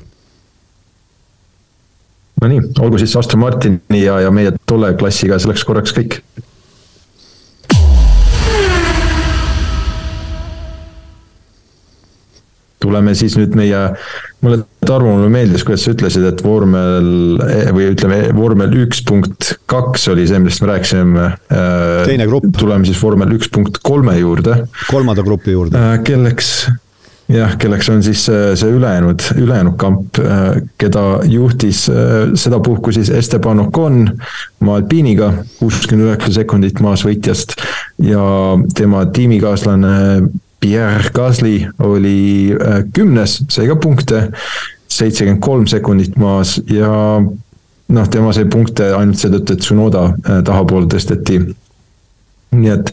[2.40, 6.20] Nonii, olgu siis Aston Martini ja, ja meie tolle klassiga selleks korraks kõik
[12.82, 13.84] tuleme siis nüüd meie,
[14.44, 17.08] mulle Tarmo, mulle meeldis, kuidas sa ütlesid, et vormel
[17.74, 21.24] või ütleme, vormel üks punkt kaks oli see, millest me rääkisime.
[21.52, 22.52] Äh, teine grupp.
[22.56, 24.62] tuleme siis vormel üks punkt kolme juurde.
[24.88, 25.76] kolmanda grupi juurde.
[25.76, 26.52] Äh, kelleks,
[27.34, 31.84] jah, kelleks on siis see ülejäänud, ülejäänud kamp, äh, keda juhtis
[32.38, 34.04] sedapuhku siis Esteban Ocon
[34.64, 37.58] maa Alpiniga, kuuskümmend üheksa sekundit maas võitjast
[38.06, 38.22] ja
[38.78, 39.96] tema tiimikaaslane
[40.60, 44.28] Pierre Gasly oli äh, kümnes, sai ka punkte,
[44.90, 47.20] seitsekümmend kolm sekundit maas ja
[47.88, 51.40] noh, tema sai punkte ainult seetõttu, et Tsunoda äh, tahapoole tõsteti.
[52.58, 52.92] nii et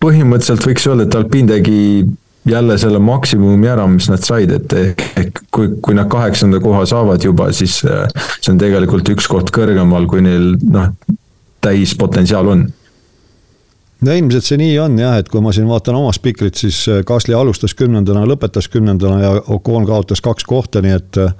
[0.00, 2.04] põhimõtteliselt võiks öelda, et Alpine tegi
[2.48, 7.24] jälle selle maksimumi ära, mis nad said, et ehk kui, kui nad kaheksanda koha saavad
[7.24, 8.08] juba, siis äh,
[8.40, 10.90] see on tegelikult üks koht kõrgemal, kui neil noh,
[11.64, 12.66] täispotentsiaal on
[14.04, 17.02] no ilmselt see nii on jah, et kui ma siin vaatan oma spikrit, siis äh,
[17.06, 21.34] Gasly alustas kümnendana, lõpetas kümnendana ja Ocon kaotas kaks kohta, nii et äh,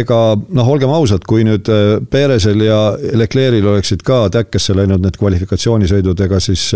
[0.00, 5.18] ega noh, olgem ausad, kui nüüd äh, Perezil ja Leclerc'il oleksid ka täkkesse läinud need
[5.20, 6.70] kvalifikatsioonisõidud, ega siis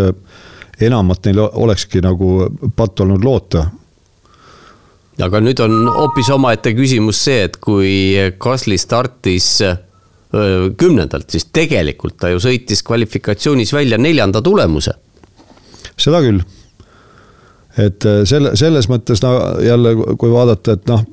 [0.85, 3.67] enamat neil olekski nagu patt olnud loota.
[5.19, 9.57] aga nüüd on hoopis omaette küsimus see, et kui Gasly startis
[10.77, 14.93] kümnendalt, siis tegelikult ta ju sõitis kvalifikatsioonis välja neljanda tulemuse.
[15.97, 16.43] seda küll.
[17.79, 19.33] et selle, selles mõttes no
[19.65, 21.05] jälle, kui vaadata, et noh,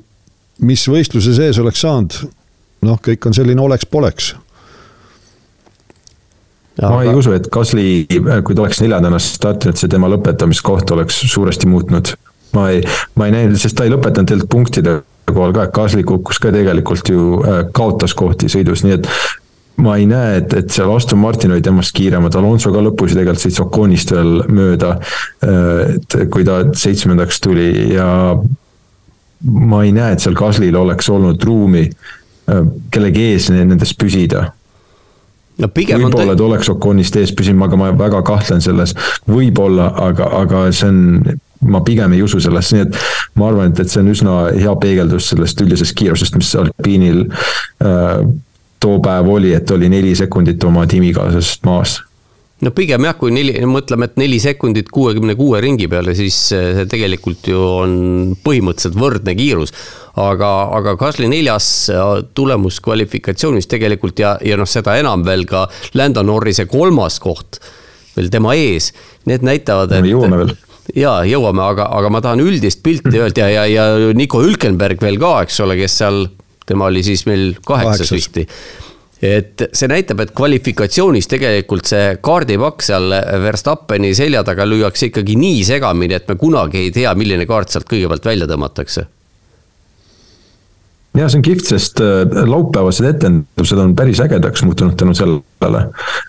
[0.60, 2.18] mis võistluse sees oleks saanud,
[2.82, 4.34] noh, kõik on selline oleks-poleks
[6.82, 8.04] ma ei usu, et Gasly,
[8.44, 12.12] kui ta oleks neljandana startinud, see tema lõpetamiskoht oleks suuresti muutnud.
[12.52, 12.82] ma ei,
[13.16, 14.98] ma ei näinud, sest ta ei lõpetanud tegelikult punktide
[15.32, 19.10] kohal ka, Gasly kukkus ka tegelikult ju, äh, kaotas kohti sõidus, nii et
[19.82, 23.18] ma ei näe, et, et seal Aston Martin oli temast kiiremad, Alonso ka lõpus ju
[23.18, 24.96] tegelikult sõitis Oconist veel mööda.
[25.44, 28.08] Äh, et kui ta seitsmendaks tuli ja
[29.46, 32.62] ma ei näe, et seal Gaslyl oleks olnud ruumi äh,
[32.94, 34.50] kellegi ees nendest püsida
[35.60, 36.38] no võib-olla te...
[36.38, 38.94] ta oleks Oconist ees püsinud, aga ma väga kahtlen selles,
[39.28, 41.02] võib-olla, aga, aga see on,
[41.60, 42.98] ma pigem ei usu sellesse, nii et
[43.40, 48.26] ma arvan, et, et see on üsna hea peegeldus sellest üldisest kiirusest, mis Alpiinil äh,
[48.82, 51.98] too päev oli, et oli neli sekundit oma tiimikaaslasest maas
[52.64, 56.86] no pigem jah, kui neli, mõtleme, et neli sekundit kuuekümne kuue ringi peale, siis see
[56.88, 57.96] tegelikult ju on
[58.44, 59.74] põhimõtteliselt võrdne kiirus
[60.16, 62.04] aga, aga Gasly neljas äh,
[62.36, 65.66] tulemus kvalifikatsioonis tegelikult ja, ja noh, seda enam veel ka
[65.98, 67.60] Lando Norrise kolmas koht
[68.16, 68.92] veel tema ees,
[69.28, 70.08] need näitavad, et.
[70.08, 70.54] jõuame veel
[70.94, 75.18] ja jõuame, aga, aga ma tahan üldist pilti öelda ja, ja, ja Nico Hülkenberg veel
[75.22, 76.26] ka, eks ole, kes seal,
[76.66, 78.38] tema oli siis meil kaheksas vist.
[79.26, 85.62] Et see näitab, et kvalifikatsioonis tegelikult see kaardipakk seal Verstappeni selja taga lüüakse ikkagi nii
[85.64, 89.06] segamini, et me kunagi ei tea, milline kaart sealt kõigepealt välja tõmmatakse.
[91.16, 95.86] Ja see on kihvt, sest äh, laupäevased etendused on päris ägedaks muutunud tänu sellele.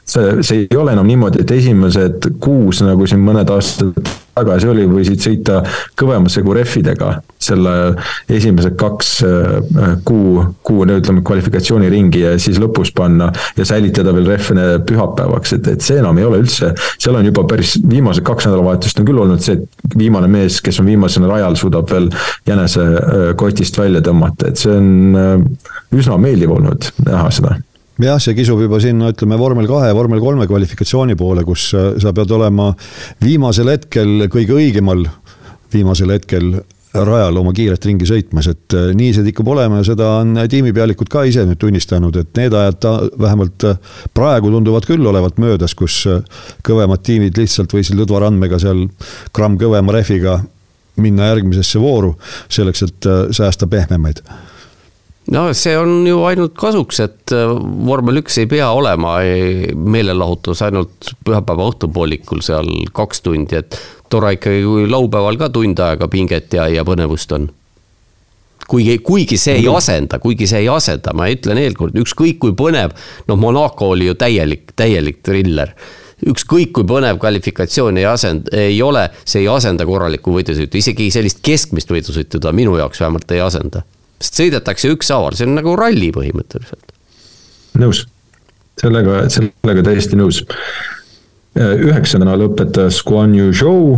[0.08, 4.00] see, see ei ole enam niimoodi, et esimesed kuus, nagu siin mõned aastad
[4.38, 5.62] tagasi oli, võisid sõita
[5.98, 7.74] kõvema segu rehvidega selle
[8.34, 14.30] esimesed kaks äh, kuu, kuu, no ütleme kvalifikatsiooniringi ja siis lõpus panna ja säilitada veel
[14.32, 18.50] rehve pühapäevaks, et, et see enam ei ole üldse, seal on juba päris viimased kaks
[18.50, 22.10] nädalavahetust on küll olnud see, et viimane mees, kes on viimasena rajal, suudab veel
[22.48, 27.58] jänese äh, kotist välja tõmmata, et see on äh, üsna meeldiv olnud näha seda
[28.06, 32.14] jah, see kisub juba sinna, ütleme vormel kahe, vormel kolme kvalifikatsiooni poole, kus äh, sa
[32.16, 32.72] pead olema
[33.24, 35.06] viimasel hetkel kõige õigemal,
[35.74, 36.60] viimasel hetkel
[36.98, 41.10] rajal oma kiiret ringi sõitmas, et äh, nii see tikub olema ja seda on tiimipealikud
[41.12, 43.80] ka ise nüüd tunnistanud, et need ajad ta vähemalt äh,
[44.18, 46.04] praegu tunduvad küll olevat möödas, kus
[46.68, 48.86] kõvemad tiimid lihtsalt võisid lõdvarandmega seal
[49.34, 50.42] gramm kõvema rehviga
[51.02, 52.16] minna järgmisesse vooru
[52.50, 54.24] selleks, et säästa pehmemaid
[55.32, 57.52] no see on ju ainult kasuks, et äh,
[57.88, 59.18] vormel üks ei pea olema
[59.76, 63.80] meelelahutus ainult pühapäeva õhtupoolikul seal kaks tundi, et
[64.12, 67.50] tore ikkagi, kui laupäeval ka tund aega pinget ja, ja põnevust on.
[68.68, 72.96] kuigi, kuigi see ei asenda, kuigi see ei asenda, ma ütlen eelkord, ükskõik kui põnev,
[73.28, 75.76] noh, Monaco oli ju täielik, täielik triller
[76.28, 81.44] ükskõik kui põnev kvalifikatsioon ei asend-, ei ole, see ei asenda korralikku võidusõitu, isegi sellist
[81.46, 83.84] keskmist võidusõitu ta minu jaoks vähemalt ei asenda
[84.24, 86.94] sõidetakse ükshaaval, see on nagu ralli põhimõtteliselt.
[87.78, 88.06] nõus,
[88.82, 90.44] sellega, sellega täiesti nõus.
[91.58, 93.98] üheksandana lõpetas Guan Yu Zhou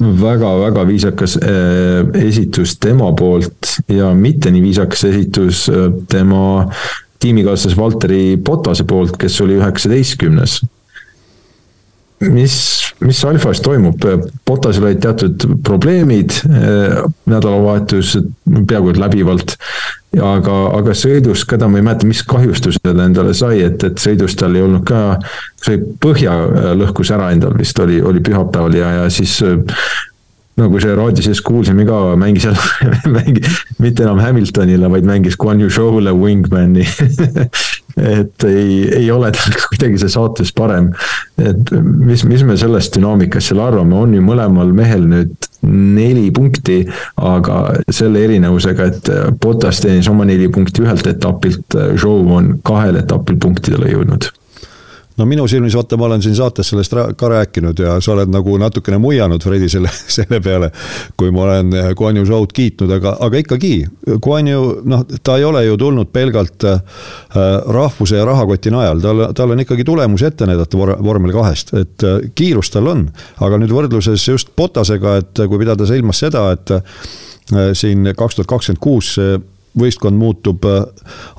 [0.00, 6.70] väga-väga viisakas äh, esitus tema poolt ja mitte nii viisakas esitus äh, tema
[7.20, 10.60] tiimikaaslase Valteri Potase poolt, kes oli üheksateistkümnes
[12.20, 12.54] mis,
[13.00, 14.04] mis Alfas toimub,
[14.44, 17.00] Potasel olid teatud probleemid eh,
[17.30, 19.56] nädalavahetus peaaegu et läbivalt.
[20.10, 24.00] aga, aga sõidus ka ta, ma ei mäleta, mis kahjustuse ta endale sai, et, et
[24.02, 25.20] sõidus tal ei olnud ka,
[25.62, 26.34] see põhja
[26.74, 29.36] lõhkus ära endal vist oli, oli pühapäeval ja, ja siis
[30.60, 33.42] nagu see raadios kuulsime ka, mängis jälle mängi,
[33.78, 36.86] mitte enam Hamiltonile, vaid mängis Guan Yu Show'le Wingmani.
[38.00, 40.92] Et ei, ei ole tal kuidagi see saates parem.
[41.40, 46.78] et mis, mis me sellest dünaamikast seal arvame, on ju mõlemal mehel nüüd neli punkti,
[47.16, 47.58] aga
[47.90, 49.10] selle erinevusega, et
[49.42, 54.30] Botas teenis oma neli punkti ühelt etapilt, Show on kahel etapil punktidele jõudnud
[55.20, 58.56] no minu silmis, vaata, ma olen siin saates sellest ka rääkinud ja sa oled nagu
[58.60, 60.70] natukene muianud, Fredi, selle, selle peale,
[61.20, 63.74] kui ma olen Guan Yu Zhou'd kiitnud, aga, aga ikkagi,
[64.22, 66.80] Guan Yu, noh, ta ei ole ju tulnud pelgalt äh,
[67.76, 72.06] rahvuse ja rahakoti najal, tal, tal on ikkagi tulemusi ette näidata vor, vormel kahest, et
[72.06, 73.08] äh, kiirust tal on.
[73.44, 76.72] aga nüüd võrdluses just Botasega, et kui pidada silmas seda, et
[77.76, 79.16] siin kaks tuhat kakskümmend kuus
[79.78, 80.82] võistkond muutub äh,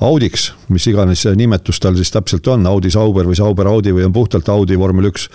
[0.02, 4.14] Audiks, mis iganes nimetus tal siis täpselt on, Audi Sauber või Sauber Audi või on
[4.16, 5.28] puhtalt Audi vormel üks.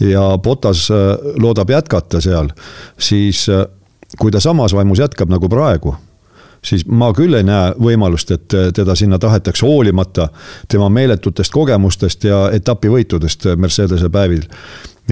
[0.00, 2.50] ja Botas äh, loodab jätkata seal,
[2.98, 3.64] siis äh,
[4.18, 5.94] kui ta samas vaimus jätkab nagu praegu,
[6.64, 10.28] siis ma küll ei näe võimalust, et teda sinna tahetakse hoolimata
[10.68, 14.44] tema meeletutest kogemustest ja etapivõitudest Mercedese päevil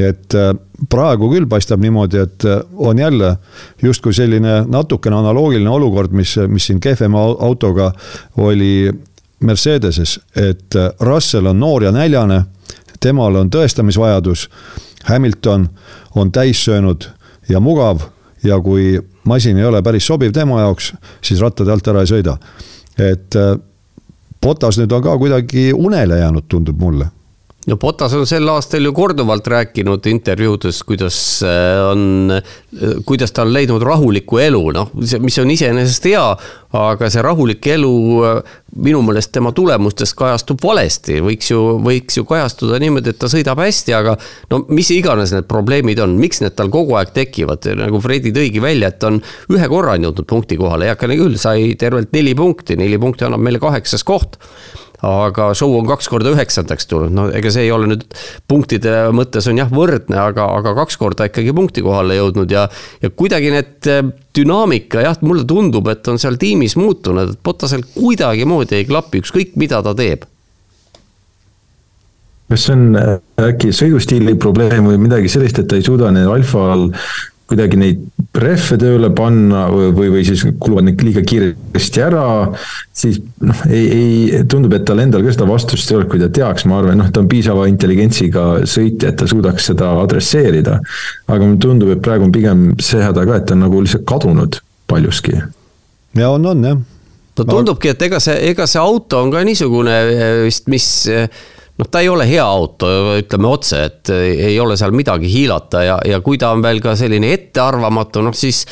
[0.02, 0.52] et äh,
[0.90, 3.36] praegu küll paistab niimoodi, et äh, on jälle
[3.82, 7.92] justkui selline natukene analoogiline olukord, mis, mis siin kehvema autoga
[8.36, 8.92] oli
[9.40, 12.44] Mercedeses, et äh, Russell on noor ja näljane,
[13.00, 14.48] temal on tõestamisvajadus.
[15.04, 15.68] Hamilton
[16.16, 17.10] on täis söönud
[17.48, 18.00] ja mugav
[18.44, 22.38] ja kui masin ei ole päris sobiv tema jaoks, siis rattade alt ära ei sõida.
[22.98, 23.36] et
[24.44, 27.08] Botas nüüd on ka kuidagi unele jäänud, tundub mulle
[27.66, 33.44] no Potas on sel aastal ju korduvalt rääkinud intervjuudes, kuidas äh, on, äh, kuidas ta
[33.44, 36.24] on leidnud rahulikku elu, noh, mis on iseenesest hea,
[36.74, 37.94] aga see rahulik elu
[38.26, 43.30] äh, minu meelest tema tulemustes kajastub valesti, võiks ju, võiks ju kajastuda niimoodi, et ta
[43.32, 44.16] sõidab hästi, aga
[44.52, 48.62] no mis iganes need probleemid on, miks need tal kogu aeg tekivad, nagu Fredi tõigi
[48.62, 49.22] välja, et on
[49.54, 53.62] ühe korra jõudnud punkti kohale, heakene küll, sai tervelt neli punkti, neli punkti annab meile
[53.62, 54.36] kaheksas koht
[55.04, 58.04] aga show on kaks korda üheksandaks tulnud, no ega see ei ole nüüd
[58.50, 62.66] punktide mõttes on jah võrdne, aga, aga kaks korda ikkagi punkti kohale jõudnud ja,
[63.02, 64.02] ja kuidagi need eh,
[64.36, 69.58] dünaamika jah, mulle tundub, et on seal tiimis muutunud, et Potasel kuidagimoodi ei klapi, ükskõik
[69.60, 70.24] mida ta teeb.
[72.50, 73.14] Kas see on eh,
[73.50, 76.90] äkki sõidustiili probleem või midagi sellist, et ta ei suuda alfal
[77.50, 78.04] kuidagi neid
[78.40, 82.24] rehve tööle panna või, või, või siis kuluvad need liiga kiiresti ära,
[82.96, 86.30] siis noh, ei, ei, tundub, et tal endal ka seda vastust ei ole, kui ta
[86.34, 90.80] teaks, ma arvan, noh, ta on piisava intelligentsiga sõitja, et ta suudaks seda adresseerida.
[91.28, 94.08] aga mulle tundub, et praegu on pigem see häda ka, et ta on nagu lihtsalt
[94.08, 94.58] kadunud
[94.90, 95.38] paljuski.
[96.16, 96.80] ja on, on jah.
[97.38, 100.00] no tundubki, et ega see, ega see auto on ka niisugune
[100.48, 100.88] vist, mis
[101.78, 105.96] noh, ta ei ole hea auto, ütleme otse, et ei ole seal midagi hiilata ja,
[106.06, 108.64] ja kui ta on veel ka selline ettearvamatu, noh siis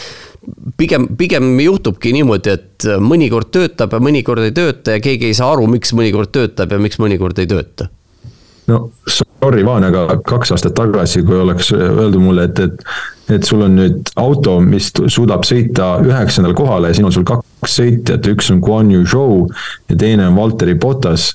[0.78, 5.52] pigem, pigem juhtubki niimoodi, et mõnikord töötab ja mõnikord ei tööta ja keegi ei saa
[5.56, 7.90] aru, miks mõnikord töötab ja miks mõnikord ei tööta.
[8.70, 12.84] No sorry, Vaan, aga kaks aastat tagasi, kui oleks öeldud mulle, et, et,
[13.34, 17.78] et sul on nüüd auto, mis suudab sõita üheksandal kohal ja siin on sul kaks
[17.80, 19.48] sõitjat, üks on Guan Yu Zhou
[19.90, 21.32] ja teine on Valteri Botas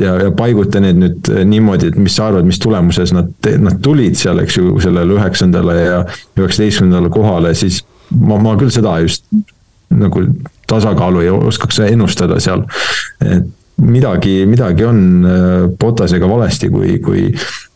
[0.00, 3.30] ja, ja paiguta need nüüd eh, niimoodi, et mis sa arvad, mis tulemuses nad,
[3.62, 5.98] nad tulid seal, eks ju, sellele üheksandale ja
[6.38, 9.28] üheksateistkümnendale kohale, siis ma, ma küll seda just
[9.94, 10.24] nagu
[10.70, 12.64] tasakaalu ei oskaks ennustada seal.
[13.22, 13.46] et
[13.84, 14.98] midagi, midagi on
[15.80, 17.28] Botasega eh, valesti, kui, kui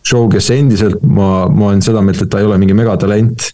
[0.07, 3.51] show, kes endiselt, ma, ma olen seda meelt, et ta ei ole mingi megatalent.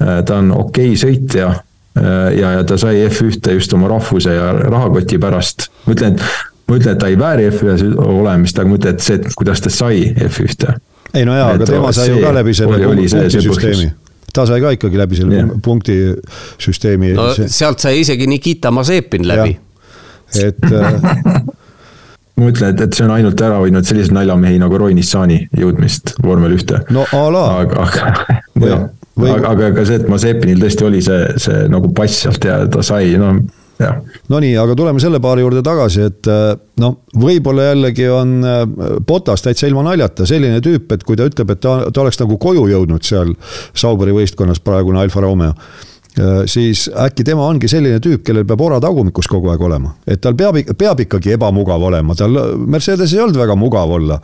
[0.00, 1.54] Eh, ta on okei okay sõitja
[1.96, 5.70] ja, ja ta sai F1-te just oma rahvuse ja rahakoti pärast.
[5.86, 9.06] ma ütlen, et ma ütlen, et ta ei vääri F1-s olemist, aga ma ütlen, et
[9.06, 10.78] see, kuidas ta sai F1-te.
[11.14, 13.92] ei no jaa, aga tema sai ju ka läbi selle punktisüsteemi
[14.36, 15.52] ta sai ka ikkagi läbi selle yeah.
[15.64, 17.12] punktisüsteemi.
[17.16, 19.56] no sealt sai isegi Nikita Mazepin läbi.
[20.42, 20.98] et äh,
[22.36, 26.16] ma ütlen, et, et see on ainult ära hoidnud selliseid naljamehi nagu Roy Nissani jõudmist
[26.24, 26.82] vormel ühte.
[26.92, 27.44] no a la.
[27.62, 28.80] aga, aga,
[29.16, 29.30] või...
[29.30, 32.84] aga, aga ka see, et Mazepinil tõesti oli see, see nagu pass sealt ja ta
[32.86, 33.32] sai, no
[34.28, 36.52] Nonii, aga tuleme selle paari juurde tagasi, et äh,
[36.82, 38.62] noh, võib-olla jällegi on äh,
[39.06, 42.38] Botas täitsa ilma naljata selline tüüp, et kui ta ütleb, et ta, ta oleks nagu
[42.40, 43.34] koju jõudnud seal
[43.76, 48.80] Sauberi võistkonnas, praegune Alfa Romeo äh, siis äkki tema ongi selline tüüp, kellel peab ora
[48.80, 49.92] tagumikus kogu aeg olema.
[50.08, 54.18] et tal peab, peab ikkagi ebamugav olema, tal Mercedes ei olnud väga mugav olla.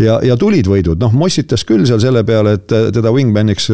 [0.00, 3.70] ja, ja tulid võidud, noh mossitas küll seal selle peale, et teda wingman'iks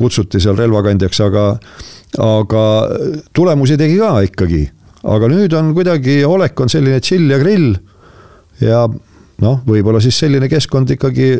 [0.00, 1.46] kutsuti seal relvakandjaks, aga
[2.16, 2.64] aga
[3.36, 4.64] tulemusi tegi ka ikkagi.
[5.04, 7.76] aga nüüd on kuidagi, olek on selline chill ja grill.
[8.60, 8.86] ja
[9.44, 11.36] noh, võib-olla siis selline keskkond ikkagi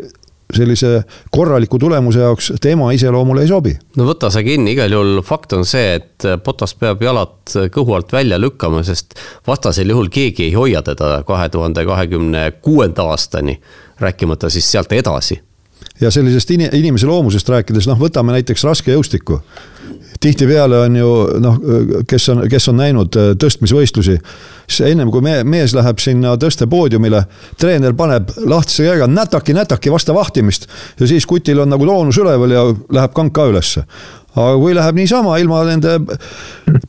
[0.55, 3.75] sellise korraliku tulemuse jaoks tema iseloomule ei sobi.
[3.97, 8.12] no võta see kinni, igal juhul fakt on see, et Potas peab jalad kõhu alt
[8.12, 13.59] välja lükkama, sest vastasel juhul keegi ei hoia teda kahe tuhande kahekümne kuuenda aastani,
[14.01, 15.41] rääkimata siis sealt edasi.
[16.01, 19.43] Ja sellisest inimese loomusest rääkides, noh, võtame näiteks raskejõustiku
[20.21, 21.59] tihtipeale on ju noh,
[22.09, 24.19] kes on, kes on näinud äh, tõstmisvõistlusi,
[24.67, 27.23] siis ennem kui me, mees läheb sinna tõstepoodiumile,
[27.61, 30.69] treener paneb lahtise käega nätaki-nätaki vastu vahtimist
[31.01, 32.67] ja siis kutil on nagu toonus üleval ja
[32.99, 33.85] läheb kank ka ülesse.
[34.35, 35.99] aga kui läheb niisama ilma nende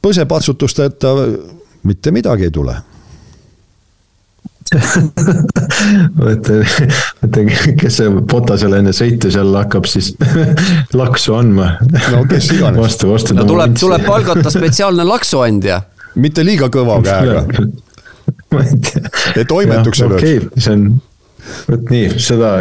[0.01, 1.15] põsepatsutusteta,
[1.83, 2.75] mitte midagi ei tule
[6.19, 6.59] mõtle,
[7.21, 7.43] mõtle,
[7.79, 10.11] kes see Potasele enne sõitu seal hakkab siis
[10.99, 11.71] laksu andma.
[12.13, 12.79] no kes iganes.
[12.81, 13.37] vastu, vastu.
[13.37, 15.81] no tuleb, tuleb palgata spetsiaalne laksuandja.
[16.21, 17.45] mitte liiga kõva käega.
[18.53, 19.03] ma ei tea.
[19.35, 20.23] et toimetuks ei lööks.
[20.23, 20.87] okei okay,, see on,
[21.69, 22.53] vot nii, seda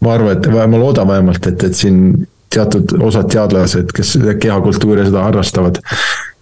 [0.00, 2.02] ma arvan, et ma loodan vähemalt, et, et siin
[2.50, 5.78] teatud osad teadlased, kes kehakultuuri seda harrastavad,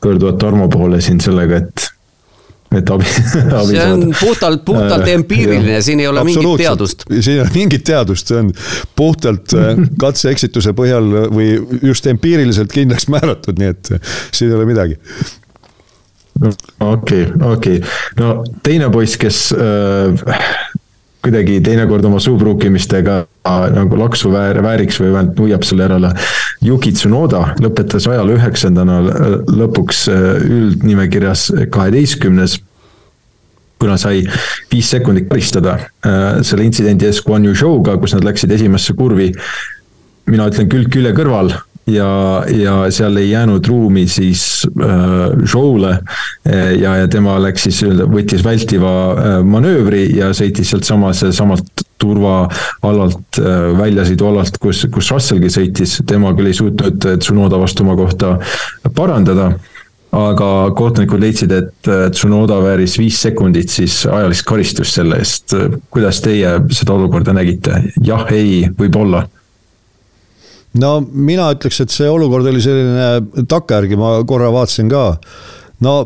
[0.01, 1.88] pöörduvad Tarmo poole siin sellega, et
[2.77, 4.19] et abi, abi see on saada.
[4.21, 7.05] puhtalt, puhtalt äh, empiiriline, siin ei ole mingit teadust.
[7.09, 8.53] siin ei ole mingit teadust, see on
[8.99, 11.51] puhtalt äh, katse-eksituse põhjal või
[11.83, 14.99] just empiiriliselt kindlaks määratud, nii et siin ei ole midagi
[16.81, 17.81] okei, okei,
[18.21, 20.29] no teine poiss, kes äh,
[21.25, 23.19] kuidagi teinekord oma suupruukimistega
[23.75, 26.13] nagu laksu väär, vääriks või vähemalt nuiab selle järele.
[26.65, 29.01] Yuki Tsunoda lõpetas ajal üheksandana
[29.49, 32.59] lõpuks äh, üldnimekirjas kaheteistkümnes
[33.79, 34.25] kuna sai
[34.73, 39.33] viis sekundit karistada äh, selle intsidendi ees Guan Yu Show'ga, kus nad läksid esimesse kurvi.
[40.29, 41.55] mina ütlen külg külje kõrval
[41.89, 45.99] ja, ja seal ei jäänud ruumi siis äh, show'le.
[46.49, 53.41] Äh, ja, ja tema läks siis, võttis vältiva äh, manöövri ja sõitis sealtsamas, samalt turvaalalt
[53.43, 58.37] äh,, väljasõidualalt, kus, kus Russellgi sõitis, tema küll ei suutnud Tsunoda vastu oma kohta
[58.95, 59.51] parandada
[60.15, 65.57] aga kohtunikud leidsid, et Tsunoda vääris viis sekundit siis ajalist karistust selle eest.
[65.91, 67.83] kuidas teie seda olukorda nägite?
[67.99, 69.27] jah, ei, võib-olla
[70.79, 75.05] no mina ütleks, et see olukord oli selline takkajärgi, ma korra vaatasin ka.
[75.85, 75.97] no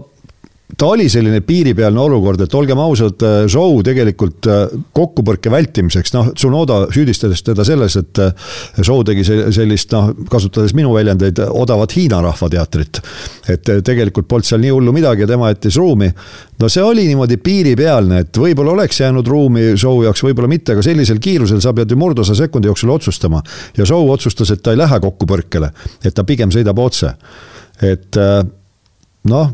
[0.79, 4.63] ta oli selline piiripealne olukord, et olgem ausad, Zhou äh, tegelikult äh,
[4.97, 8.21] kokkupõrke vältimiseks, noh, Tsunoda süüdistades teda selles, et
[8.81, 13.03] Zhou äh, tegi sellist, noh, kasutades minu väljendeid, odavat Hiina rahvateatrit.
[13.53, 16.11] et tegelikult polnud seal nii hullu midagi ja tema jättis ruumi.
[16.61, 20.83] no see oli niimoodi piiripealne, et võib-olla oleks jäänud ruumi Zhou jaoks, võib-olla mitte, aga
[20.83, 23.43] sellisel kiirusel sa pead ju murdosa sekundi jooksul otsustama.
[23.77, 25.73] ja Zhou otsustas, et ta ei lähe kokkupõrkele,
[26.05, 27.13] et ta pigem sõidab otse.
[27.83, 28.17] et
[29.25, 29.51] noh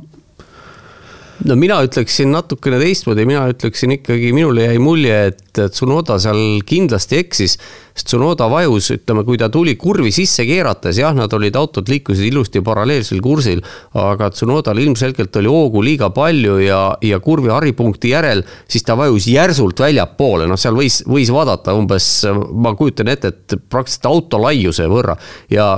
[1.46, 7.18] no mina ütleksin natukene teistmoodi, mina ütleksin ikkagi, minule jäi mulje, et Tsunoda seal kindlasti
[7.18, 7.56] eksis.
[7.98, 12.62] Tsunoda vajus, ütleme, kui ta tuli kurvi sisse keerates, jah, nad olid, autod liikusid ilusti
[12.64, 13.62] paralleelsel kursil.
[13.98, 19.26] aga Tsunodal ilmselgelt oli hoogu liiga palju ja, ja kurvi haripunkti järel, siis ta vajus
[19.30, 22.10] järsult väljapoole, noh, seal võis, võis vaadata umbes,
[22.54, 25.18] ma kujutan ette, et praktiliselt auto laiuse võrra
[25.50, 25.72] ja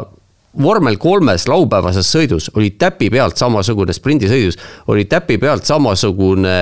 [0.62, 4.58] vormel kolmes laupäevases sõidus oli täpi pealt samasugune, sprindisõidus
[4.90, 6.56] oli täpi pealt samasugune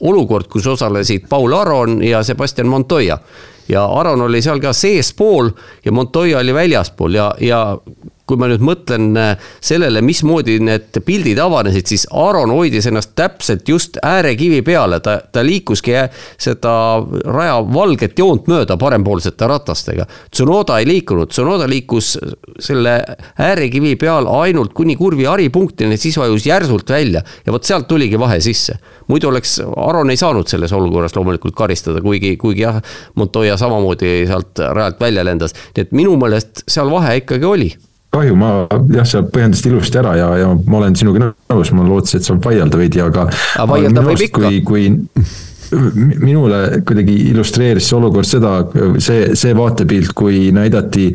[0.00, 3.18] olukord, kus osalesid Paul Aron ja Sebastian Montoya.
[3.68, 5.50] Ja Aron oli seal ka seespool
[5.84, 7.62] ja Montoya oli väljaspool ja, ja
[8.26, 13.68] kui ma nüüd mõtlen äh, sellele, mismoodi need pildid avanesid, siis Aaron hoidis ennast täpselt
[13.70, 15.94] just äärekivi peale, ta, ta liikuski
[16.42, 16.72] seda
[17.30, 20.08] raja valget joont mööda parempoolsete ratastega.
[20.34, 22.16] Tsunoda ei liikunud, Tsunoda liikus
[22.62, 22.96] selle
[23.46, 28.40] äärekivi peal ainult kuni kurvi haripunktini, siis vajus järsult välja ja vot sealt tuligi vahe
[28.42, 28.78] sisse.
[29.06, 32.82] muidu oleks, Aaron ei saanud selles olukorras loomulikult karistada, kuigi, kuigi jah,
[33.14, 37.74] Montoya samamoodi sealt rajalt välja lendas, nii et minu meelest seal vahe ikkagi oli
[38.16, 38.50] kahju, ma
[38.94, 42.44] jah, sa põhjendasid ilusti ära ja, ja ma olen sinuga nõus, ma lootsin, et saab
[42.46, 43.26] vaielda veidi, aga.
[43.58, 44.46] aga vaielda võib ikka.
[44.46, 44.86] kui, kui
[46.22, 48.52] minule kuidagi illustreeris see olukord seda,
[49.02, 51.08] see, see vaatepilt, kui näidati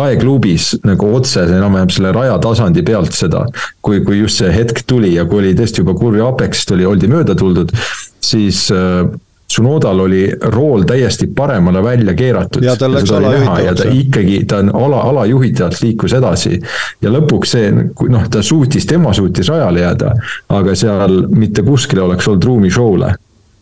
[0.00, 3.44] aegluubis nagu otse enam-vähem selle rajatasandi pealt seda.
[3.84, 7.10] kui, kui just see hetk tuli ja kui oli tõesti juba kurvi apexist oli, oldi
[7.12, 7.74] mööda tuldud,
[8.24, 8.66] siis
[9.48, 12.62] Tsunodal oli rool täiesti paremale välja keeratud.
[12.62, 13.64] ja tal läks alajuhitavaks.
[13.64, 16.60] ja ta ikkagi, ta on ala, alajuhitavalt liikus edasi.
[17.02, 17.72] ja lõpuks see,
[18.08, 20.12] noh, ta suutis, tema suutis rajale jääda,
[20.48, 23.14] aga seal mitte kuskil oleks olnud ruumi show'le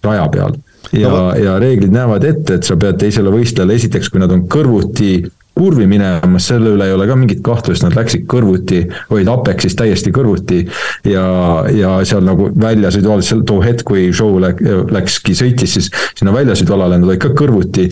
[0.05, 0.59] raja peal
[0.93, 4.47] ja no,, ja reeglid näevad ette, et sa pead teisele võistlejale esiteks, kui nad on
[4.51, 5.19] kõrvuti
[5.57, 8.83] kurvi minemas, selle üle ei ole ka mingit kahtlust, nad läksid kõrvuti,
[9.15, 10.65] olid Apexis täiesti kõrvuti.
[11.09, 11.25] ja,
[11.73, 15.89] ja seal nagu väljasõidualal, seal too hetk, kui show läkski, sõitis siis
[16.19, 17.89] sinna väljasõidualale, nad olid ka kõrvuti.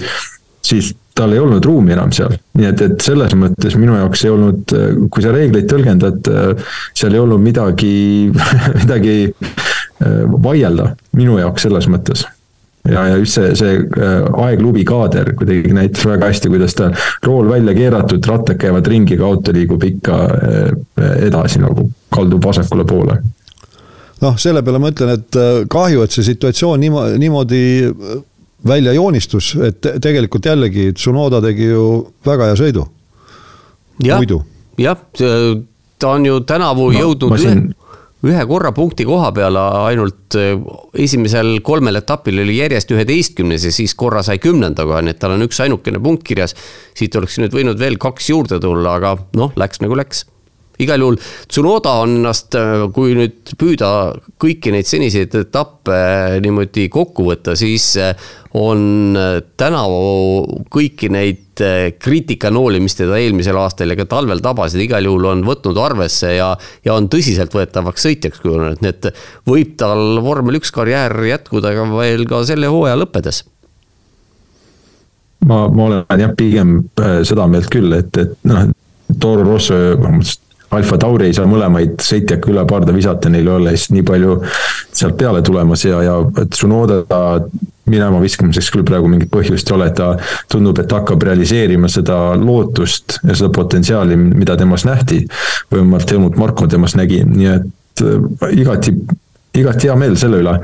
[0.64, 4.32] siis tal ei olnud ruumi enam seal, nii et, et selles mõttes minu jaoks ei
[4.34, 4.76] olnud,
[5.14, 6.30] kui sa reegleid tõlgendad,
[6.92, 7.94] seal ei olnud midagi
[8.82, 12.26] midagi äh, vaielda minu jaoks selles mõttes
[12.88, 16.90] ja, ja just see, see äh, aeglubi kaader kuidagi näitas väga hästi, kuidas ta
[17.26, 22.86] rool välja keeratud, rattad käivad ringi, aga auto liigub ikka äh, edasi nagu, kaldub vasakule
[22.88, 23.18] poole.
[24.22, 27.62] Noh, selle peale ma ütlen, et äh, kahju, et see situatsioon niimoodi, niimoodi
[28.64, 31.86] välja joonistus, et tegelikult jällegi Tsunoda tegi ju
[32.24, 32.86] väga hea sõidu.
[34.04, 34.22] jah,
[34.78, 35.00] jah,
[35.98, 37.66] ta on ju tänavu no, jõudnud siin...
[38.24, 40.54] ühe ühe korra punkti koha peale ainult eh,
[41.06, 45.36] esimesel kolmel etapil oli järjest üheteistkümnes ja siis korra sai kümnenda koha, nii et tal
[45.36, 46.56] on üks ainukene punkt kirjas.
[46.94, 50.24] siit oleks nüüd võinud veel kaks juurde tulla, aga noh, läks nagu läks
[50.82, 51.18] igal juhul
[51.48, 52.56] Tsunoda on ennast,
[52.94, 53.90] kui nüüd püüda
[54.42, 55.98] kõiki neid seniseid etappe
[56.42, 57.92] niimoodi kokku võtta, siis
[58.58, 59.14] on
[59.58, 61.62] tänavu kõiki neid
[62.02, 66.52] kriitikanooli, mis teda eelmisel aastal ja ka talvel tabasid, igal juhul on võtnud arvesse ja,
[66.86, 69.10] ja on tõsiseltvõetavaks sõitjaks kujunenud, nii et
[69.46, 73.44] võib tal vormel üks karjäär jätkuda ka veel ka selle hooaja lõppedes.
[75.44, 76.78] Ma, ma olen jah, pigem
[77.28, 78.70] seda meelt küll, et, et noh,
[79.20, 79.76] Toro Rosso
[80.76, 84.40] Alfa Tauri ei saa mõlemaid sõitjaga üle parda visata, neil ei ole lihtsalt nii palju
[84.94, 86.18] sealt peale tulemas ja, ja
[86.50, 87.02] Tsunoda
[87.90, 90.14] minema viskamiseks küll praegu mingit põhjust ei ole, et ta
[90.52, 95.24] tundub, et hakkab realiseerima seda lootust ja seda potentsiaali, mida temas nähti.
[95.70, 98.94] või vähemalt Helmut Marko temas nägi, nii et äh, igati
[99.54, 100.54] igati hea meel selle üle.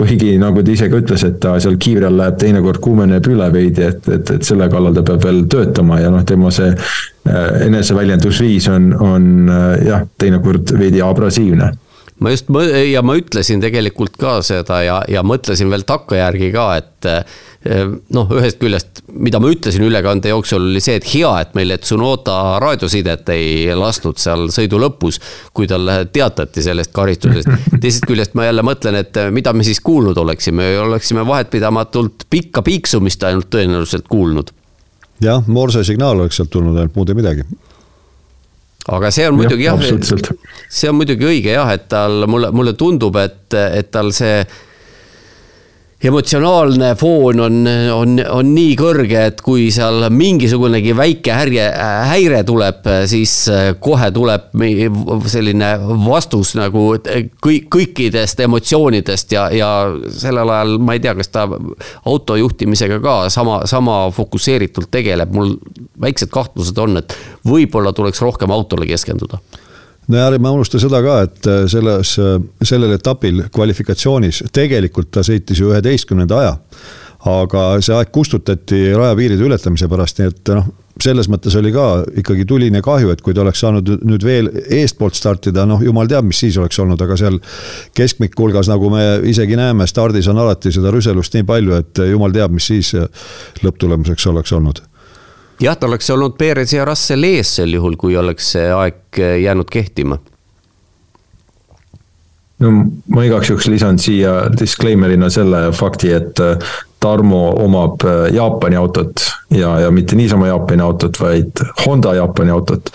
[0.00, 3.50] kuigi nagu ta ise ka ütles, et ta seal kiivri all läheb teinekord kuumeneb üle
[3.52, 7.66] veidi, et, et, et selle kallal ta peab veel töötama ja noh, tema see äh,
[7.66, 11.72] eneseväljendusviis on, on äh, jah, teinekord veidi abrasiivne
[12.20, 12.50] ma just
[12.90, 18.34] ja ma ütlesin tegelikult ka seda ja, ja mõtlesin veel takkajärgi ka, et eh, noh,
[18.36, 23.32] ühest küljest, mida ma ütlesin ülekande jooksul, oli see, et hea, et meile Tsunoda raadiosidet
[23.34, 25.20] ei lastud seal sõidu lõpus,
[25.56, 27.48] kui talle teatati sellest karistusest.
[27.80, 33.24] teisest küljest ma jälle mõtlen, et mida me siis kuulnud oleksime, oleksime vahetpidamatult pikka piiksumist
[33.28, 34.52] ainult tõenäoliselt kuulnud.
[35.24, 37.48] jah, morse signaal oleks sealt tulnud, ainult muud ei midagi
[38.96, 40.32] aga see on muidugi jah, jah,
[40.68, 44.42] see on muidugi õige jah, et tal, mulle, mulle tundub, et, et tal see
[46.04, 47.56] emotsionaalne foon on,
[47.92, 51.66] on, on nii kõrge, et kui seal mingisugunegi väike härje,
[52.08, 53.34] häire tuleb, siis
[53.84, 54.48] kohe tuleb
[55.28, 55.70] selline
[56.06, 56.86] vastus nagu
[57.44, 59.70] kõik, kõikidest emotsioonidest ja, ja
[60.08, 61.44] sellel ajal ma ei tea, kas ta
[62.08, 65.58] auto juhtimisega ka sama, sama fokusseeritult tegeleb, mul
[66.00, 69.42] väiksed kahtlused on, et võib-olla tuleks rohkem autole keskenduda
[70.10, 75.24] no ja ärme unusta seda ka, et äh, selles, äh, sellel etapil kvalifikatsioonis tegelikult ta
[75.26, 76.58] sõitis ju üheteistkümnenda aja.
[77.20, 80.70] aga see aeg kustutati rajapiiride ületamise pärast, nii et noh,
[81.04, 84.48] selles mõttes oli ka ikkagi tuline kahju, et kui ta oleks saanud nüüd veel
[84.78, 87.36] eestpoolt startida, noh, jumal teab, mis siis oleks olnud, aga seal
[87.96, 92.32] keskmiku hulgas, nagu me isegi näeme, stardis on alati seda rüselust nii palju, et jumal
[92.32, 92.94] teab, mis siis
[93.60, 94.80] lõpptulemuseks oleks olnud
[95.62, 99.70] jah, ta oleks olnud Perez ja Russell ees sel juhul, kui oleks see aeg jäänud
[99.70, 100.18] kehtima.
[102.60, 102.70] no
[103.08, 109.22] ma igaks juhuks lisan siia disclaimer'ina selle fakti, et äh, Tarmo omab äh, Jaapani autot
[109.56, 112.92] ja, ja mitte niisama Jaapani autot, vaid Honda Jaapani autot.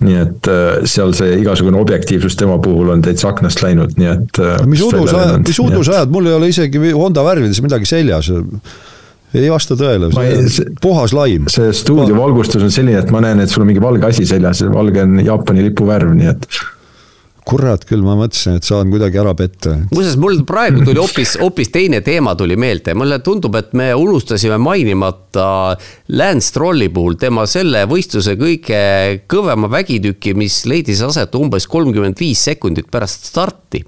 [0.00, 0.46] nii et
[0.88, 4.38] seal see igasugune objektiivsus tema puhul on täitsa aknast läinud, nii et.
[4.64, 7.90] mis udu sa ajad, mis udu sa ajad, mul ei ole isegi Honda värvides midagi
[7.90, 8.30] seljas
[9.34, 10.10] ei vasta tõele,
[10.82, 11.46] puhas laim.
[11.52, 14.64] see stuudio valgustus on selline, et ma näen, et sul on mingi valge asi seljas,
[14.74, 16.48] valge on Jaapani lipu värv, nii et
[17.50, 19.74] kurat küll, ma mõtlesin, et saan kuidagi ära petta.
[19.90, 24.58] muuseas, mul praegu tuli hoopis, hoopis teine teema tuli meelde, mulle tundub, et me unustasime
[24.62, 25.76] mainimata
[26.14, 28.82] Lance Strolli puhul tema selle võistluse kõige
[29.30, 33.84] kõvema vägitüki, mis leidis aset umbes kolmkümmend viis sekundit pärast starti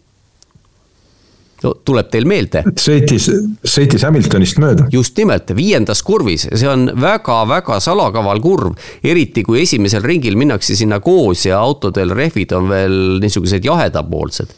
[1.65, 2.65] no tuleb teil meelde?
[2.81, 3.29] sõitis,
[3.65, 4.89] sõitis Hamiltonist mööda.
[4.93, 8.77] just nimelt, viiendas kurvis, see on väga-väga salakaval kurv.
[9.05, 14.57] eriti kui esimesel ringil minnakse sinna koos ja autodel rehvid on veel niisugused jahedapoolsed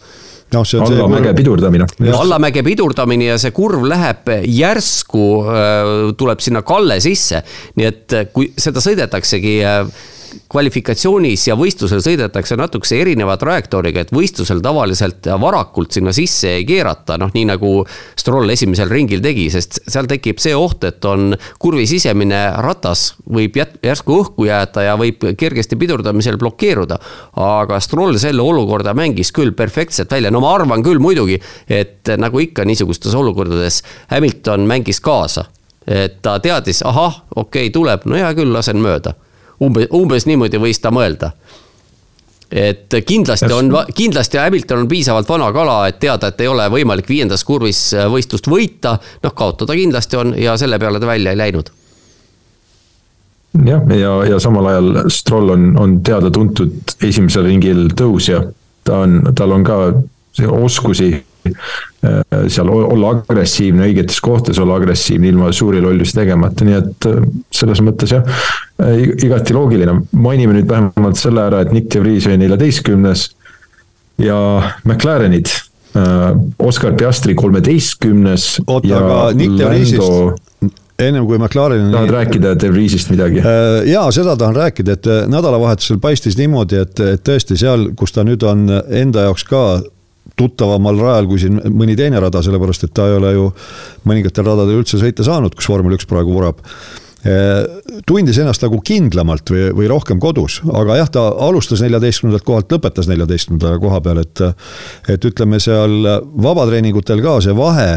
[0.55, 1.39] noh, see on allamäge kurv...
[1.41, 1.89] pidurdamine.
[2.15, 7.43] allamäge pidurdamine ja see kurv läheb järsku, äh, tuleb sinna kalle sisse.
[7.79, 10.05] nii et kui seda sõidetaksegi äh,
[10.55, 17.17] kvalifikatsioonis ja võistlusel sõidetakse natukese erineva trajektooriga, et võistlusel tavaliselt varakult sinna sisse ei keerata,
[17.19, 17.73] noh nii nagu
[18.19, 23.59] Stroll esimesel ringil tegi, sest seal tekib see oht, et on kurvi sisemine ratas võib
[23.59, 27.01] järsku õhku jääda ja võib kergesti pidurdamisel blokeeruda.
[27.35, 32.39] aga Stroll selle olukorda mängis küll perfektselt välja, no ma arvan küll muidugi, et nagu
[32.39, 33.83] ikka niisugustes olukordades
[34.15, 35.49] Hamilton mängis kaasa.
[35.85, 39.19] Et ta teadis, ahah, okei okay,, tuleb, no hea küll, lasen mööda
[39.63, 41.31] umbes, umbes niimoodi võis ta mõelda.
[42.51, 47.09] et kindlasti on, kindlasti Hamilton on piisavalt vana kala, et teada, et ei ole võimalik
[47.09, 48.99] viiendas kurvis äh, võistlust võita.
[49.23, 51.71] noh, kaotada kindlasti on ja selle peale ta välja ei läinud
[53.65, 58.43] jah, ja, ja, ja samal ajal Stroll on, on teada-tuntud esimesel ringil tõusja.
[58.85, 59.79] ta on, tal on ka
[60.51, 61.15] oskusi
[62.49, 67.21] seal olla agressiivne õigetes kohtades, olla agressiivne ilma suuri lollusi tegemata, nii et äh,
[67.55, 68.25] selles mõttes jah,
[68.83, 69.99] äh, igati loogiline.
[70.13, 73.29] mainime nüüd vähemalt selle ära, et Nick de Vries oli neljateistkümnes
[74.23, 74.39] ja
[74.85, 75.51] McLarenid
[76.59, 78.61] Oscar Piastri kolmeteistkümnes.
[78.67, 81.91] oota, aga Nick de Vriesist, ennem kui McLaren.
[81.93, 83.39] tahad rääkida De Vriesist midagi?
[83.39, 88.15] Äh, ja seda tahan rääkida, et äh, nädalavahetusel paistis niimoodi, et, et tõesti seal, kus
[88.15, 89.65] ta nüüd on enda jaoks ka
[90.39, 93.49] tuttavamal rajal kui siin mõni teine rada, sellepärast et ta ei ole ju
[94.09, 96.63] mõningatel radadel üldse sõita saanud, kus vormel üks praegu vurab
[98.05, 103.09] tundis ennast nagu kindlamalt või, või rohkem kodus, aga jah, ta alustas neljateistkümnendalt kohalt, lõpetas
[103.09, 104.43] neljateistkümnenda koha peal, et.
[105.09, 106.05] et ütleme seal
[106.45, 107.91] vabatreeningutel ka see vahe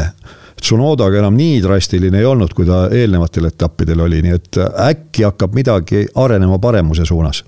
[0.58, 5.54] Tsunodaga enam nii drastiline ei olnud, kui ta eelnevatel etappidel oli, nii et äkki hakkab
[5.54, 7.44] midagi arenema paremuse suunas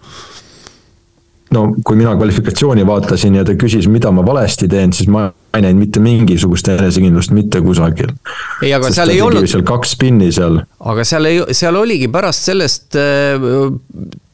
[1.55, 5.65] no kui mina kvalifikatsiooni vaatasin ja ta küsis, mida ma valesti teen, siis ma ei
[5.65, 8.13] näinud mitte mingisugust enesekindlust mitte kusagil.
[8.63, 9.51] ei, aga Sest seal ei olnud.
[9.51, 10.61] seal kaks spinni seal.
[10.93, 13.49] aga seal ei, seal oligi pärast sellest äh,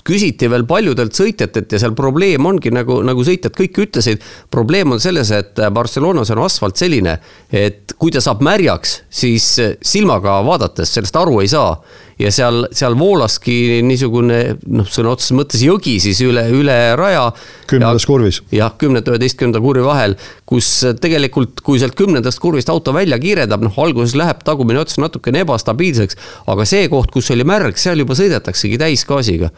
[0.06, 4.22] küsiti veel paljudelt sõitjatelt ja seal probleem ongi nagu, nagu sõitjad kõik ütlesid.
[4.50, 7.18] probleem on selles, et Barcelonas on asfalt selline,
[7.50, 9.48] et kui ta saab märjaks, siis
[9.82, 11.74] silmaga vaadates sellest aru ei saa
[12.18, 14.38] ja seal, seal voolaski niisugune
[14.72, 17.26] noh, sõna otseses mõttes jõgi siis üle, üle raja.
[17.68, 18.40] kümnendas kurvis.
[18.54, 20.16] jah, kümnenda, üheteistkümnenda kurvi vahel,
[20.48, 20.70] kus
[21.02, 26.16] tegelikult, kui sealt kümnendast kurvist auto välja kiiredab, noh, alguses läheb tagumine ots natukene ebastabiilseks,
[26.52, 29.52] aga see koht, kus oli märg, seal juba sõidetaksegi täisgaasiga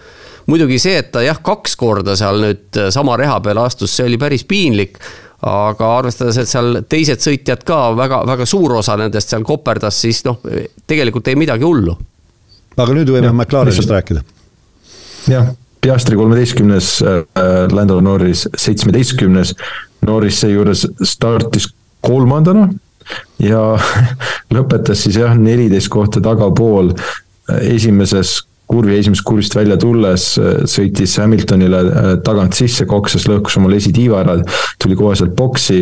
[0.49, 4.19] muidugi see, et ta jah, kaks korda seal nüüd sama reha peale astus, see oli
[4.21, 4.99] päris piinlik
[5.47, 10.25] aga arvestades, et seal teised sõitjad ka väga, väga suur osa nendest seal koperdas, siis
[10.27, 10.41] noh,
[10.91, 11.95] tegelikult ei midagi hullu
[12.79, 14.23] aga nüüd võime McLarenist rääkida.
[15.29, 17.23] jah, Piastri kolmeteistkümnes äh,,
[17.71, 19.55] Lando Norris seitsmeteistkümnes.
[20.07, 21.69] Norris seejuures startis
[22.07, 22.69] kolmandana
[23.43, 23.63] ja
[24.55, 26.93] lõpetas siis jah, neliteist kohta tagapool
[27.63, 28.39] esimeses
[28.69, 34.23] kurvi esimesest kurvist välja tulles äh, sõitis Hamiltonile äh, tagant sisse, koksas, lõhkus omale esitiiva
[34.23, 34.39] ära,
[34.83, 35.81] tuli kohe sealt boksi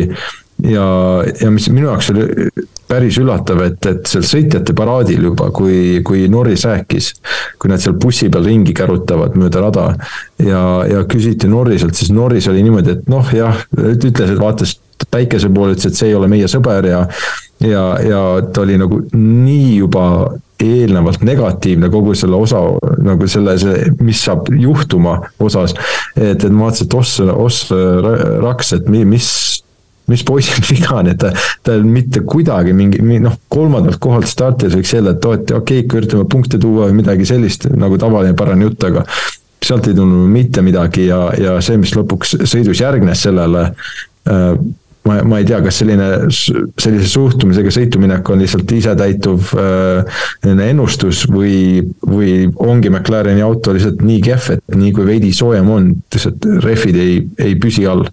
[0.63, 0.87] ja,
[1.41, 2.27] ja mis minu jaoks oli
[2.87, 7.11] päris üllatav, et, et seal sõitjate paraadil juba, kui, kui Norris rääkis,
[7.59, 9.87] kui nad seal bussi peal ringi kärutavad mööda rada
[10.43, 14.77] ja, ja küsiti Norriselt, siis Norris oli niimoodi, et noh, jah, ütles, et vaatas
[15.11, 17.03] päikese poole, ütles, et see ei ole meie sõber ja
[17.63, 18.21] ja, ja
[18.53, 20.03] ta oli nagu nii juba
[20.61, 22.59] eelnevalt negatiivne kogu selle osa,
[23.05, 25.75] nagu selle, see, mis saab juhtuma osas.
[26.15, 27.71] et, et ma vaatasin, et oss, oss
[28.43, 29.29] raks, et mis
[30.11, 34.95] mis poisil viga on, et ta, ta mitte kuidagi mingi, noh, kolmandalt kohalt startis võiks
[34.97, 38.67] öelda, et oo, et okei okay,, üritame punkte tuua või midagi sellist nagu tavaline parane
[38.67, 39.05] jutt, aga
[39.67, 43.69] sealt ei tulnud mitte midagi ja, ja see, mis lõpuks sõidus järgnes sellele
[44.29, 44.51] äh,
[45.07, 50.21] ma, ma ei tea, kas selline, sellise suhtumisega sõituminek on lihtsalt isetäituv äh,
[50.67, 55.91] ennustus või, või ongi McLareni auto lihtsalt nii kehv, et nii kui veidi soojem on,
[56.13, 57.19] lihtsalt rehvid ei,
[57.49, 58.07] ei püsi all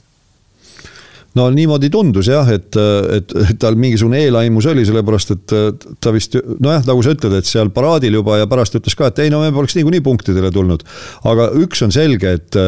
[1.39, 2.77] no niimoodi tundus jah, et,
[3.17, 5.55] et, et tal mingisugune eelaimus oli, sellepärast et
[6.01, 9.25] ta vist nojah, nagu sa ütled, et seal paraadil juba ja pärast ütles ka, et
[9.25, 10.85] ei no me poleks niikuinii punktidele tulnud.
[11.31, 12.61] aga üks on selge, et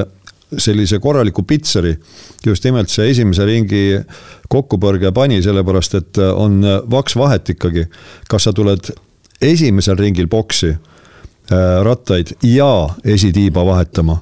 [0.62, 1.96] sellise korraliku pitseri
[2.44, 3.82] just nimelt see esimese ringi
[4.52, 6.60] kokkupõrge pani, sellepärast et on
[6.90, 7.86] vaks vahet ikkagi,
[8.30, 8.92] kas sa tuled
[9.42, 14.20] esimesel ringil boksi äh, rattaid ja esitiiba vahetama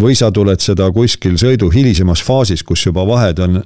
[0.00, 3.62] või sa tuled seda kuskil sõidu hilisemas faasis, kus juba vahed on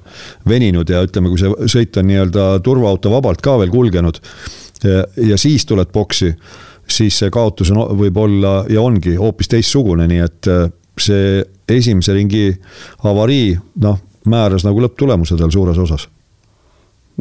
[0.48, 4.20] veninud ja ütleme, kui see sõit on nii-öelda turvaauto vabalt ka veel kulgenud.
[5.16, 6.34] ja siis tuled boksi,
[6.88, 10.68] siis see kaotus on, võib olla ja ongi hoopis teistsugune, nii et äh,
[11.00, 12.50] see esimese ringi
[13.04, 16.08] avarii, noh, määras nagu lõpptulemuse tal suures osas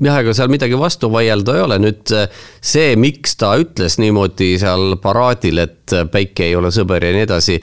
[0.01, 2.27] jah, ega seal midagi vastu vaielda ei ole, nüüd äh,
[2.61, 7.59] see, miks ta ütles niimoodi seal paraadil, et päike ei ole sõber ja nii edasi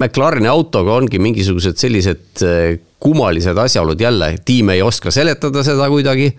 [0.00, 6.32] McLareni autoga ongi mingisugused sellised äh, kummalised asjaolud jälle, tiim ei oska seletada seda kuidagi.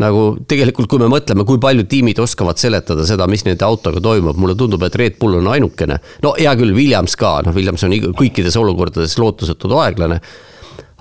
[0.00, 4.38] nagu tegelikult, kui me mõtleme, kui paljud tiimid oskavad seletada seda, mis nende autoga toimub,
[4.40, 5.98] mulle tundub, et Red Bull on ainukene.
[6.22, 10.20] no hea küll, Williams ka, noh, Williams on kõikides olukordades lootusetult aeglane.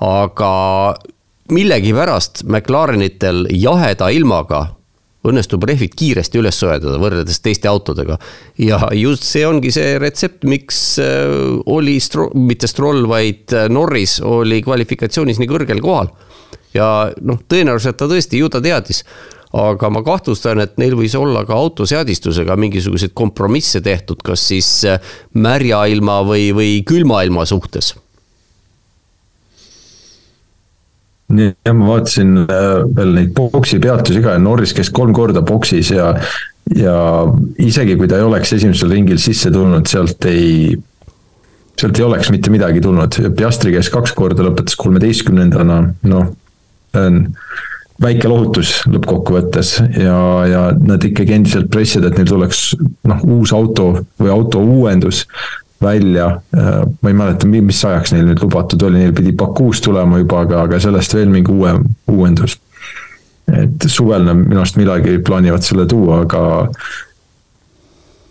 [0.02, 0.52] aga
[1.52, 4.66] millegipärast McLarenitel jaheda ilmaga
[5.28, 8.18] õnnestub rehvid kiiresti üles soojendada võrreldes teiste autodega.
[8.58, 11.28] ja just see ongi see retsept, miks äh,
[11.70, 16.10] oli Stro-, mitte Stroll, vaid äh, Norris oli kvalifikatsioonis nii kõrgel kohal.
[16.74, 19.06] ja noh, tõenäoliselt ta tõesti, ju ta teadis
[19.52, 25.02] aga ma kahtlustan, et neil võis olla ka autoseadistusega mingisuguseid kompromisse tehtud, kas siis äh,
[25.34, 27.94] märja ilma või, või külma ilma suhtes
[31.40, 35.92] jah, ma vaatasin äh, veel neid boksi peatusi ka ja Norris käis kolm korda boksis
[35.96, 36.12] ja,
[36.76, 36.96] ja
[37.62, 40.76] isegi kui ta ei oleks esimesel ringil sisse tulnud, sealt ei,
[41.80, 43.20] sealt ei oleks mitte midagi tulnud.
[43.38, 45.82] Piastri käis kaks korda, lõpetas kolmeteistkümnendana,
[46.12, 46.32] noh,
[46.92, 47.24] see on
[48.02, 50.18] väike lohutus lõppkokkuvõttes ja,
[50.50, 52.62] ja nad ikkagi endiselt pressivad, et neil tuleks
[53.10, 53.92] noh, uus auto
[54.22, 55.26] või auto uuendus
[55.82, 56.28] välja.
[56.58, 60.46] Äh, ma ei mäleta, mis ajaks neil nüüd lubatud oli, neil pidi Bakuus tulema juba,
[60.46, 61.78] aga, aga sellest veel mingi uue,
[62.12, 62.60] uuendus.
[63.52, 66.42] et suvel nad minu arust millalgi plaanivad selle tuua, aga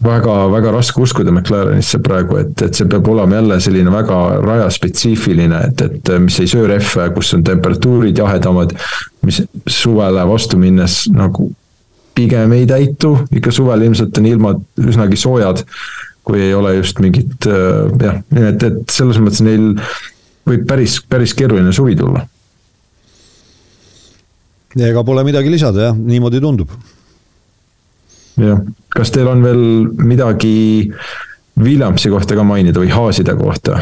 [0.04, 5.62] väga, väga raske uskuda McLarenisse praegu, et, et see peab olema jälle selline väga rajaspetsiifiline,
[5.68, 8.72] et, et mis ei söö rehve, kus on temperatuurid jahedamad.
[9.26, 11.50] mis suvele vastu minnes nagu
[12.14, 15.64] pigem ei täitu, ikka suvel ilmselt on ilmad üsnagi soojad.
[16.26, 19.72] Kui ei ole just mingit jah, et, et selles mõttes neil
[20.48, 22.22] võib päris, päris keeruline suvi tulla.
[24.76, 26.72] ega pole midagi lisada jah, niimoodi tundub
[28.40, 28.60] jah,
[28.92, 29.64] kas teil on veel
[29.98, 30.54] midagi
[31.60, 33.78] Williamsi kohta ka mainida või Haaside kohta?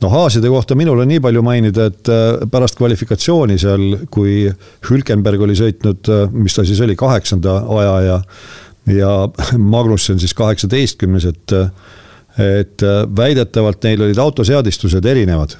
[0.00, 4.42] no Haaside kohta minul on nii palju mainida, et äh, pärast kvalifikatsiooni seal, kui
[4.88, 8.18] Hülkenberg oli sõitnud, äh, mis ta siis oli, kaheksanda aja ja
[8.86, 9.28] ja
[9.74, 11.56] Magnussen siis kaheksateistkümnes, et
[12.40, 15.56] et äh, väidetavalt neil olid autoseadistused erinevad.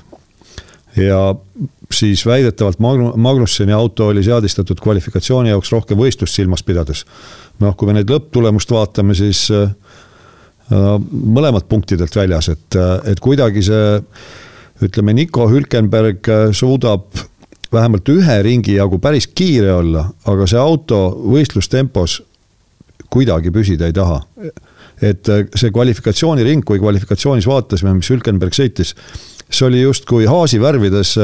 [0.97, 1.35] ja
[1.93, 7.05] siis väidetavalt Magnu-, Magnusseni auto oli seadistatud kvalifikatsiooni jaoks rohkem võistlust silmas pidades
[7.61, 9.73] noh, kui me nüüd lõpptulemust vaatame, siis äh,
[10.73, 13.99] äh, mõlemad punktidelt väljas, et, äh, et kuidagi see
[14.87, 17.11] ütleme, Nico Hülkenberg suudab
[17.71, 22.17] vähemalt ühe ringi jagu päris kiire olla, aga see auto võistlustempos
[23.11, 24.21] kuidagi püsida ei taha.
[25.01, 28.93] et see kvalifikatsiooniring, kui kvalifikatsioonis vaatasime, mis Hülkenberg sõitis,
[29.49, 31.15] see oli justkui Haasi värvides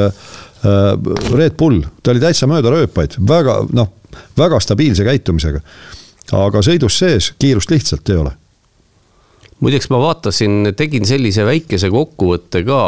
[1.37, 3.93] Red Bull, ta oli täitsa mööda rööpaid, väga noh,
[4.39, 5.61] väga stabiilse käitumisega.
[6.41, 8.33] Aga sõidus sees kiirust lihtsalt ei ole
[9.65, 12.81] muideks ma vaatasin, tegin sellise väikese kokkuvõtte ka,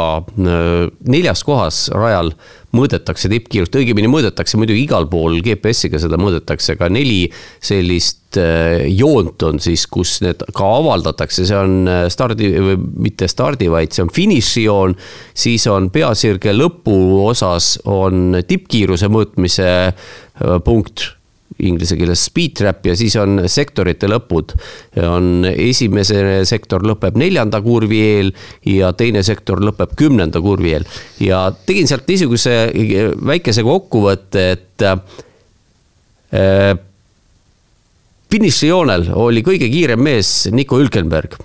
[1.09, 2.33] neljas kohas rajal
[2.75, 7.23] mõõdetakse tippkiirust, õigemini mõõdetakse muidugi igal pool GPS-iga seda mõõdetakse, aga neli
[7.65, 12.77] sellist äh, joont on siis, kus need ka avaldatakse, see on äh, stardi või
[13.09, 14.97] mitte stardi, vaid see on finišijoon.
[15.33, 21.09] siis on peasirge lõpuosas on tippkiiruse mõõtmise äh, punkt
[21.59, 24.53] inglise keeles speed trap ja siis on sektorite lõpud.
[25.03, 28.33] on esimese sektor lõpeb neljanda kurvi eel
[28.65, 30.85] ja teine sektor lõpeb kümnenda kurvi eel.
[31.19, 32.55] ja tegin sealt niisuguse
[33.25, 34.97] väikese kokkuvõtte, et äh,
[38.29, 41.37] finišijoonel oli kõige kiirem mees Nico Hülkenberg.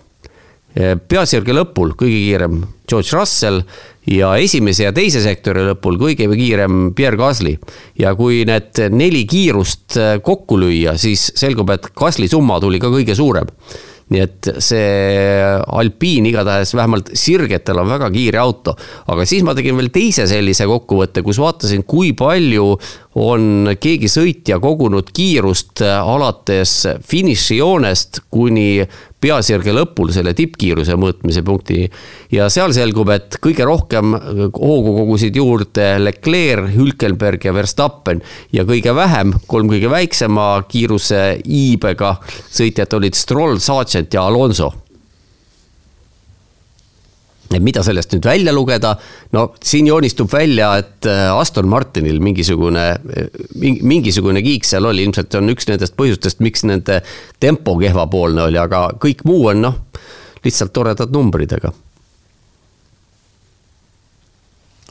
[0.74, 3.62] Peasirge lõpul kõige kiirem George Russell
[4.10, 7.56] ja esimese ja teise sektori lõpul kõige kiirem Pierre Gasly.
[7.98, 12.92] ja kui need neli kiirust äh, kokku lüüa, siis selgub, et Gasly summa tuli ka
[12.92, 13.48] kõige suurem
[14.12, 15.38] nii et see
[15.78, 18.74] Alpine igatahes vähemalt sirgetel on väga kiire auto.
[19.08, 22.66] aga siis ma tegin veel teise sellise kokkuvõtte, kus vaatasin, kui palju
[23.24, 28.84] on keegi sõitja kogunud kiirust alates finišijoonest kuni
[29.24, 31.88] peasirge lõpul selle tippkiiruse mõõtmise punkti.
[32.34, 38.22] ja seal selgub, et kõige rohkem hoogu kogusid juurde Leclerc, Hülkenberg ja Verstappen.
[38.52, 42.16] ja kõige vähem, kolm kõige väiksema kiiruse iibega
[42.50, 44.83] sõitjad olid Stroll, Sargent ja Alonso
[47.52, 48.94] et mida sellest nüüd välja lugeda,
[49.36, 52.86] no siin joonistub välja, et äh, Aston Martinil mingisugune,
[53.60, 57.00] mingisugune kiik seal oli, ilmselt on üks nendest põhjustest, miks nende
[57.42, 59.80] tempo kehvapoolne oli, aga kõik muu on noh,
[60.44, 61.72] lihtsalt toredad numbrid, aga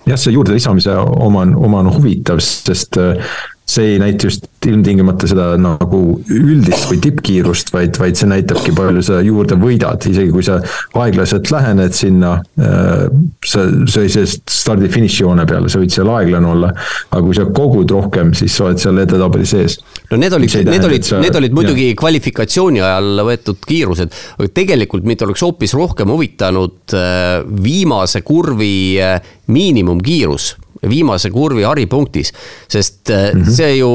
[0.05, 3.33] jah, see juurde lisamise oma on, oma on huvitav, sest äh,
[3.65, 5.99] see ei näita just ilmtingimata seda nagu
[6.31, 10.57] üldist või tippkiirust, vaid, vaid see näitabki, palju sa juurde võidad, isegi kui sa
[10.99, 12.35] aeglaselt lähened sinna.
[12.59, 13.05] Äh,
[13.47, 16.71] sa, sa ei see stardi-finišijoone peale, sa võid seal aeglane olla.
[17.09, 19.79] aga kui sa kogud rohkem, siis sa oled seal edetabeli sees.
[20.11, 21.99] no need olid, need olid, need olid muidugi jah.
[22.03, 29.33] kvalifikatsiooni ajal võetud kiirused, aga tegelikult mind oleks hoopis rohkem huvitanud äh, viimase kurvi äh,
[29.51, 30.53] miinimumkiirus
[30.89, 32.33] viimase kurvi haripunktis.
[32.67, 33.51] sest mm -hmm.
[33.51, 33.89] see ju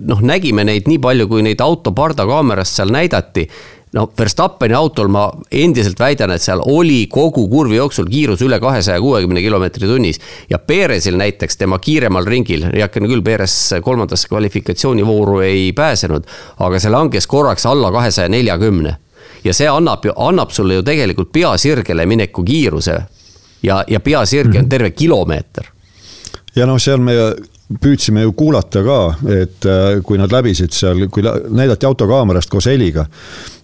[0.00, 3.48] noh, nägime neid nii palju, kui neid auto pardakaamerast seal näidati
[3.92, 9.00] no Verstappeni autol ma endiselt väidan, et seal oli kogu kurvi jooksul kiirus üle kahesaja
[9.00, 10.20] kuuekümne kilomeetri tunnis.
[10.50, 16.28] ja Perezil näiteks tema kiiremal ringil, heakene küll, Perez kolmandasse kvalifikatsioonivooru ei pääsenud,
[16.58, 18.96] aga see langes korraks alla kahesaja neljakümne.
[19.44, 23.02] ja see annab ju, annab sulle ju tegelikult peasirgele mineku kiiruse.
[23.62, 24.58] ja, ja peasirge mm -hmm.
[24.58, 24.68] on mhm.
[24.68, 25.71] terve kilomeeter
[26.56, 27.16] ja noh, seal me
[27.80, 28.98] püüdsime ju kuulata ka,
[29.32, 33.06] et äh, kui nad läbisid seal, kui näidati autokaamerast koos heliga.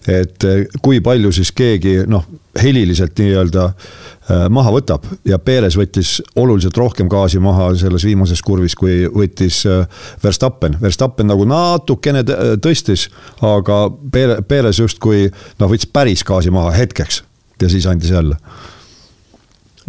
[0.07, 2.23] et äh, kui palju siis keegi noh,
[2.61, 8.75] heliliselt nii-öelda äh, maha võtab ja Perez võttis oluliselt rohkem gaasi maha selles viimases kurvis,
[8.75, 9.61] kui võttis
[10.23, 10.79] Verstappen.
[10.81, 12.23] Verstappen nagu natukene
[12.63, 13.09] tõstis,
[13.41, 13.85] aga
[14.47, 15.29] Perez justkui
[15.59, 17.23] noh, võttis päris gaasi maha hetkeks
[17.61, 18.39] ja siis andis jälle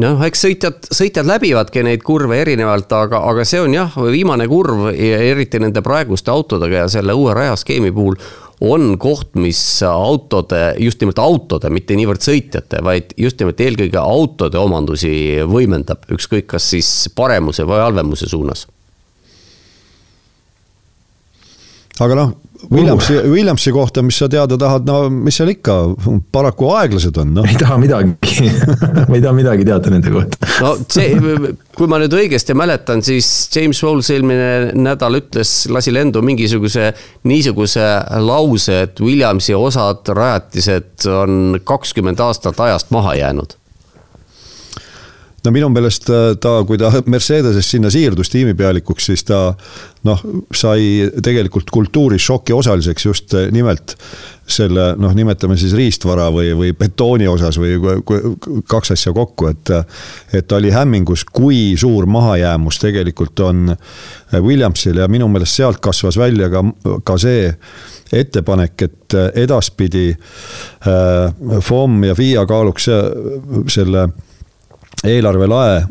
[0.00, 4.88] noh, eks sõitjad, sõitjad läbivadki neid kurve erinevalt, aga, aga see on jah, viimane kurv,
[4.94, 8.18] eriti nende praeguste autodega ja selle uue rajaskeemi puhul
[8.60, 14.60] on koht, mis autode, just nimelt autode, mitte niivõrd sõitjate, vaid just nimelt eelkõige autode
[14.60, 15.12] omandusi
[15.48, 18.66] võimendab, ükskõik kas siis paremuse või halvemuse suunas.
[22.00, 22.30] Aga noh,
[22.70, 25.76] Williamsi, Williamsi kohta, mis sa teada tahad, no mis seal ikka,
[26.32, 27.46] paraku aeglased on, noh.
[27.48, 28.12] ei taha midagi
[29.08, 30.50] ma ei taha midagi teada nende kohta.
[30.60, 36.22] no see, kui ma nüüd õigesti mäletan, siis James Rolls eelmine nädal ütles, lasi lendu
[36.26, 36.90] mingisuguse
[37.30, 37.86] niisuguse
[38.26, 43.59] lause, et Williamsi osad rajatised on kakskümmend aastat ajast maha jäänud
[45.44, 49.40] no minu meelest äh, ta, kui ta Mercedesest sinna siirdus tiimipealikuks, siis ta
[50.06, 50.20] noh,
[50.56, 53.96] sai tegelikult kultuurishoki osaliseks just äh, nimelt
[54.50, 57.76] selle noh, nimetame siis riistvara või, või betooni osas või
[58.68, 59.70] kaks asja kokku, et.
[60.34, 63.76] et ta oli hämmingus, kui suur mahajäämus tegelikult on
[64.34, 66.64] Williamsil ja minu meelest sealt kasvas välja ka,
[67.06, 67.52] ka see
[68.10, 72.90] ettepanek, et edaspidi äh, FOM ja FIA kaaluks
[73.70, 74.08] selle
[75.04, 75.84] eelarvelae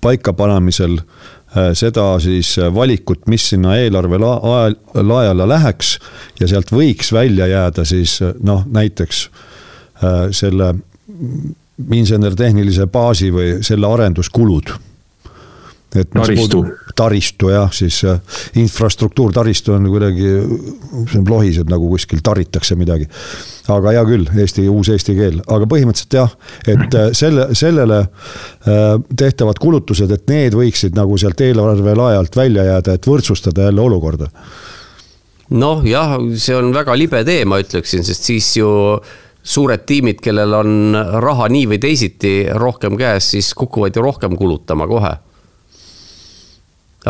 [0.00, 5.96] paikapanemisel äh, seda siis äh, valikut, mis sinna eelarve lae alla läheks
[6.40, 9.28] ja sealt võiks välja jääda siis äh, noh, näiteks
[10.36, 10.74] selle
[11.96, 14.74] insener-tehnilise baasi või selle arenduskulud
[15.94, 16.62] et taristu.
[16.96, 18.18] taristu jah, siis äh,
[18.58, 20.30] infrastruktuur, taristu on kuidagi,
[21.12, 23.06] see lohiseb nagu kuskil taritakse midagi.
[23.72, 26.32] aga hea küll, eesti, uus eesti keel, aga põhimõtteliselt jah,
[26.66, 32.66] et äh, selle, sellele äh, tehtavad kulutused, et need võiksid nagu sealt eelarvelae alt välja
[32.66, 34.30] jääda, et võrdsustada jälle olukorda.
[35.50, 38.70] noh, jah, see on väga libe tee, ma ütleksin, sest siis ju
[39.46, 44.88] suured tiimid, kellel on raha nii või teisiti rohkem käes, siis kukuvad ju rohkem kulutama
[44.90, 45.14] kohe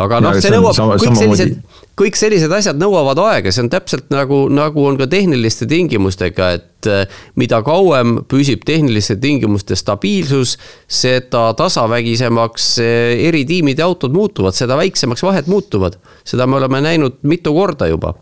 [0.01, 1.55] aga noh, see nõuab, kõik sellised,
[1.97, 6.91] kõik sellised asjad nõuavad aega, see on täpselt nagu, nagu on ka tehniliste tingimustega, et
[6.91, 10.57] eh, mida kauem püsib tehniliste tingimuste stabiilsus,
[10.87, 15.99] seda tasavägisemaks eh, eri tiimide autod muutuvad, seda väiksemaks vahed muutuvad.
[16.27, 18.15] seda me oleme näinud mitu korda juba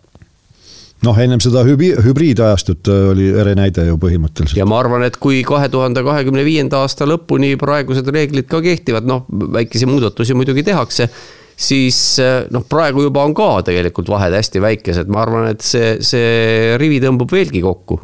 [1.05, 4.59] noh, ennem seda hübi-, hübriidajastut eh, oli ere näide ju põhimõtteliselt.
[4.59, 9.09] ja ma arvan, et kui kahe tuhande kahekümne viienda aasta lõpuni praegused reeglid ka kehtivad,
[9.09, 11.11] noh, väikesi muudatusi muidugi tehakse
[11.57, 15.97] siis eh, noh, praegu juba on ka tegelikult vahed hästi väikesed, ma arvan, et see,
[16.05, 18.01] see rivi tõmbub veelgi kokku.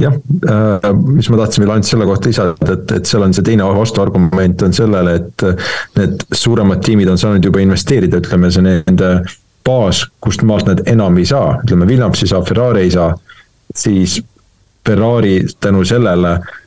[0.00, 3.44] Jah äh,, mis ma tahtsin veel ainult selle kohta lisada, et, et seal on see
[3.46, 5.46] teine vastuargument on sellele, et
[5.98, 9.12] need suuremad tiimid on saanud juba investeerida, ütleme see nende
[9.66, 13.12] baas, kust maalt nad enam ei saa, ütleme Williams ei saa, Ferrari ei saa,
[13.76, 14.16] siis
[14.88, 16.59] Ferrari tänu sellele äh,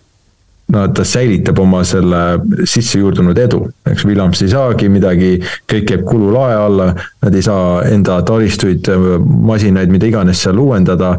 [0.74, 2.24] no ta säilitab oma selle
[2.66, 5.38] sisse juurdunud edu, eks Williams ei saagi midagi,
[5.70, 6.92] kõik käib kululae alla,
[7.24, 8.90] nad ei saa enda taristuid,
[9.24, 11.16] masinaid, mida iganes seal uuendada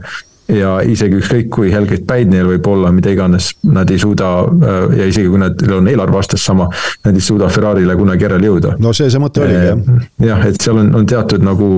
[0.51, 4.33] ja isegi ükskõik kui helgeid päid neil võib olla, mida iganes, nad ei suuda
[4.99, 6.69] ja isegi kui nad on eelarve aastas sama,
[7.07, 8.75] nad ei suuda Ferrari'le kunagi järele jõuda.
[8.79, 10.05] no see see mõte oligi jah.
[10.29, 11.71] jah, et seal on, on teatud nagu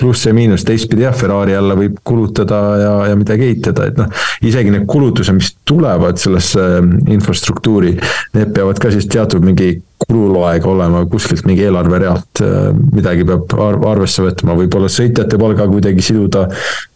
[0.00, 4.10] pluss ja miinus, teistpidi jah, Ferrari jälle võib kulutada ja, ja midagi ehitada, et noh.
[4.46, 7.94] isegi need kulutused, mis tulevad sellesse ähm, infrastruktuuri,
[8.36, 9.72] need peavad ka siis teatud mingi
[10.06, 13.56] kululoaega olema kuskilt mingi eelarverealt, äh, midagi peab
[13.88, 16.46] arvesse võtma, võib-olla sõitjate palga kuidagi siduda.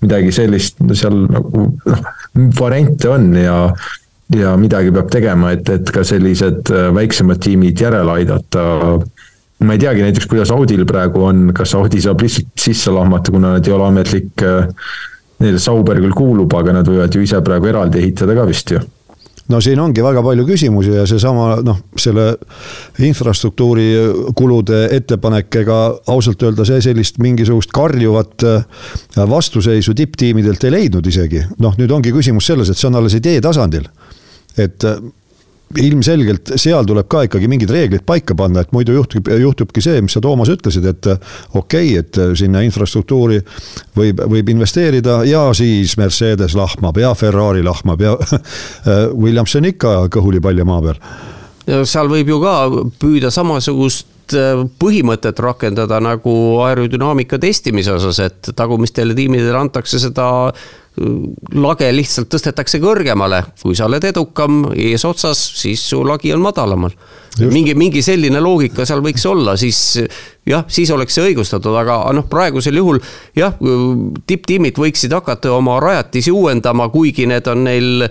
[0.04, 2.08] midagi sellist, no seal nagu noh,
[2.58, 3.58] variante on ja
[4.34, 8.64] ja midagi peab tegema, et, et ka sellised äh, väiksemad tiimid järele aidata
[9.66, 13.56] ma ei teagi näiteks, kuidas Audil praegu on, kas Audi saab lihtsalt sisse lahmata, kuna
[13.56, 14.68] nad ei ole ametlik, äh,
[15.44, 18.82] neile Sauber küll kuulub, aga nad võivad ju ise praegu eraldi ehitada ka vist ju
[19.52, 22.30] no siin ongi väga palju küsimusi ja seesama noh, selle
[23.04, 23.88] infrastruktuuri
[24.36, 25.80] kulude ettepanek, ega
[26.12, 28.86] ausalt öelda see sellist mingisugust karjuvat äh,
[29.30, 31.44] vastuseisu tipptiimidelt ei leidnud isegi.
[31.58, 33.88] noh, nüüd ongi küsimus selles, et see on alles idee tasandil.
[34.56, 35.02] et äh,
[35.80, 40.14] ilmselgelt seal tuleb ka ikkagi mingid reeglid paika panna, et muidu juhtub, juhtubki see, mis
[40.14, 43.40] sa, Toomas, ütlesid, et okei okay,, et sinna infrastruktuuri
[43.96, 48.16] võib, võib investeerida ja siis Mercedes lahmab ja Ferrari lahmab ja
[49.24, 51.00] Williamson ikka kõhuli palja maa peal.
[51.88, 52.54] Seal võib ju ka
[53.00, 56.34] püüda samasugust äh, põhimõtet rakendada nagu
[56.66, 60.28] aerodünaamika testimise osas, et tagumistele tiimidele antakse seda
[60.94, 66.94] lage lihtsalt tõstetakse kõrgemale, kui sa oled edukam eesotsas, siis su lagi on madalamal.
[67.50, 69.98] mingi, mingi selline loogika seal võiks olla, siis
[70.46, 73.00] jah, siis oleks see õigustatud, aga noh, praegusel juhul
[73.34, 73.56] jah,
[74.26, 78.06] tipptiimid võiksid hakata oma rajatisi uuendama, kuigi need on neil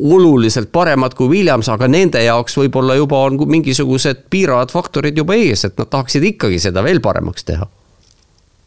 [0.00, 5.66] oluliselt paremad kui Williams, aga nende jaoks võib-olla juba on mingisugused piiravad faktorid juba ees,
[5.68, 7.68] et nad tahaksid ikkagi seda veel paremaks teha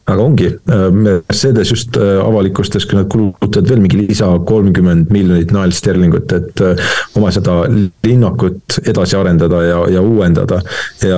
[0.04, 5.54] aga ongi, äh, Mercedes just äh, avalikustas, kui nad kulutavad veel mingi lisa kolmkümmend miljonit
[5.54, 6.82] naelsterlingut, et äh,
[7.16, 7.62] oma seda
[8.04, 10.60] linnakut edasi arendada ja, ja uuendada.
[11.02, 11.08] ja,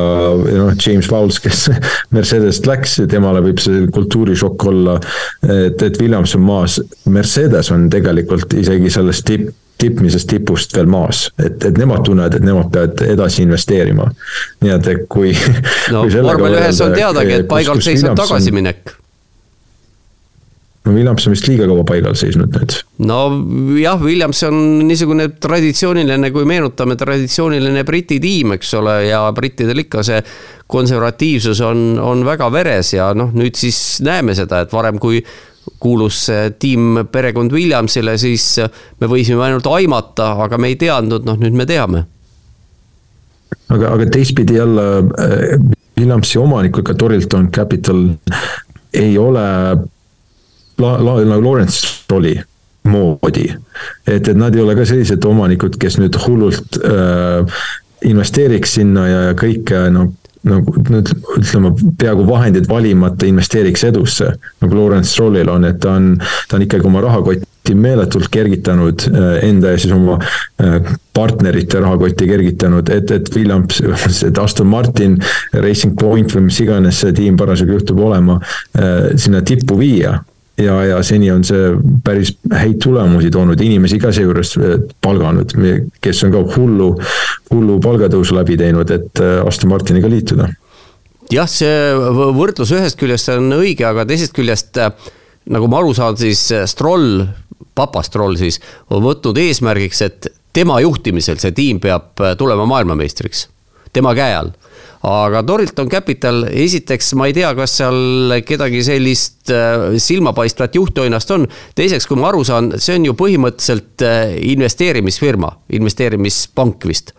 [0.52, 1.66] ja noh, James Fowles, kes
[2.14, 5.00] Mercedesest läks, temale võib see kultuurishokk olla,
[5.42, 6.80] et, et Williams on maas.
[7.10, 12.44] Mercedes on tegelikult isegi sellest tipp tippmisest tipust veel maas, et, et nemad tunnevad, et
[12.46, 14.08] nemad peavad edasi investeerima.
[14.64, 15.34] nii et kui.
[15.94, 18.96] no vormel ühes on teadagi, et paigalt seisab tagasiminek
[20.86, 22.76] no Williams on vist liiga kaua paigal seisnud nüüd.
[23.08, 23.18] no
[23.80, 30.04] jah, Williams on niisugune traditsiooniline, kui meenutame, traditsiooniline Briti tiim, eks ole, ja brittidel ikka
[30.06, 30.22] see
[30.70, 35.22] konservatiivsus on, on väga veres ja noh, nüüd siis näeme seda, et varem, kui
[35.80, 36.26] kuulus
[36.58, 38.58] tiim perekond Williamsile, siis
[39.00, 42.04] me võisime ainult aimata, aga me ei teadnud, noh nüüd me teame.
[43.68, 45.60] aga, aga teistpidi jälle äh,
[45.98, 48.08] Williamsi omanikuga Torilton Capital
[48.94, 49.46] ei ole
[50.78, 52.36] la-, la-, nagu Lawrence Strolli
[52.86, 53.48] moodi.
[54.06, 57.58] et, et nad ei ole ka sellised omanikud, kes nüüd hullult äh,
[58.06, 60.12] investeeriks sinna ja, ja kõike noh
[60.46, 64.32] nagu ütleme, peaaegu vahendid valimata investeeriks edusse.
[64.62, 66.14] nagu Lawrence Strollil on, et ta on,
[66.48, 72.28] ta on ikkagi oma rahakotti meeletult kergitanud äh, enda ja siis oma äh, partnerite rahakotti
[72.30, 73.82] kergitanud, et, et Williams,
[74.28, 75.18] et Aston Martin,
[75.54, 78.40] Racing Point või mis iganes see tiim parasjagu juhtub olema,
[78.78, 80.18] äh, sinna tippu viia
[80.58, 81.70] ja, ja seni on see
[82.04, 85.52] päris häid tulemusi toonud, inimesi ka seejuures äh, palganud,
[86.02, 86.92] kes on ka hullu,
[87.50, 90.48] hullu palgatõusu läbi teinud, et äh, Aston Martiniga liituda.
[91.32, 91.92] jah, see
[92.36, 94.92] võrdlus ühest küljest on õige, aga teisest küljest äh,
[95.52, 97.26] nagu ma aru saan, siis Stroll,
[97.76, 98.60] papa Stroll siis,
[98.90, 103.48] on võtnud eesmärgiks, et tema juhtimisel see tiim peab tulema maailmameistriks,
[103.92, 104.54] tema käe all
[105.06, 111.46] aga Torilton Capital, esiteks ma ei tea, kas seal kedagi sellist äh, silmapaistvat juhtoinast on.
[111.78, 117.14] teiseks, kui ma aru saan, see on ju põhimõtteliselt äh, investeerimisfirma, investeerimispank vist.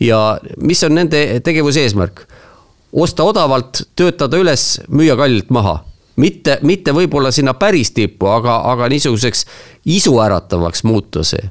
[0.00, 2.26] ja mis on nende tegevuse eesmärk?
[2.94, 5.80] osta odavalt, töötada üles, müüa kallilt maha
[6.16, 9.46] mitte, mitte võib-olla sinna päris tippu, aga, aga niisuguseks
[9.96, 11.50] isuäratavaks muuta see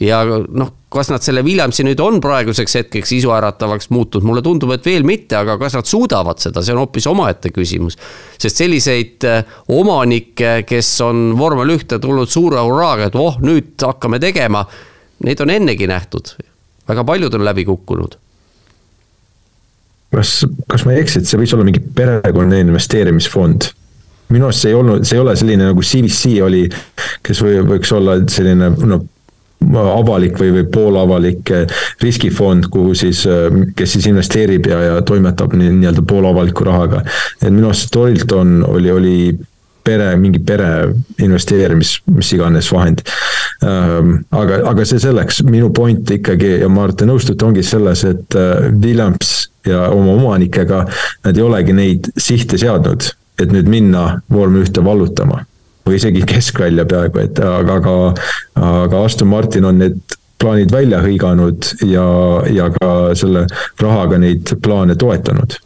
[0.00, 4.86] ja noh, kas nad selle Williamsi nüüd on praeguseks hetkeks isuäratavaks muutunud, mulle tundub, et
[4.86, 7.98] veel mitte, aga kas nad suudavad seda, see on hoopis omaette küsimus.
[8.40, 14.22] sest selliseid äh, omanikke, kes on vormel ühte tulnud suure hurraaga, et oh, nüüd hakkame
[14.22, 14.64] tegema,
[15.26, 16.34] neid on ennegi nähtud.
[16.88, 18.18] väga paljud on läbi kukkunud
[20.14, 23.70] kas, kas ma ei eksi, et see võis olla mingi perekonna investeerimisfond?
[24.30, 26.60] minu arust see ei olnud, see ei ole selline nagu CVC oli,
[27.26, 29.00] kes või, võiks olla selline no
[29.60, 35.54] avalik või, või poolavalik eh, riskifond, kuhu siis, eh, kes siis investeerib ja, ja toimetab
[35.58, 37.04] nii-öelda poolavaliku rahaga.
[37.42, 39.16] et minu arust Torilton oli, oli
[39.84, 43.02] pere, mingi pere investeerimis, mis iganes vahend.
[43.64, 47.64] Ehm, aga, aga see selleks, minu point ikkagi ja ma arvan, et te nõustute, ongi
[47.66, 50.84] selles, et eh, Williams ja oma omanikega,
[51.24, 55.44] nad ei olegi neid sihte seadnud, et nüüd minna vormel ühte vallutama
[55.86, 57.94] või isegi keskvälja peaaegu, et aga, aga,
[58.70, 62.04] aga Aston Martin on need plaanid välja hõiganud ja,
[62.48, 63.46] ja ka selle
[63.80, 65.58] rahaga neid plaane toetanud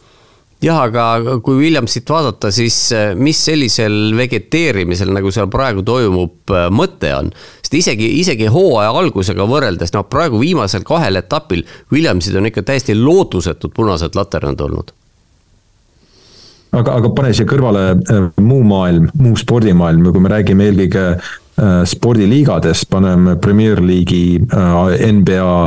[0.64, 6.66] jah, aga kui Williamsit vaadata, siis eh, mis sellisel vegeteerimisel, nagu seal praegu toimub, eh,
[6.74, 7.30] mõte on?
[7.60, 12.96] sest isegi, isegi hooaja algusega võrreldes, noh praegu viimasel kahel etapil Williamsid on ikka täiesti
[12.98, 14.94] lootusetud punased laternad olnud
[16.78, 21.06] aga, aga pane siia kõrvale äh, muu maailm, muu spordimaailm ja kui me räägime eelkõige
[21.14, 25.58] äh, spordiliigadest, paneme Premier League'i, äh, NBA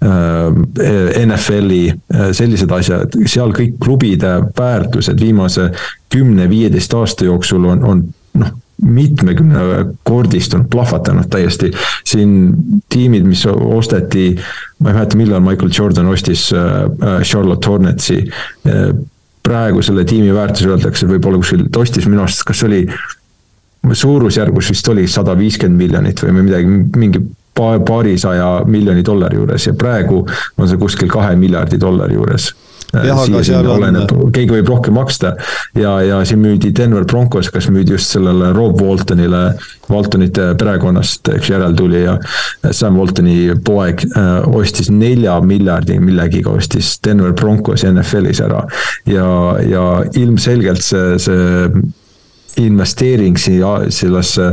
[0.00, 1.90] NFL-i,
[2.32, 5.66] sellised asjad, seal kõik klubide väärtused viimase
[6.08, 8.00] kümne-viieteist aasta jooksul on, on
[8.40, 11.68] noh, mitmekümnekordistunud, plahvatanud täiesti.
[12.08, 12.32] siin
[12.88, 14.30] tiimid, mis osteti,
[14.80, 16.48] ma ei mäleta, millal Michael Jordan ostis
[17.28, 18.22] Charlotte Hornetsi
[19.50, 22.84] praegu selle tiimi väärtus öeldakse võib-olla kuskil, ta ostis minu arust, kas oli
[23.92, 27.22] suurusjärgus vist oli sada viiskümmend miljonit või midagi, mingi
[27.60, 30.22] paarisaja miljoni dollari juures ja praegu
[30.56, 32.50] on see kuskil kahe miljardi dollari juures
[32.92, 33.72] jah, aga seal on.
[33.76, 35.34] oleneb, keegi võib rohkem maksta
[35.78, 39.44] ja, ja siin müüdi Denver Broncos, kas müüdi just sellele Rob Waltonile,
[39.90, 42.16] Waltonite perekonnast, eks järeltulija.
[42.76, 48.64] Sam Waltoni poeg äh, ostis nelja miljardi millegiga ostis Denver Broncos NFL-is ära
[49.10, 49.30] ja,
[49.66, 49.86] ja
[50.18, 51.82] ilmselgelt see, see
[52.60, 54.50] investeering siia sellesse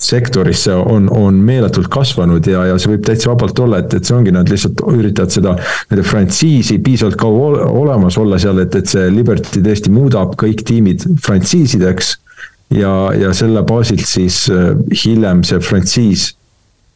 [0.00, 4.16] sektorisse on, on meeletult kasvanud ja, ja see võib täitsa vabalt olla, et, et see
[4.16, 5.54] ongi, nad lihtsalt üritavad seda
[5.90, 11.04] nende frantsiisi piisavalt kaua olemas olla seal, et, et see Liberty tõesti muudab kõik tiimid
[11.24, 12.16] frantsiisideks.
[12.74, 14.72] ja, ja selle baasilt siis äh,
[15.04, 16.30] hiljem see frantsiis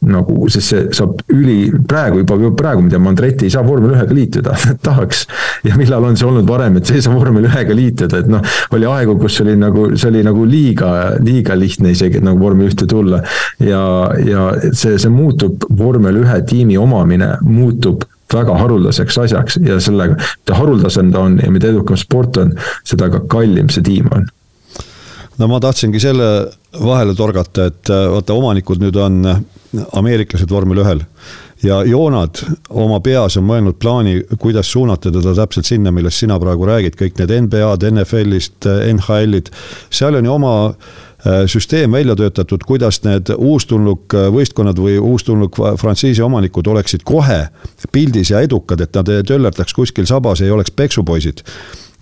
[0.09, 4.15] nagu, sest see saab üli, praegu juba, praegu ma tean, Andretti ei saa vormel ühega
[4.15, 4.55] liituda
[4.87, 5.25] tahaks.
[5.65, 8.43] ja millal on see olnud varem, et see ei saa vormel ühega liituda, et noh,
[8.75, 10.89] oli aegu, kus oli nagu, see oli nagu liiga,
[11.23, 13.21] liiga lihtne isegi, et nagu vormel ühte tulla.
[13.63, 13.83] ja,
[14.25, 20.57] ja see, see muutub, vormel ühe tiimi omamine muutub väga haruldaseks asjaks ja sellega, mida
[20.57, 22.55] haruldasem ta on ja mida edukam sport on,
[22.87, 24.25] seda ka kallim see tiim on
[25.39, 26.29] no ma tahtsingi selle
[26.81, 29.23] vahele torgata, et vaata, omanikud nüüd on
[29.91, 31.03] ameeriklased vormel ühel.
[31.63, 36.67] ja Joonad oma peas on mõelnud plaani, kuidas suunata teda täpselt sinna, millest sina praegu
[36.67, 39.49] räägid, kõik need NBA-d, NFL-ist, NHL-id,
[39.89, 45.57] seal on ju oma äh, süsteem välja töötatud, kuidas need uustulnuk äh, võistkonnad või uustulnuk
[45.81, 47.47] frantsiisi omanikud oleksid kohe
[47.91, 51.41] pildis ja edukad, et nad ei töllerdaks kuskil sabas, ei oleks peksupoisid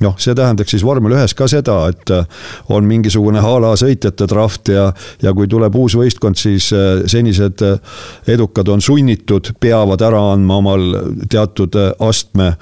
[0.03, 2.25] noh, see tähendaks siis vormel ühes ka seda, et äh,
[2.73, 4.89] on mingisugune a la sõitjate draft ja,
[5.23, 7.99] ja kui tuleb uus võistkond, siis äh, senised äh,
[8.34, 10.88] edukad on sunnitud, peavad ära andma omal
[11.31, 12.53] teatud astme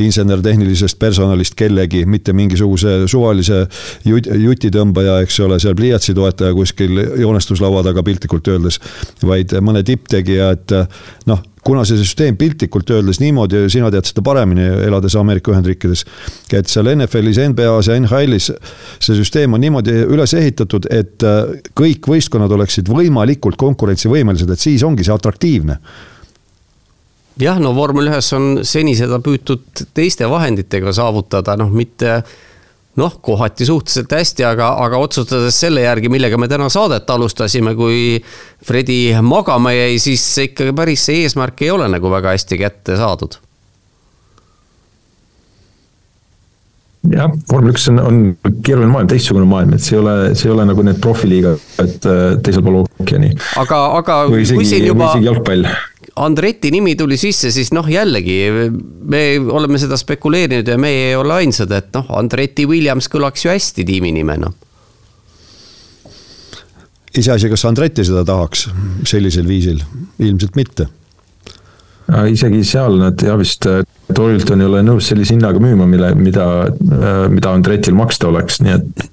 [0.00, 3.64] insener-tehnilisest personalist kellegi, mitte mingisuguse suvalise
[4.06, 8.80] jut, jutitõmbaja, eks ole, seal pliiatsi toetaja kuskil joonestuslaua taga piltlikult öeldes,
[9.26, 10.76] vaid mõne tipptegija, et
[11.30, 16.04] noh, kuna see süsteem piltlikult öeldes niimoodi, sina tead seda paremini, elades Ameerika Ühendriikides.
[16.56, 18.50] et seal NFL-is, NBA-s ja NHL-is
[18.98, 24.84] see süsteem on niimoodi üles ehitatud, et äh, kõik võistkonnad oleksid võimalikult konkurentsivõimelised, et siis
[24.86, 25.80] ongi see atraktiivne
[27.40, 32.20] jah, no vormel ühes on seni seda püütud teiste vahenditega saavutada, noh, mitte
[32.98, 38.18] noh, kohati suhteliselt hästi, aga, aga otsustades selle järgi, millega me täna saadet alustasime, kui
[38.66, 43.38] Fredi magama jäi, siis ikkagi päris see eesmärk ei ole nagu väga hästi kätte saadud.
[47.10, 48.18] jah, vormel üks on, on
[48.66, 52.04] keeruline maailm, teistsugune maailm, et see ei ole, see ei ole nagu need profiliiga, et
[52.06, 53.32] äh, teisel pool ookeani.
[53.62, 55.06] aga, aga või isegi, juba...
[55.06, 55.70] või isegi jalgpall
[56.16, 58.38] Andreti nimi tuli sisse, siis noh, jällegi
[59.10, 63.52] me oleme seda spekuleerinud ja meie ei ole ainsad, et noh, Andreti Williams kõlaks ju
[63.52, 64.52] hästi tiimi nimena.
[67.18, 68.68] iseasi, kas Andreti seda tahaks
[69.04, 69.80] sellisel viisil,
[70.18, 70.86] ilmselt mitte.
[72.30, 73.66] isegi seal nad ja vist
[74.14, 76.46] Torilton ei ole nõus sellise hinnaga müüma, mille, mida,
[77.30, 79.06] mida Andretil maksta oleks, nii et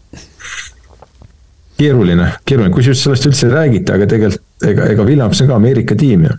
[1.78, 5.95] keeruline, keeruline, kusjuures sellest üldse ei räägita, aga tegelikult ega, ega Williams on ka Ameerika
[5.95, 6.38] tiim ju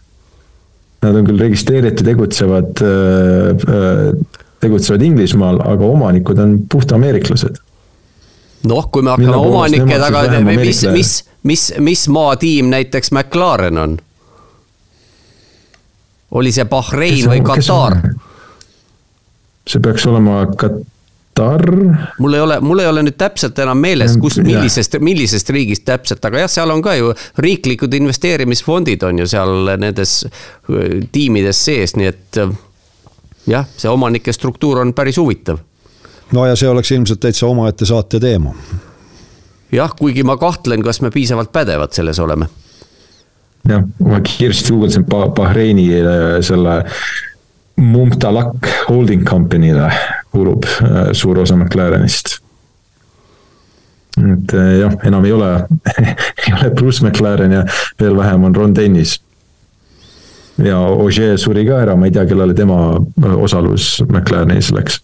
[1.02, 7.60] Nad on küll registreeritud, tegutsevad, äh, äh, tegutsevad Inglismaal, aga omanikud on puht ameeriklased.
[8.68, 11.12] noh, kui me hakkame omanike taga, mis, mis,
[11.46, 13.98] mis, mis maatiim näiteks McLaren on?
[16.30, 18.00] oli see Bahrein või Katar?
[19.68, 20.82] see peaks olema Katar
[21.38, 21.70] Katar.
[22.18, 26.24] mul ei ole, mul ei ole nüüd täpselt enam meeles, kust, millisest, millisest riigist täpselt,
[26.24, 30.20] aga jah, seal on ka ju riiklikud investeerimisfondid on ju seal nendes
[31.14, 32.40] tiimides sees, nii et
[33.48, 35.62] jah, see omanike struktuur on päris huvitav.
[36.32, 38.54] no ja see oleks ilmselt täitsa omaette saate teema.
[39.72, 42.50] jah, kuigi ma kahtlen, kas me piisavalt pädevad selles oleme.
[43.68, 45.88] jah, ma kiiresti guugeldasin Bahreini
[46.42, 46.82] selle
[47.78, 49.90] Mumtalak Holding Company'le
[50.30, 52.38] kuulub äh, suur osa McLarenist.
[54.18, 55.50] et äh, jah, enam ei ole
[56.46, 57.64] ei ole Bruce McLaren ja
[58.00, 59.20] veel vähem on Ron Dennis.
[60.64, 64.98] ja Ogier suri ka ära, ma ei tea, kellele tema äh, osalus McLarenis läks.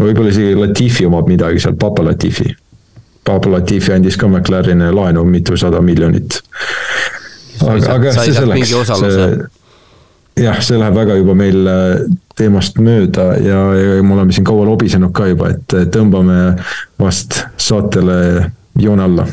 [0.00, 2.52] võib-olla isegi Latifi omab midagi seal, Papa Latifi.
[3.24, 6.42] Papa Latifi andis ka McLarenile laenu mitusada miljonit.
[7.64, 9.59] aga, aga see selleks, see
[10.40, 12.06] jah, see läheb väga juba meil äh,
[12.38, 16.56] teemast mööda ja, ja me oleme siin kaua lobisenud ka juba, et tõmbame
[17.00, 18.16] vast saatele
[18.80, 19.26] joone alla.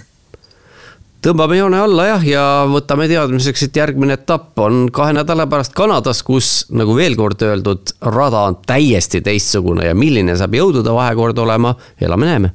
[1.23, 6.23] tõmbame joone alla jah, ja võtame teadmiseks, et järgmine etapp on kahe nädala pärast Kanadas,
[6.27, 11.75] kus nagu veel kord öeldud, rada on täiesti teistsugune ja milline saab jõudude vahekord olema,
[12.01, 12.53] elame-näeme.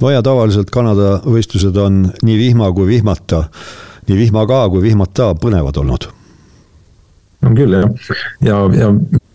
[0.00, 3.46] no ja tavaliselt Kanada võistlused on nii vihma kui vihmata
[4.08, 6.08] nii vihmaga kui vihmata põnevad olnud.
[7.46, 7.90] On küll jah,
[8.44, 8.92] ja, ja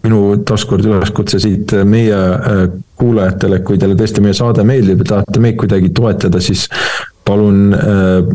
[0.08, 2.64] minu taaskord üleskutse siit meie äh,
[2.98, 6.68] kuulajatele, kui teile tõesti meie saade meeldib ja tahate meid kuidagi toetada, siis
[7.28, 8.30] palun äh,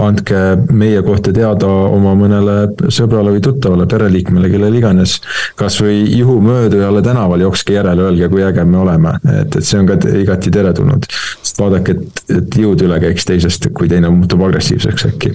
[0.00, 0.40] andke
[0.72, 2.56] meie kohta teada oma mõnele
[2.94, 5.18] sõbrale või tuttavale, pereliikmele, kellele iganes.
[5.58, 9.98] kasvõi juhumöödujale tänaval jookske järele, öelge, kui äge me oleme, et, et see on ka
[10.22, 11.08] igati teretulnud.
[11.42, 15.34] sest vaadake, et, et jõud üle käiks teisest, kui teine muutub agressiivseks äkki.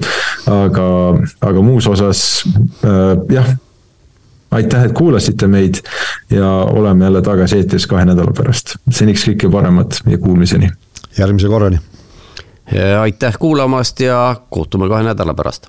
[0.50, 0.88] aga,
[1.52, 2.26] aga muus osas
[2.82, 3.54] äh, jah
[4.54, 5.82] aitäh, et kuulasite meid
[6.30, 8.76] ja oleme jälle tagasi eetris kahe nädala pärast.
[8.92, 10.70] seniks kõike paremat ja kuulmiseni.
[11.18, 11.80] järgmise korrani
[13.02, 15.68] aitäh kuulamast ja kohtume kahe nädala pärast